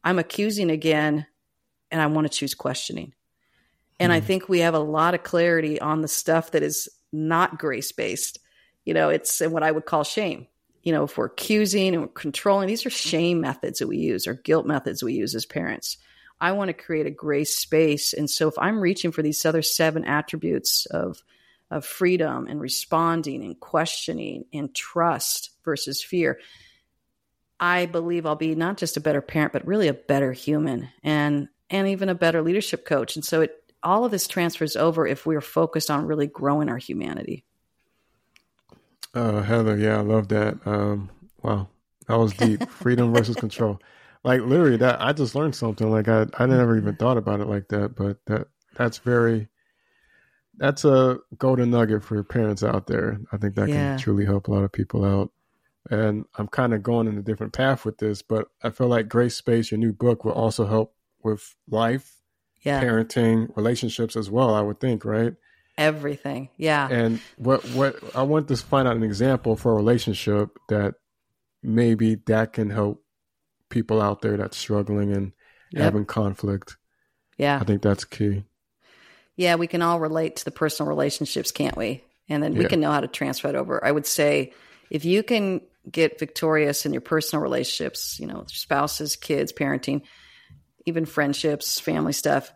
I'm 0.01 0.17
accusing 0.17 0.71
again, 0.71 1.25
and 1.93 2.01
I 2.01 2.07
want 2.07 2.29
to 2.29 2.37
choose 2.37 2.55
questioning. 2.55 3.13
And 3.99 4.11
mm. 4.11 4.15
I 4.15 4.19
hmm. 4.19 4.25
think 4.25 4.49
we 4.49 4.59
have 4.59 4.73
a 4.73 4.79
lot 4.79 5.13
of 5.13 5.23
clarity 5.23 5.79
on 5.79 6.01
the 6.01 6.07
stuff 6.07 6.51
that 6.51 6.63
is 6.63 6.89
not 7.13 7.59
grace 7.59 7.91
based. 7.91 8.39
You 8.83 8.93
know, 8.93 9.09
it's 9.09 9.39
what 9.39 9.63
I 9.63 9.71
would 9.71 9.85
call 9.85 10.03
shame. 10.03 10.47
You 10.81 10.91
know, 10.91 11.03
if 11.03 11.17
we're 11.17 11.27
accusing 11.27 11.93
and 11.93 12.01
we're 12.01 12.09
controlling, 12.09 12.67
these 12.67 12.85
are 12.85 12.89
shame 12.89 13.39
methods 13.39 13.79
that 13.79 13.87
we 13.87 13.97
use 13.97 14.27
or 14.27 14.33
guilt 14.33 14.65
methods 14.65 15.01
we 15.01 15.13
use 15.13 15.33
as 15.35 15.45
parents. 15.45 15.97
I 16.41 16.51
want 16.51 16.67
to 16.69 16.73
create 16.73 17.05
a 17.05 17.11
grace 17.11 17.55
space. 17.55 18.11
And 18.11 18.29
so 18.29 18.49
if 18.49 18.55
I'm 18.57 18.81
reaching 18.81 19.13
for 19.13 19.21
these 19.21 19.45
other 19.45 19.61
seven 19.61 20.03
attributes 20.03 20.85
of 20.87 21.21
of 21.71 21.85
freedom 21.85 22.47
and 22.47 22.59
responding 22.59 23.43
and 23.43 23.59
questioning 23.59 24.45
and 24.51 24.75
trust 24.75 25.51
versus 25.63 26.03
fear, 26.03 26.39
I 27.59 27.85
believe 27.85 28.25
I'll 28.25 28.35
be 28.35 28.55
not 28.55 28.77
just 28.77 28.97
a 28.97 29.01
better 29.01 29.21
parent, 29.21 29.53
but 29.53 29.65
really 29.65 29.87
a 29.87 29.93
better 29.93 30.33
human 30.33 30.89
and 31.01 31.47
and 31.73 31.87
even 31.87 32.07
a 32.07 32.15
better 32.15 32.41
leadership 32.41 32.85
coach. 32.85 33.15
And 33.15 33.25
so 33.25 33.41
it 33.41 33.59
all 33.83 34.05
of 34.05 34.11
this 34.11 34.27
transfers 34.27 34.77
over 34.77 35.05
if 35.05 35.25
we're 35.25 35.41
focused 35.41 35.91
on 35.91 36.05
really 36.05 36.27
growing 36.27 36.69
our 36.69 36.77
humanity. 36.77 37.43
Uh, 39.13 39.41
Heather, 39.41 39.77
yeah, 39.77 39.97
I 39.97 40.01
love 40.01 40.29
that. 40.29 40.65
Um, 40.65 41.09
wow, 41.41 41.67
that 42.07 42.15
was 42.17 42.31
deep. 42.33 42.69
Freedom 42.69 43.13
versus 43.13 43.35
control 43.35 43.81
like 44.23 44.41
literally 44.41 44.77
that 44.77 45.01
I 45.01 45.13
just 45.13 45.35
learned 45.35 45.55
something. 45.55 45.89
Like 45.89 46.07
I 46.07 46.25
I 46.37 46.45
never 46.45 46.77
even 46.77 46.95
thought 46.95 47.17
about 47.17 47.41
it 47.41 47.47
like 47.47 47.67
that, 47.69 47.95
but 47.95 48.17
that 48.25 48.47
that's 48.75 48.99
very 48.99 49.49
that's 50.57 50.85
a 50.85 51.19
golden 51.37 51.71
nugget 51.71 52.03
for 52.03 52.23
parents 52.23 52.63
out 52.63 52.87
there. 52.87 53.19
I 53.31 53.37
think 53.37 53.55
that 53.55 53.69
yeah. 53.69 53.75
can 53.75 53.99
truly 53.99 54.25
help 54.25 54.47
a 54.47 54.51
lot 54.51 54.63
of 54.63 54.71
people 54.71 55.03
out. 55.03 55.31
And 55.89 56.25
I'm 56.35 56.47
kind 56.47 56.73
of 56.73 56.83
going 56.83 57.07
in 57.07 57.17
a 57.17 57.23
different 57.23 57.51
path 57.51 57.83
with 57.83 57.97
this, 57.97 58.21
but 58.21 58.47
I 58.63 58.69
feel 58.69 58.87
like 58.87 59.09
Grace 59.09 59.35
Space, 59.35 59.71
your 59.71 59.79
new 59.79 59.91
book, 59.91 60.23
will 60.23 60.31
also 60.31 60.65
help 60.65 60.95
with 61.23 61.55
life, 61.69 62.15
yeah. 62.61 62.81
parenting, 62.83 63.55
relationships 63.55 64.15
as 64.15 64.29
well. 64.29 64.53
I 64.53 64.61
would 64.61 64.79
think, 64.79 65.05
right? 65.05 65.33
Everything, 65.77 66.49
yeah. 66.57 66.87
And 66.89 67.19
what 67.37 67.63
what 67.69 67.95
I 68.15 68.21
want 68.23 68.47
to 68.49 68.57
find 68.57 68.87
out 68.87 68.95
an 68.95 69.03
example 69.03 69.55
for 69.55 69.71
a 69.71 69.75
relationship 69.75 70.57
that 70.69 70.95
maybe 71.63 72.15
that 72.27 72.53
can 72.53 72.69
help 72.69 73.03
people 73.69 74.01
out 74.01 74.21
there 74.21 74.37
that's 74.37 74.57
struggling 74.57 75.11
and 75.11 75.31
yep. 75.71 75.83
having 75.83 76.05
conflict. 76.05 76.77
Yeah. 77.37 77.57
I 77.59 77.63
think 77.63 77.81
that's 77.81 78.05
key. 78.05 78.43
Yeah, 79.35 79.55
we 79.55 79.65
can 79.65 79.81
all 79.81 79.99
relate 79.99 80.35
to 80.37 80.45
the 80.45 80.51
personal 80.51 80.87
relationships, 80.87 81.51
can't 81.51 81.75
we? 81.75 82.03
And 82.29 82.43
then 82.43 82.53
we 82.53 82.63
yeah. 82.63 82.67
can 82.67 82.79
know 82.79 82.91
how 82.91 82.99
to 82.99 83.07
transfer 83.07 83.49
it 83.49 83.55
over. 83.55 83.83
I 83.83 83.91
would 83.91 84.05
say 84.05 84.53
if 84.91 85.05
you 85.05 85.23
can 85.23 85.61
get 85.89 86.19
victorious 86.19 86.85
in 86.85 86.93
your 86.93 87.01
personal 87.01 87.41
relationships, 87.41 88.19
you 88.19 88.27
know, 88.27 88.45
spouses, 88.47 89.15
kids, 89.15 89.51
parenting, 89.51 90.03
even 90.85 91.05
friendships, 91.05 91.79
family 91.79 92.13
stuff, 92.13 92.53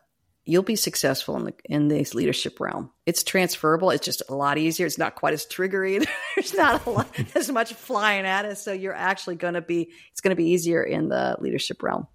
you'll 0.48 0.64
be 0.64 0.76
successful 0.76 1.36
in 1.36 1.46
the 1.46 1.54
in 1.66 1.88
this 1.90 2.16
leadership 2.16 2.60
realm. 2.60 2.90
It's 3.06 3.24
transferable. 3.24 3.92
It's 3.92 4.06
just 4.06 4.24
a 4.30 4.34
lot 4.34 4.58
easier. 4.58 4.86
It's 4.86 4.98
not 4.98 5.16
quite 5.16 5.34
as 5.34 5.46
triggering. 5.46 6.08
There's 6.36 6.54
not 6.54 6.86
a 6.86 6.90
lot, 6.90 7.08
as 7.36 7.52
much 7.52 7.74
flying 7.74 8.26
at 8.26 8.46
us. 8.46 8.64
So 8.64 8.72
you're 8.72 8.94
actually 8.94 9.36
going 9.36 9.56
to 9.56 9.62
be. 9.62 9.92
It's 10.12 10.22
going 10.22 10.36
to 10.36 10.42
be 10.42 10.52
easier 10.52 10.82
in 10.82 11.10
the 11.10 11.38
leadership 11.40 11.84
realm. 11.84 12.08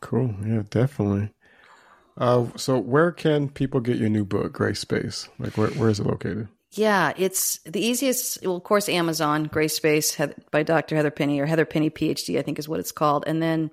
Cool. 0.00 0.34
Yeah, 0.44 0.62
definitely. 0.68 1.30
Uh, 2.18 2.46
so 2.56 2.78
where 2.78 3.12
can 3.12 3.48
people 3.48 3.80
get 3.80 3.96
your 3.96 4.10
new 4.10 4.24
book, 4.24 4.52
Grace 4.52 4.80
Space? 4.80 5.28
Like, 5.38 5.56
where 5.56 5.70
where 5.70 5.88
is 5.88 6.00
it 6.00 6.06
located? 6.06 6.48
Yeah, 6.72 7.12
it's 7.16 7.60
the 7.64 7.80
easiest. 7.80 8.44
Well, 8.44 8.56
of 8.56 8.64
course, 8.64 8.88
Amazon, 8.88 9.44
Grace 9.44 9.76
Space 9.76 10.18
by 10.50 10.62
Dr. 10.62 10.96
Heather 10.96 11.10
Penny 11.10 11.38
or 11.40 11.46
Heather 11.46 11.66
Penny 11.66 11.90
PhD, 11.90 12.38
I 12.38 12.42
think 12.42 12.58
is 12.58 12.68
what 12.68 12.80
it's 12.80 12.92
called, 12.92 13.24
and 13.26 13.42
then 13.42 13.70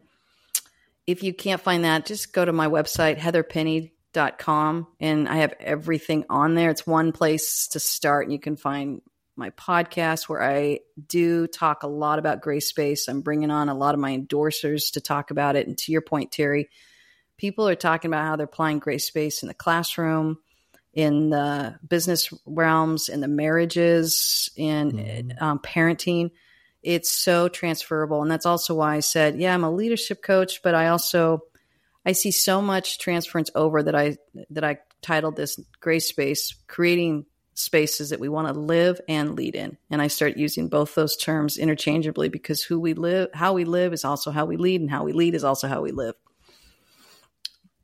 if 1.10 1.24
you 1.24 1.34
can't 1.34 1.60
find 1.60 1.86
that, 1.86 2.06
just 2.06 2.34
go 2.34 2.46
to 2.46 2.54
my 2.54 2.68
website, 2.68 3.18
heatherpenny.com, 3.18 4.88
and 5.00 5.28
I 5.28 5.38
have 5.38 5.56
everything 5.60 6.26
on 6.30 6.54
there. 6.54 6.70
It's 6.70 6.86
one 6.86 7.12
place 7.12 7.68
to 7.70 7.80
start, 7.80 8.26
and 8.26 8.34
you 8.34 8.40
can 8.40 8.56
find 8.56 9.02
my 9.36 9.50
podcast 9.52 10.30
where 10.30 10.44
I 10.44 10.82
do 11.08 11.48
talk 11.48 11.82
a 11.82 11.88
lot 11.88 12.20
about 12.20 12.42
grace 12.42 12.68
Space. 12.68 13.08
I'm 13.08 13.22
bringing 13.22 13.50
on 13.50 13.70
a 13.70 13.74
lot 13.74 13.96
of 13.96 14.00
my 14.00 14.16
endorsers 14.16 14.92
to 14.94 15.02
talk 15.02 15.32
about 15.32 15.56
it. 15.56 15.66
And 15.66 15.76
to 15.80 15.92
your 15.92 16.02
point, 16.02 16.32
Terry, 16.32 16.70
people 17.38 17.68
are 17.68 17.76
talking 17.76 18.10
about 18.10 18.26
how 18.26 18.36
they're 18.36 18.46
applying 18.46 18.78
grace 18.78 19.08
Space 19.08 19.42
in 19.42 19.48
the 19.48 19.56
classroom, 19.56 20.38
in 20.94 21.32
the 21.32 21.80
business 21.88 22.32
realms, 22.46 23.10
in 23.10 23.20
the 23.20 23.28
marriages, 23.28 24.52
in 24.56 24.92
mm-hmm. 24.92 25.44
um, 25.44 25.58
parenting 25.58 26.30
it's 26.82 27.12
so 27.12 27.50
transferable. 27.50 28.22
And 28.22 28.32
that's 28.32 28.46
also 28.46 28.76
why 28.76 28.96
i 28.96 29.00
said 29.00 29.40
yeah 29.40 29.54
i'm 29.54 29.64
a 29.64 29.72
leadership 29.72 30.22
coach 30.24 30.62
but 30.64 30.76
i 30.76 30.88
also 30.88 31.44
I 32.06 32.14
see 32.14 32.32
so 32.32 32.62
much 32.62 32.98
transference 32.98 33.52
over 33.56 33.84
that 33.84 33.96
I 33.96 34.18
that 34.52 34.64
I 34.64 34.80
titled 35.02 35.36
this 35.36 35.60
grace 35.80 36.08
space 36.08 36.56
creating 36.68 37.26
spaces 37.54 38.10
that 38.10 38.20
we 38.20 38.30
want 38.30 38.48
to 38.48 38.60
live 38.60 39.02
and 39.08 39.36
lead 39.36 39.54
in. 39.54 39.78
And 39.90 40.02
i 40.02 40.08
start 40.08 40.38
using 40.38 40.70
both 40.70 40.96
those 40.96 41.18
terms 41.18 41.58
interchangeably 41.58 42.30
because 42.30 42.64
who 42.64 42.80
we 42.80 42.94
live 42.94 43.30
how 43.34 43.54
we 43.54 43.66
live 43.66 43.94
is 43.94 44.06
also 44.06 44.32
how 44.32 44.46
we 44.46 44.56
lead 44.58 44.82
and 44.82 44.90
how 44.90 45.04
we 45.04 45.12
lead 45.14 45.36
is 45.36 45.44
also 45.44 45.68
how 45.68 45.82
we 45.82 45.92
live. 45.92 46.16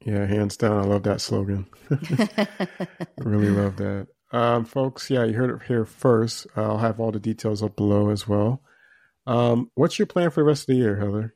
Yeah 0.06 0.26
hands 0.26 0.58
down. 0.58 0.80
I 0.80 0.86
love 0.86 1.04
that 1.04 1.22
slogan. 1.22 1.68
Really 3.18 3.50
love 3.50 3.76
that. 3.78 4.08
Um, 4.32 4.66
folks 4.66 5.10
yeah 5.10 5.26
you 5.26 5.34
heard 5.34 5.50
it 5.50 5.68
here 5.68 5.86
first. 5.86 6.48
I'll 6.56 6.78
have 6.78 7.00
all 7.00 7.12
the 7.12 7.20
details 7.20 7.62
up 7.62 7.76
below 7.76 8.10
as 8.10 8.28
well 8.28 8.62
um, 9.28 9.72
what's 9.76 9.98
your 9.98 10.06
plan 10.06 10.30
for 10.30 10.42
the 10.42 10.46
rest 10.46 10.64
of 10.64 10.68
the 10.68 10.76
year 10.76 10.98
heather 10.98 11.36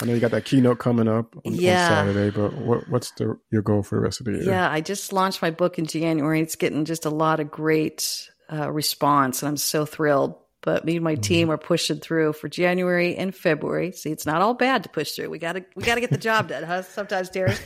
I 0.00 0.04
know 0.04 0.12
you 0.12 0.20
got 0.20 0.32
that 0.32 0.44
keynote 0.44 0.78
coming 0.78 1.08
up 1.08 1.34
on, 1.44 1.54
yeah. 1.54 1.84
on 1.84 2.06
Saturday, 2.06 2.30
but 2.30 2.52
what, 2.54 2.88
what's 2.90 3.12
the, 3.12 3.38
your 3.50 3.62
goal 3.62 3.82
for 3.82 3.96
the 3.96 4.02
rest 4.02 4.20
of 4.20 4.26
the 4.26 4.32
year? 4.32 4.42
Yeah, 4.42 4.70
I 4.70 4.82
just 4.82 5.12
launched 5.12 5.40
my 5.40 5.50
book 5.50 5.78
in 5.78 5.86
January. 5.86 6.40
It's 6.40 6.56
getting 6.56 6.84
just 6.84 7.06
a 7.06 7.10
lot 7.10 7.40
of 7.40 7.50
great 7.50 8.28
uh, 8.52 8.70
response, 8.70 9.42
and 9.42 9.48
I'm 9.48 9.56
so 9.56 9.86
thrilled. 9.86 10.36
But 10.60 10.84
me 10.84 10.96
and 10.96 11.04
my 11.04 11.14
mm-hmm. 11.14 11.20
team 11.22 11.50
are 11.50 11.58
pushing 11.58 12.00
through 12.00 12.34
for 12.34 12.48
January 12.48 13.16
and 13.16 13.34
February. 13.34 13.92
See, 13.92 14.10
it's 14.10 14.26
not 14.26 14.42
all 14.42 14.54
bad 14.54 14.82
to 14.82 14.88
push 14.88 15.12
through. 15.12 15.30
We 15.30 15.38
got 15.38 15.52
to 15.52 15.64
we 15.76 15.84
got 15.84 15.94
to 15.94 16.00
get 16.00 16.10
the 16.10 16.18
job 16.18 16.48
done, 16.48 16.64
huh? 16.64 16.82
Sometimes, 16.82 17.30
Terry. 17.30 17.54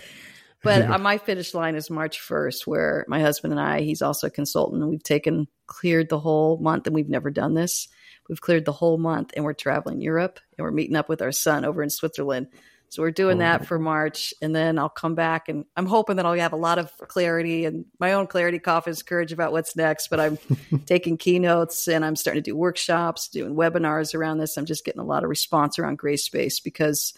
But 0.63 0.81
yeah. 0.81 0.99
my 0.99 1.17
finish 1.17 1.55
line 1.55 1.75
is 1.75 1.89
March 1.89 2.21
1st, 2.21 2.67
where 2.67 3.07
my 3.09 3.19
husband 3.19 3.55
and 3.55 3.59
I, 3.59 3.81
he's 3.81 4.03
also 4.03 4.27
a 4.27 4.31
consultant, 4.31 4.83
and 4.83 4.91
we've 4.91 5.03
taken 5.03 5.49
cleared 5.67 6.11
the 6.11 6.19
whole 6.19 6.59
month, 6.59 6.87
and 6.87 6.95
we've 6.95 7.09
never 7.09 7.31
done 7.31 7.55
this 7.55 7.89
We've 8.31 8.41
cleared 8.41 8.65
the 8.65 8.73
whole 8.73 8.97
month 8.97 9.33
and 9.35 9.45
we're 9.45 9.55
traveling 9.55 10.01
Europe 10.01 10.39
and 10.57 10.65
we're 10.65 10.71
meeting 10.71 10.95
up 10.95 11.09
with 11.09 11.21
our 11.21 11.33
son 11.33 11.65
over 11.65 11.83
in 11.83 11.91
Switzerland. 11.91 12.47
So 12.91 13.03
we're 13.03 13.11
doing 13.11 13.37
oh. 13.37 13.41
that 13.41 13.67
for 13.67 13.79
March, 13.79 14.35
and 14.43 14.55
then 14.55 14.77
I'll 14.77 14.89
come 14.89 15.15
back, 15.15 15.49
and 15.49 15.65
I'm 15.77 15.87
hoping 15.87 16.17
that 16.17 16.27
I'll 16.27 16.35
have 16.35 16.53
a 16.53 16.57
lot 16.57 16.79
of 16.81 16.91
clarity 17.07 17.65
and 17.65 17.85
my 18.01 18.15
own 18.15 18.27
clarity, 18.27 18.59
confidence, 18.59 19.05
courage 19.05 19.33
about 19.33 19.53
what's 19.53 19.77
next. 19.77 20.09
But 20.09 20.19
I'm 20.19 20.39
taking 20.87 21.17
keynotes, 21.17 21.87
and 21.87 22.05
I'm 22.05 22.17
starting 22.17 22.43
to 22.43 22.51
do 22.51 22.57
workshops, 22.57 23.29
doing 23.29 23.55
webinars 23.55 24.13
around 24.13 24.39
this. 24.39 24.57
I'm 24.57 24.65
just 24.65 24.85
getting 24.85 25.01
a 25.01 25.05
lot 25.05 25.23
of 25.23 25.31
response 25.31 25.79
around 25.79 25.99
grace 25.99 26.25
space 26.25 26.59
because 26.59 27.15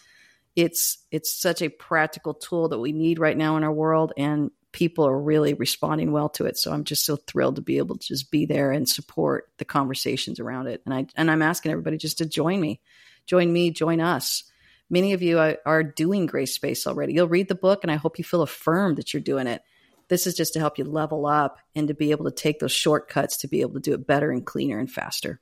it's 0.56 0.98
it's 1.10 1.32
such 1.32 1.62
a 1.62 1.70
practical 1.70 2.34
tool 2.34 2.68
that 2.68 2.78
we 2.78 2.92
need 2.92 3.18
right 3.18 3.36
now 3.36 3.56
in 3.56 3.64
our 3.64 3.72
world, 3.72 4.12
and 4.18 4.50
people 4.72 5.06
are 5.06 5.18
really 5.18 5.54
responding 5.54 6.12
well 6.12 6.28
to 6.30 6.46
it. 6.46 6.56
So 6.56 6.72
I'm 6.72 6.84
just 6.84 7.04
so 7.04 7.16
thrilled 7.16 7.56
to 7.56 7.62
be 7.62 7.78
able 7.78 7.96
to 7.98 8.06
just 8.06 8.30
be 8.30 8.46
there 8.46 8.72
and 8.72 8.88
support 8.88 9.50
the 9.58 9.64
conversations 9.64 10.40
around 10.40 10.66
it. 10.66 10.82
And 10.84 10.94
I 10.94 11.06
and 11.14 11.30
I'm 11.30 11.42
asking 11.42 11.72
everybody 11.72 11.98
just 11.98 12.18
to 12.18 12.26
join 12.26 12.60
me, 12.60 12.80
join 13.26 13.52
me, 13.52 13.70
join 13.70 14.00
us. 14.00 14.44
Many 14.90 15.14
of 15.14 15.22
you 15.22 15.38
are, 15.38 15.82
doing 15.82 16.26
Grace 16.26 16.54
Space 16.54 16.86
already. 16.86 17.14
You'll 17.14 17.26
read 17.26 17.48
the 17.48 17.54
book, 17.54 17.82
and 17.82 17.90
I 17.90 17.96
hope 17.96 18.18
you 18.18 18.24
feel 18.24 18.42
affirmed 18.42 18.98
that 18.98 19.14
you're 19.14 19.22
doing 19.22 19.46
it. 19.46 19.62
This 20.08 20.26
is 20.26 20.34
just 20.34 20.52
to 20.52 20.58
help 20.58 20.76
you 20.76 20.84
level 20.84 21.24
up 21.24 21.60
and 21.74 21.88
to 21.88 21.94
be 21.94 22.10
able 22.10 22.26
to 22.26 22.30
take 22.30 22.58
those 22.58 22.72
shortcuts 22.72 23.38
to 23.38 23.48
be 23.48 23.62
able 23.62 23.72
to 23.74 23.80
do 23.80 23.94
it 23.94 24.06
better 24.06 24.30
and 24.30 24.44
cleaner 24.44 24.78
and 24.78 24.90
faster. 24.90 25.40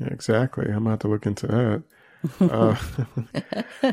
Yeah, 0.00 0.08
exactly. 0.08 0.66
I'm 0.68 0.84
about 0.84 1.00
to 1.00 1.08
look 1.08 1.26
into 1.26 1.46
that. 1.46 1.82
uh, 3.84 3.92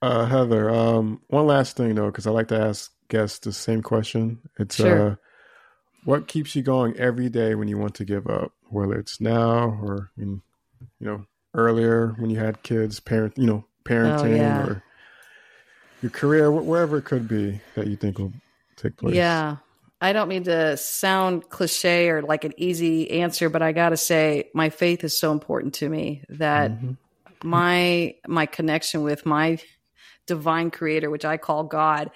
uh, 0.00 0.24
Heather, 0.24 0.70
um, 0.70 1.20
one 1.26 1.46
last 1.46 1.76
thing 1.76 1.94
though, 1.96 2.06
because 2.06 2.26
I 2.26 2.30
like 2.30 2.48
to 2.48 2.58
ask 2.58 2.90
guess 3.08 3.38
the 3.38 3.52
same 3.52 3.82
question. 3.82 4.40
It's 4.58 4.76
sure. 4.76 5.10
uh, 5.10 5.14
what 6.04 6.28
keeps 6.28 6.54
you 6.54 6.62
going 6.62 6.96
every 6.96 7.28
day 7.28 7.54
when 7.54 7.68
you 7.68 7.78
want 7.78 7.94
to 7.96 8.04
give 8.04 8.26
up, 8.26 8.52
whether 8.70 8.94
it's 8.94 9.20
now 9.20 9.78
or 9.82 10.10
in, 10.16 10.42
you 11.00 11.06
know 11.06 11.26
earlier 11.54 12.14
when 12.18 12.30
you 12.30 12.38
had 12.38 12.62
kids, 12.62 13.00
parent, 13.00 13.36
you 13.36 13.46
know, 13.46 13.64
parenting 13.84 14.32
oh, 14.32 14.36
yeah. 14.36 14.66
or 14.66 14.82
your 16.02 16.10
career, 16.10 16.50
wherever 16.50 16.98
it 16.98 17.04
could 17.04 17.26
be 17.26 17.60
that 17.74 17.86
you 17.86 17.96
think 17.96 18.18
will 18.18 18.32
take 18.76 18.96
place. 18.96 19.14
Yeah. 19.14 19.56
I 20.00 20.12
don't 20.12 20.28
mean 20.28 20.44
to 20.44 20.76
sound 20.76 21.48
cliche 21.48 22.08
or 22.08 22.22
like 22.22 22.44
an 22.44 22.52
easy 22.56 23.10
answer, 23.10 23.48
but 23.48 23.62
I 23.62 23.72
got 23.72 23.88
to 23.88 23.96
say 23.96 24.48
my 24.54 24.70
faith 24.70 25.02
is 25.02 25.18
so 25.18 25.32
important 25.32 25.74
to 25.74 25.88
me 25.88 26.22
that 26.28 26.70
mm-hmm. 26.70 26.92
my 27.42 28.14
my 28.28 28.46
connection 28.46 29.02
with 29.02 29.26
my 29.26 29.58
divine 30.26 30.70
creator, 30.70 31.10
which 31.10 31.24
I 31.24 31.36
call 31.36 31.64
God, 31.64 32.12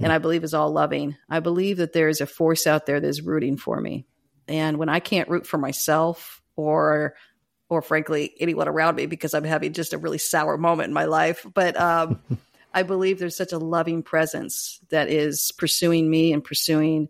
and 0.00 0.12
I 0.12 0.18
believe 0.18 0.44
is 0.44 0.54
all 0.54 0.70
loving. 0.70 1.16
I 1.28 1.40
believe 1.40 1.78
that 1.78 1.92
there 1.92 2.08
is 2.08 2.20
a 2.20 2.26
force 2.26 2.66
out 2.66 2.86
there 2.86 3.00
that 3.00 3.06
is 3.06 3.22
rooting 3.22 3.56
for 3.56 3.80
me. 3.80 4.06
And 4.48 4.78
when 4.78 4.88
I 4.88 5.00
can't 5.00 5.28
root 5.28 5.46
for 5.46 5.58
myself 5.58 6.42
or 6.56 7.14
or 7.68 7.82
frankly 7.82 8.34
anyone 8.40 8.66
around 8.66 8.96
me 8.96 9.06
because 9.06 9.32
I'm 9.32 9.44
having 9.44 9.72
just 9.72 9.92
a 9.92 9.98
really 9.98 10.18
sour 10.18 10.58
moment 10.58 10.88
in 10.88 10.94
my 10.94 11.04
life, 11.04 11.46
but 11.54 11.80
um, 11.80 12.20
I 12.74 12.82
believe 12.82 13.18
there's 13.18 13.36
such 13.36 13.52
a 13.52 13.58
loving 13.58 14.02
presence 14.02 14.80
that 14.90 15.08
is 15.08 15.52
pursuing 15.52 16.10
me 16.10 16.32
and 16.32 16.42
pursuing 16.42 17.08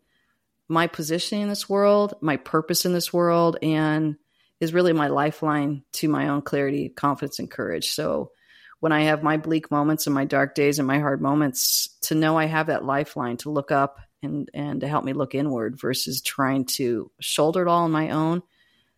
my 0.69 0.87
position 0.87 1.41
in 1.41 1.49
this 1.49 1.69
world, 1.69 2.15
my 2.21 2.37
purpose 2.37 2.85
in 2.85 2.93
this 2.93 3.13
world, 3.13 3.59
and 3.63 4.17
is 4.61 4.75
really 4.75 4.93
my 4.93 5.09
lifeline 5.09 5.83
to 5.93 6.09
my 6.09 6.29
own 6.29 6.43
clarity, 6.43 6.91
confidence, 6.91 7.39
and 7.39 7.51
courage. 7.51 7.91
So 7.91 8.31
when 8.81 8.93
I 8.93 9.03
have 9.03 9.23
my 9.23 9.37
bleak 9.37 9.71
moments 9.71 10.07
and 10.07 10.15
my 10.15 10.25
dark 10.25 10.55
days 10.55 10.79
and 10.79 10.89
my 10.89 10.99
hard 10.99 11.21
moments, 11.21 11.89
to 12.03 12.15
know 12.15 12.37
I 12.37 12.47
have 12.47 12.67
that 12.67 12.85
lifeline 12.85 13.37
to 13.39 13.51
look 13.51 13.71
up 13.71 14.01
and 14.23 14.51
and 14.53 14.81
to 14.81 14.89
help 14.89 15.05
me 15.05 15.13
look 15.13 15.35
inward 15.35 15.79
versus 15.79 16.21
trying 16.21 16.65
to 16.65 17.11
shoulder 17.21 17.63
it 17.63 17.69
all 17.69 17.85
on 17.85 17.93
my 17.93 18.11
own. 18.11 18.43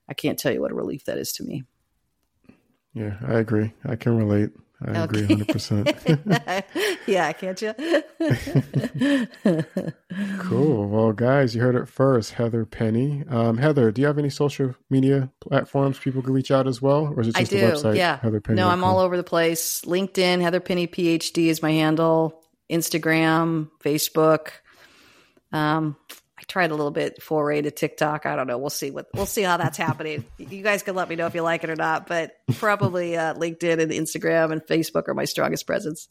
I 0.08 0.14
can't 0.14 0.38
tell 0.38 0.52
you 0.52 0.60
what 0.60 0.72
a 0.72 0.74
relief 0.74 1.04
that 1.04 1.18
is 1.18 1.32
to 1.34 1.44
me. 1.44 1.64
Yeah, 2.94 3.16
I 3.26 3.34
agree. 3.34 3.72
I 3.84 3.96
can 3.96 4.16
relate. 4.16 4.50
I 4.84 5.02
okay. 5.02 5.22
agree 5.22 5.36
100%. 5.36 6.64
yeah, 7.06 7.32
can't 7.32 7.62
you? 7.62 7.74
cool. 10.40 10.88
Well, 10.88 11.12
guys, 11.12 11.54
you 11.54 11.62
heard 11.62 11.76
it 11.76 11.88
first. 11.88 12.32
Heather 12.32 12.64
Penny. 12.64 13.24
Um, 13.28 13.58
Heather, 13.58 13.92
do 13.92 14.00
you 14.00 14.06
have 14.06 14.18
any 14.18 14.30
social 14.30 14.74
media 14.90 15.30
platforms 15.40 15.98
people 15.98 16.22
can 16.22 16.32
reach 16.32 16.50
out 16.50 16.66
as 16.66 16.82
well? 16.82 17.12
Or 17.16 17.20
is 17.20 17.28
it 17.28 17.36
just 17.36 17.52
I 17.52 17.56
do, 17.56 17.60
the 17.66 17.72
website? 17.72 17.96
Yeah. 17.96 18.18
Heather 18.18 18.40
Penny. 18.40 18.56
No, 18.56 18.68
I'm 18.68 18.84
all 18.84 18.98
over 18.98 19.16
the 19.16 19.22
place. 19.22 19.82
LinkedIn, 19.82 20.40
Heather 20.40 20.60
Penny 20.60 20.86
PhD 20.86 21.46
is 21.46 21.62
my 21.62 21.70
handle. 21.70 22.42
Instagram, 22.70 23.70
Facebook. 23.84 24.48
Um, 25.52 25.96
I 26.42 26.44
tried 26.48 26.72
a 26.72 26.74
little 26.74 26.90
bit 26.90 27.22
foray 27.22 27.62
to 27.62 27.70
TikTok. 27.70 28.26
I 28.26 28.34
don't 28.34 28.48
know. 28.48 28.58
We'll 28.58 28.70
see 28.70 28.90
what 28.90 29.06
we'll 29.14 29.26
see 29.26 29.42
how 29.42 29.56
that's 29.56 29.78
happening. 29.78 30.24
You 30.38 30.62
guys 30.62 30.82
can 30.82 30.96
let 30.96 31.08
me 31.08 31.16
know 31.16 31.26
if 31.26 31.34
you 31.34 31.42
like 31.42 31.62
it 31.64 31.70
or 31.70 31.76
not. 31.76 32.08
But 32.08 32.32
probably 32.54 33.16
uh, 33.16 33.34
LinkedIn 33.34 33.80
and 33.80 33.92
Instagram 33.92 34.52
and 34.52 34.60
Facebook 34.60 35.08
are 35.08 35.14
my 35.14 35.24
strongest 35.24 35.66
presence. 35.66 36.08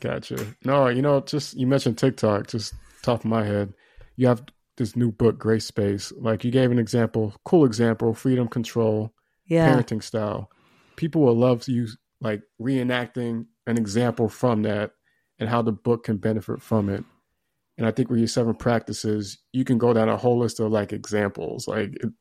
Gotcha. 0.00 0.54
No, 0.64 0.88
you 0.88 1.02
know, 1.02 1.20
just 1.20 1.56
you 1.56 1.66
mentioned 1.66 1.98
TikTok. 1.98 2.48
Just 2.48 2.74
top 3.02 3.20
of 3.20 3.24
my 3.26 3.44
head, 3.44 3.72
you 4.16 4.26
have 4.26 4.42
this 4.76 4.96
new 4.96 5.12
book, 5.12 5.38
Grace 5.38 5.66
Space. 5.66 6.12
Like 6.16 6.44
you 6.44 6.50
gave 6.50 6.70
an 6.70 6.78
example, 6.78 7.34
cool 7.44 7.64
example, 7.64 8.14
freedom 8.14 8.48
control, 8.48 9.12
yeah. 9.46 9.72
parenting 9.72 10.02
style. 10.02 10.50
People 10.96 11.22
will 11.22 11.36
love 11.36 11.68
you 11.68 11.86
like 12.20 12.42
reenacting 12.60 13.46
an 13.66 13.78
example 13.78 14.28
from 14.28 14.62
that 14.62 14.92
and 15.38 15.48
how 15.48 15.62
the 15.62 15.72
book 15.72 16.04
can 16.04 16.16
benefit 16.16 16.60
from 16.60 16.88
it. 16.88 17.04
And 17.80 17.86
I 17.86 17.92
think 17.92 18.10
with 18.10 18.18
your 18.18 18.28
seven 18.28 18.54
practices, 18.54 19.38
you 19.54 19.64
can 19.64 19.78
go 19.78 19.94
down 19.94 20.10
a 20.10 20.16
whole 20.18 20.38
list 20.38 20.60
of 20.60 20.70
like 20.70 20.92
examples. 20.92 21.66
Like 21.66 21.94
it, 21.94 22.12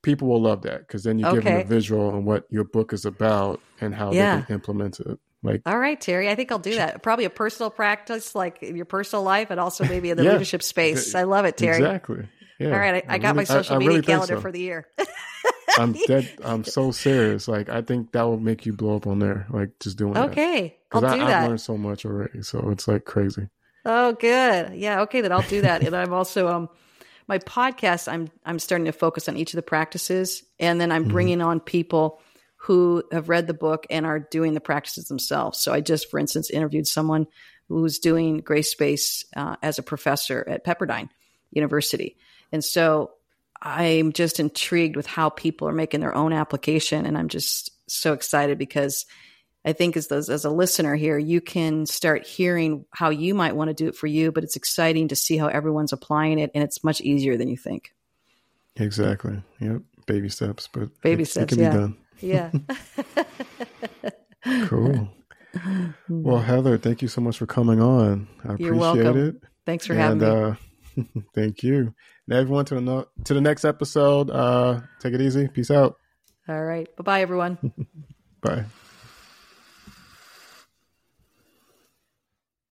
people 0.00 0.28
will 0.28 0.40
love 0.40 0.62
that 0.62 0.86
because 0.86 1.02
then 1.02 1.18
you 1.18 1.26
okay. 1.26 1.34
give 1.34 1.44
them 1.44 1.60
a 1.62 1.64
visual 1.64 2.10
on 2.10 2.24
what 2.24 2.44
your 2.50 2.62
book 2.62 2.92
is 2.92 3.04
about 3.04 3.60
and 3.80 3.92
how 3.92 4.12
yeah. 4.12 4.36
they 4.36 4.42
can 4.44 4.54
implement 4.54 5.00
it. 5.00 5.18
Like, 5.42 5.62
all 5.66 5.76
right, 5.76 6.00
Terry, 6.00 6.28
I 6.28 6.36
think 6.36 6.52
I'll 6.52 6.60
do 6.60 6.76
that. 6.76 7.02
Probably 7.02 7.24
a 7.24 7.30
personal 7.30 7.68
practice, 7.68 8.36
like 8.36 8.62
in 8.62 8.76
your 8.76 8.84
personal 8.84 9.24
life, 9.24 9.50
and 9.50 9.58
also 9.58 9.84
maybe 9.84 10.10
in 10.10 10.16
the 10.16 10.22
yeah, 10.24 10.32
leadership 10.34 10.62
space. 10.62 11.16
I 11.16 11.24
love 11.24 11.46
it, 11.46 11.56
Terry. 11.56 11.78
Exactly. 11.78 12.28
Yeah. 12.60 12.68
All 12.68 12.78
right, 12.78 13.02
I, 13.08 13.12
I, 13.12 13.14
I 13.14 13.18
got 13.18 13.28
really, 13.28 13.36
my 13.38 13.44
social 13.44 13.74
I, 13.74 13.78
media 13.78 13.90
really 13.94 14.02
calendar 14.02 14.36
so. 14.36 14.40
for 14.40 14.52
the 14.52 14.60
year. 14.60 14.86
I'm 15.78 15.94
dead. 16.06 16.30
I'm 16.44 16.62
so 16.62 16.90
serious. 16.92 17.48
Like, 17.48 17.68
I 17.70 17.82
think 17.82 18.12
that 18.12 18.22
will 18.22 18.38
make 18.38 18.66
you 18.66 18.72
blow 18.72 18.94
up 18.94 19.08
on 19.08 19.18
there. 19.18 19.46
Like, 19.50 19.70
just 19.80 19.98
doing 19.98 20.16
okay, 20.16 20.20
that. 20.20 20.30
Okay, 20.30 20.78
I'll 20.92 21.00
do 21.00 21.06
that. 21.26 21.42
I've 21.42 21.48
learned 21.48 21.60
so 21.60 21.76
much 21.76 22.04
already, 22.04 22.42
so 22.42 22.70
it's 22.70 22.86
like 22.86 23.04
crazy. 23.04 23.48
Oh, 23.84 24.12
good. 24.12 24.74
Yeah. 24.74 25.02
Okay. 25.02 25.20
Then 25.20 25.32
I'll 25.32 25.42
do 25.42 25.62
that. 25.62 25.82
and 25.82 25.94
I'm 25.94 26.12
also 26.12 26.48
um, 26.48 26.68
my 27.30 27.38
podcast. 27.38 28.12
I'm 28.12 28.28
I'm 28.44 28.58
starting 28.58 28.86
to 28.86 28.92
focus 28.92 29.28
on 29.28 29.36
each 29.36 29.52
of 29.52 29.56
the 29.56 29.62
practices, 29.62 30.42
and 30.58 30.80
then 30.80 30.92
I'm 30.92 31.04
mm-hmm. 31.04 31.12
bringing 31.12 31.42
on 31.42 31.60
people 31.60 32.20
who 32.56 33.04
have 33.10 33.28
read 33.28 33.46
the 33.46 33.54
book 33.54 33.86
and 33.88 34.04
are 34.04 34.18
doing 34.18 34.52
the 34.52 34.60
practices 34.60 35.06
themselves. 35.06 35.60
So 35.60 35.72
I 35.72 35.80
just, 35.80 36.10
for 36.10 36.18
instance, 36.18 36.50
interviewed 36.50 36.86
someone 36.86 37.26
who's 37.68 38.00
doing 38.00 38.38
Grace 38.38 38.70
Space 38.70 39.24
uh, 39.34 39.56
as 39.62 39.78
a 39.78 39.82
professor 39.82 40.44
at 40.46 40.64
Pepperdine 40.64 41.08
University, 41.52 42.16
and 42.52 42.64
so 42.64 43.12
I'm 43.62 44.12
just 44.12 44.40
intrigued 44.40 44.96
with 44.96 45.06
how 45.06 45.28
people 45.30 45.68
are 45.68 45.72
making 45.72 46.00
their 46.00 46.14
own 46.14 46.32
application, 46.32 47.06
and 47.06 47.16
I'm 47.16 47.28
just 47.28 47.70
so 47.88 48.12
excited 48.12 48.58
because 48.58 49.06
I 49.64 49.72
think 49.72 49.96
as 49.96 50.08
those, 50.08 50.30
as 50.30 50.44
a 50.44 50.50
listener 50.50 50.94
here, 50.96 51.18
you 51.18 51.40
can 51.40 51.84
start 51.84 52.26
hearing 52.26 52.86
how 52.92 53.10
you 53.10 53.34
might 53.34 53.54
want 53.54 53.68
to 53.68 53.74
do 53.74 53.88
it 53.88 53.94
for 53.94 54.06
you, 54.06 54.32
but 54.32 54.42
it's 54.42 54.56
exciting 54.56 55.08
to 55.08 55.16
see 55.16 55.36
how 55.36 55.48
everyone's 55.48 55.92
applying 55.92 56.38
it, 56.38 56.50
and 56.54 56.64
it's 56.64 56.82
much 56.82 57.00
easier 57.00 57.36
than 57.36 57.48
you 57.48 57.56
think. 57.56 57.92
Exactly. 58.76 59.42
Yep. 59.60 59.82
Baby 60.06 60.28
steps, 60.30 60.68
but 60.72 60.88
baby 61.02 61.24
steps. 61.24 61.52
It 61.52 61.56
can 61.56 61.64
yeah. 61.64 61.70
be 61.70 61.76
done. 61.76 61.96
Yeah. 62.20 62.50
cool. 64.66 65.08
Well, 66.08 66.38
Heather, 66.38 66.78
thank 66.78 67.02
you 67.02 67.08
so 67.08 67.20
much 67.20 67.38
for 67.38 67.46
coming 67.46 67.80
on. 67.80 68.28
I 68.44 68.54
You're 68.58 68.74
appreciate 68.74 69.04
welcome. 69.04 69.28
it. 69.28 69.42
Thanks 69.66 69.86
for 69.86 69.92
and 69.94 70.20
having 70.22 70.54
me. 70.96 71.06
uh, 71.06 71.20
thank 71.34 71.62
you. 71.62 71.94
And 72.26 72.36
everyone 72.36 72.64
to 72.66 72.76
the 72.76 72.80
no- 72.80 73.06
to 73.24 73.34
the 73.34 73.40
next 73.40 73.64
episode. 73.64 74.30
Uh, 74.30 74.80
take 75.00 75.14
it 75.14 75.20
easy. 75.20 75.48
Peace 75.48 75.70
out. 75.70 75.96
All 76.48 76.62
right. 76.62 76.88
Bye 76.96 77.02
bye, 77.02 77.22
everyone. 77.22 77.58
Bye. 78.40 78.64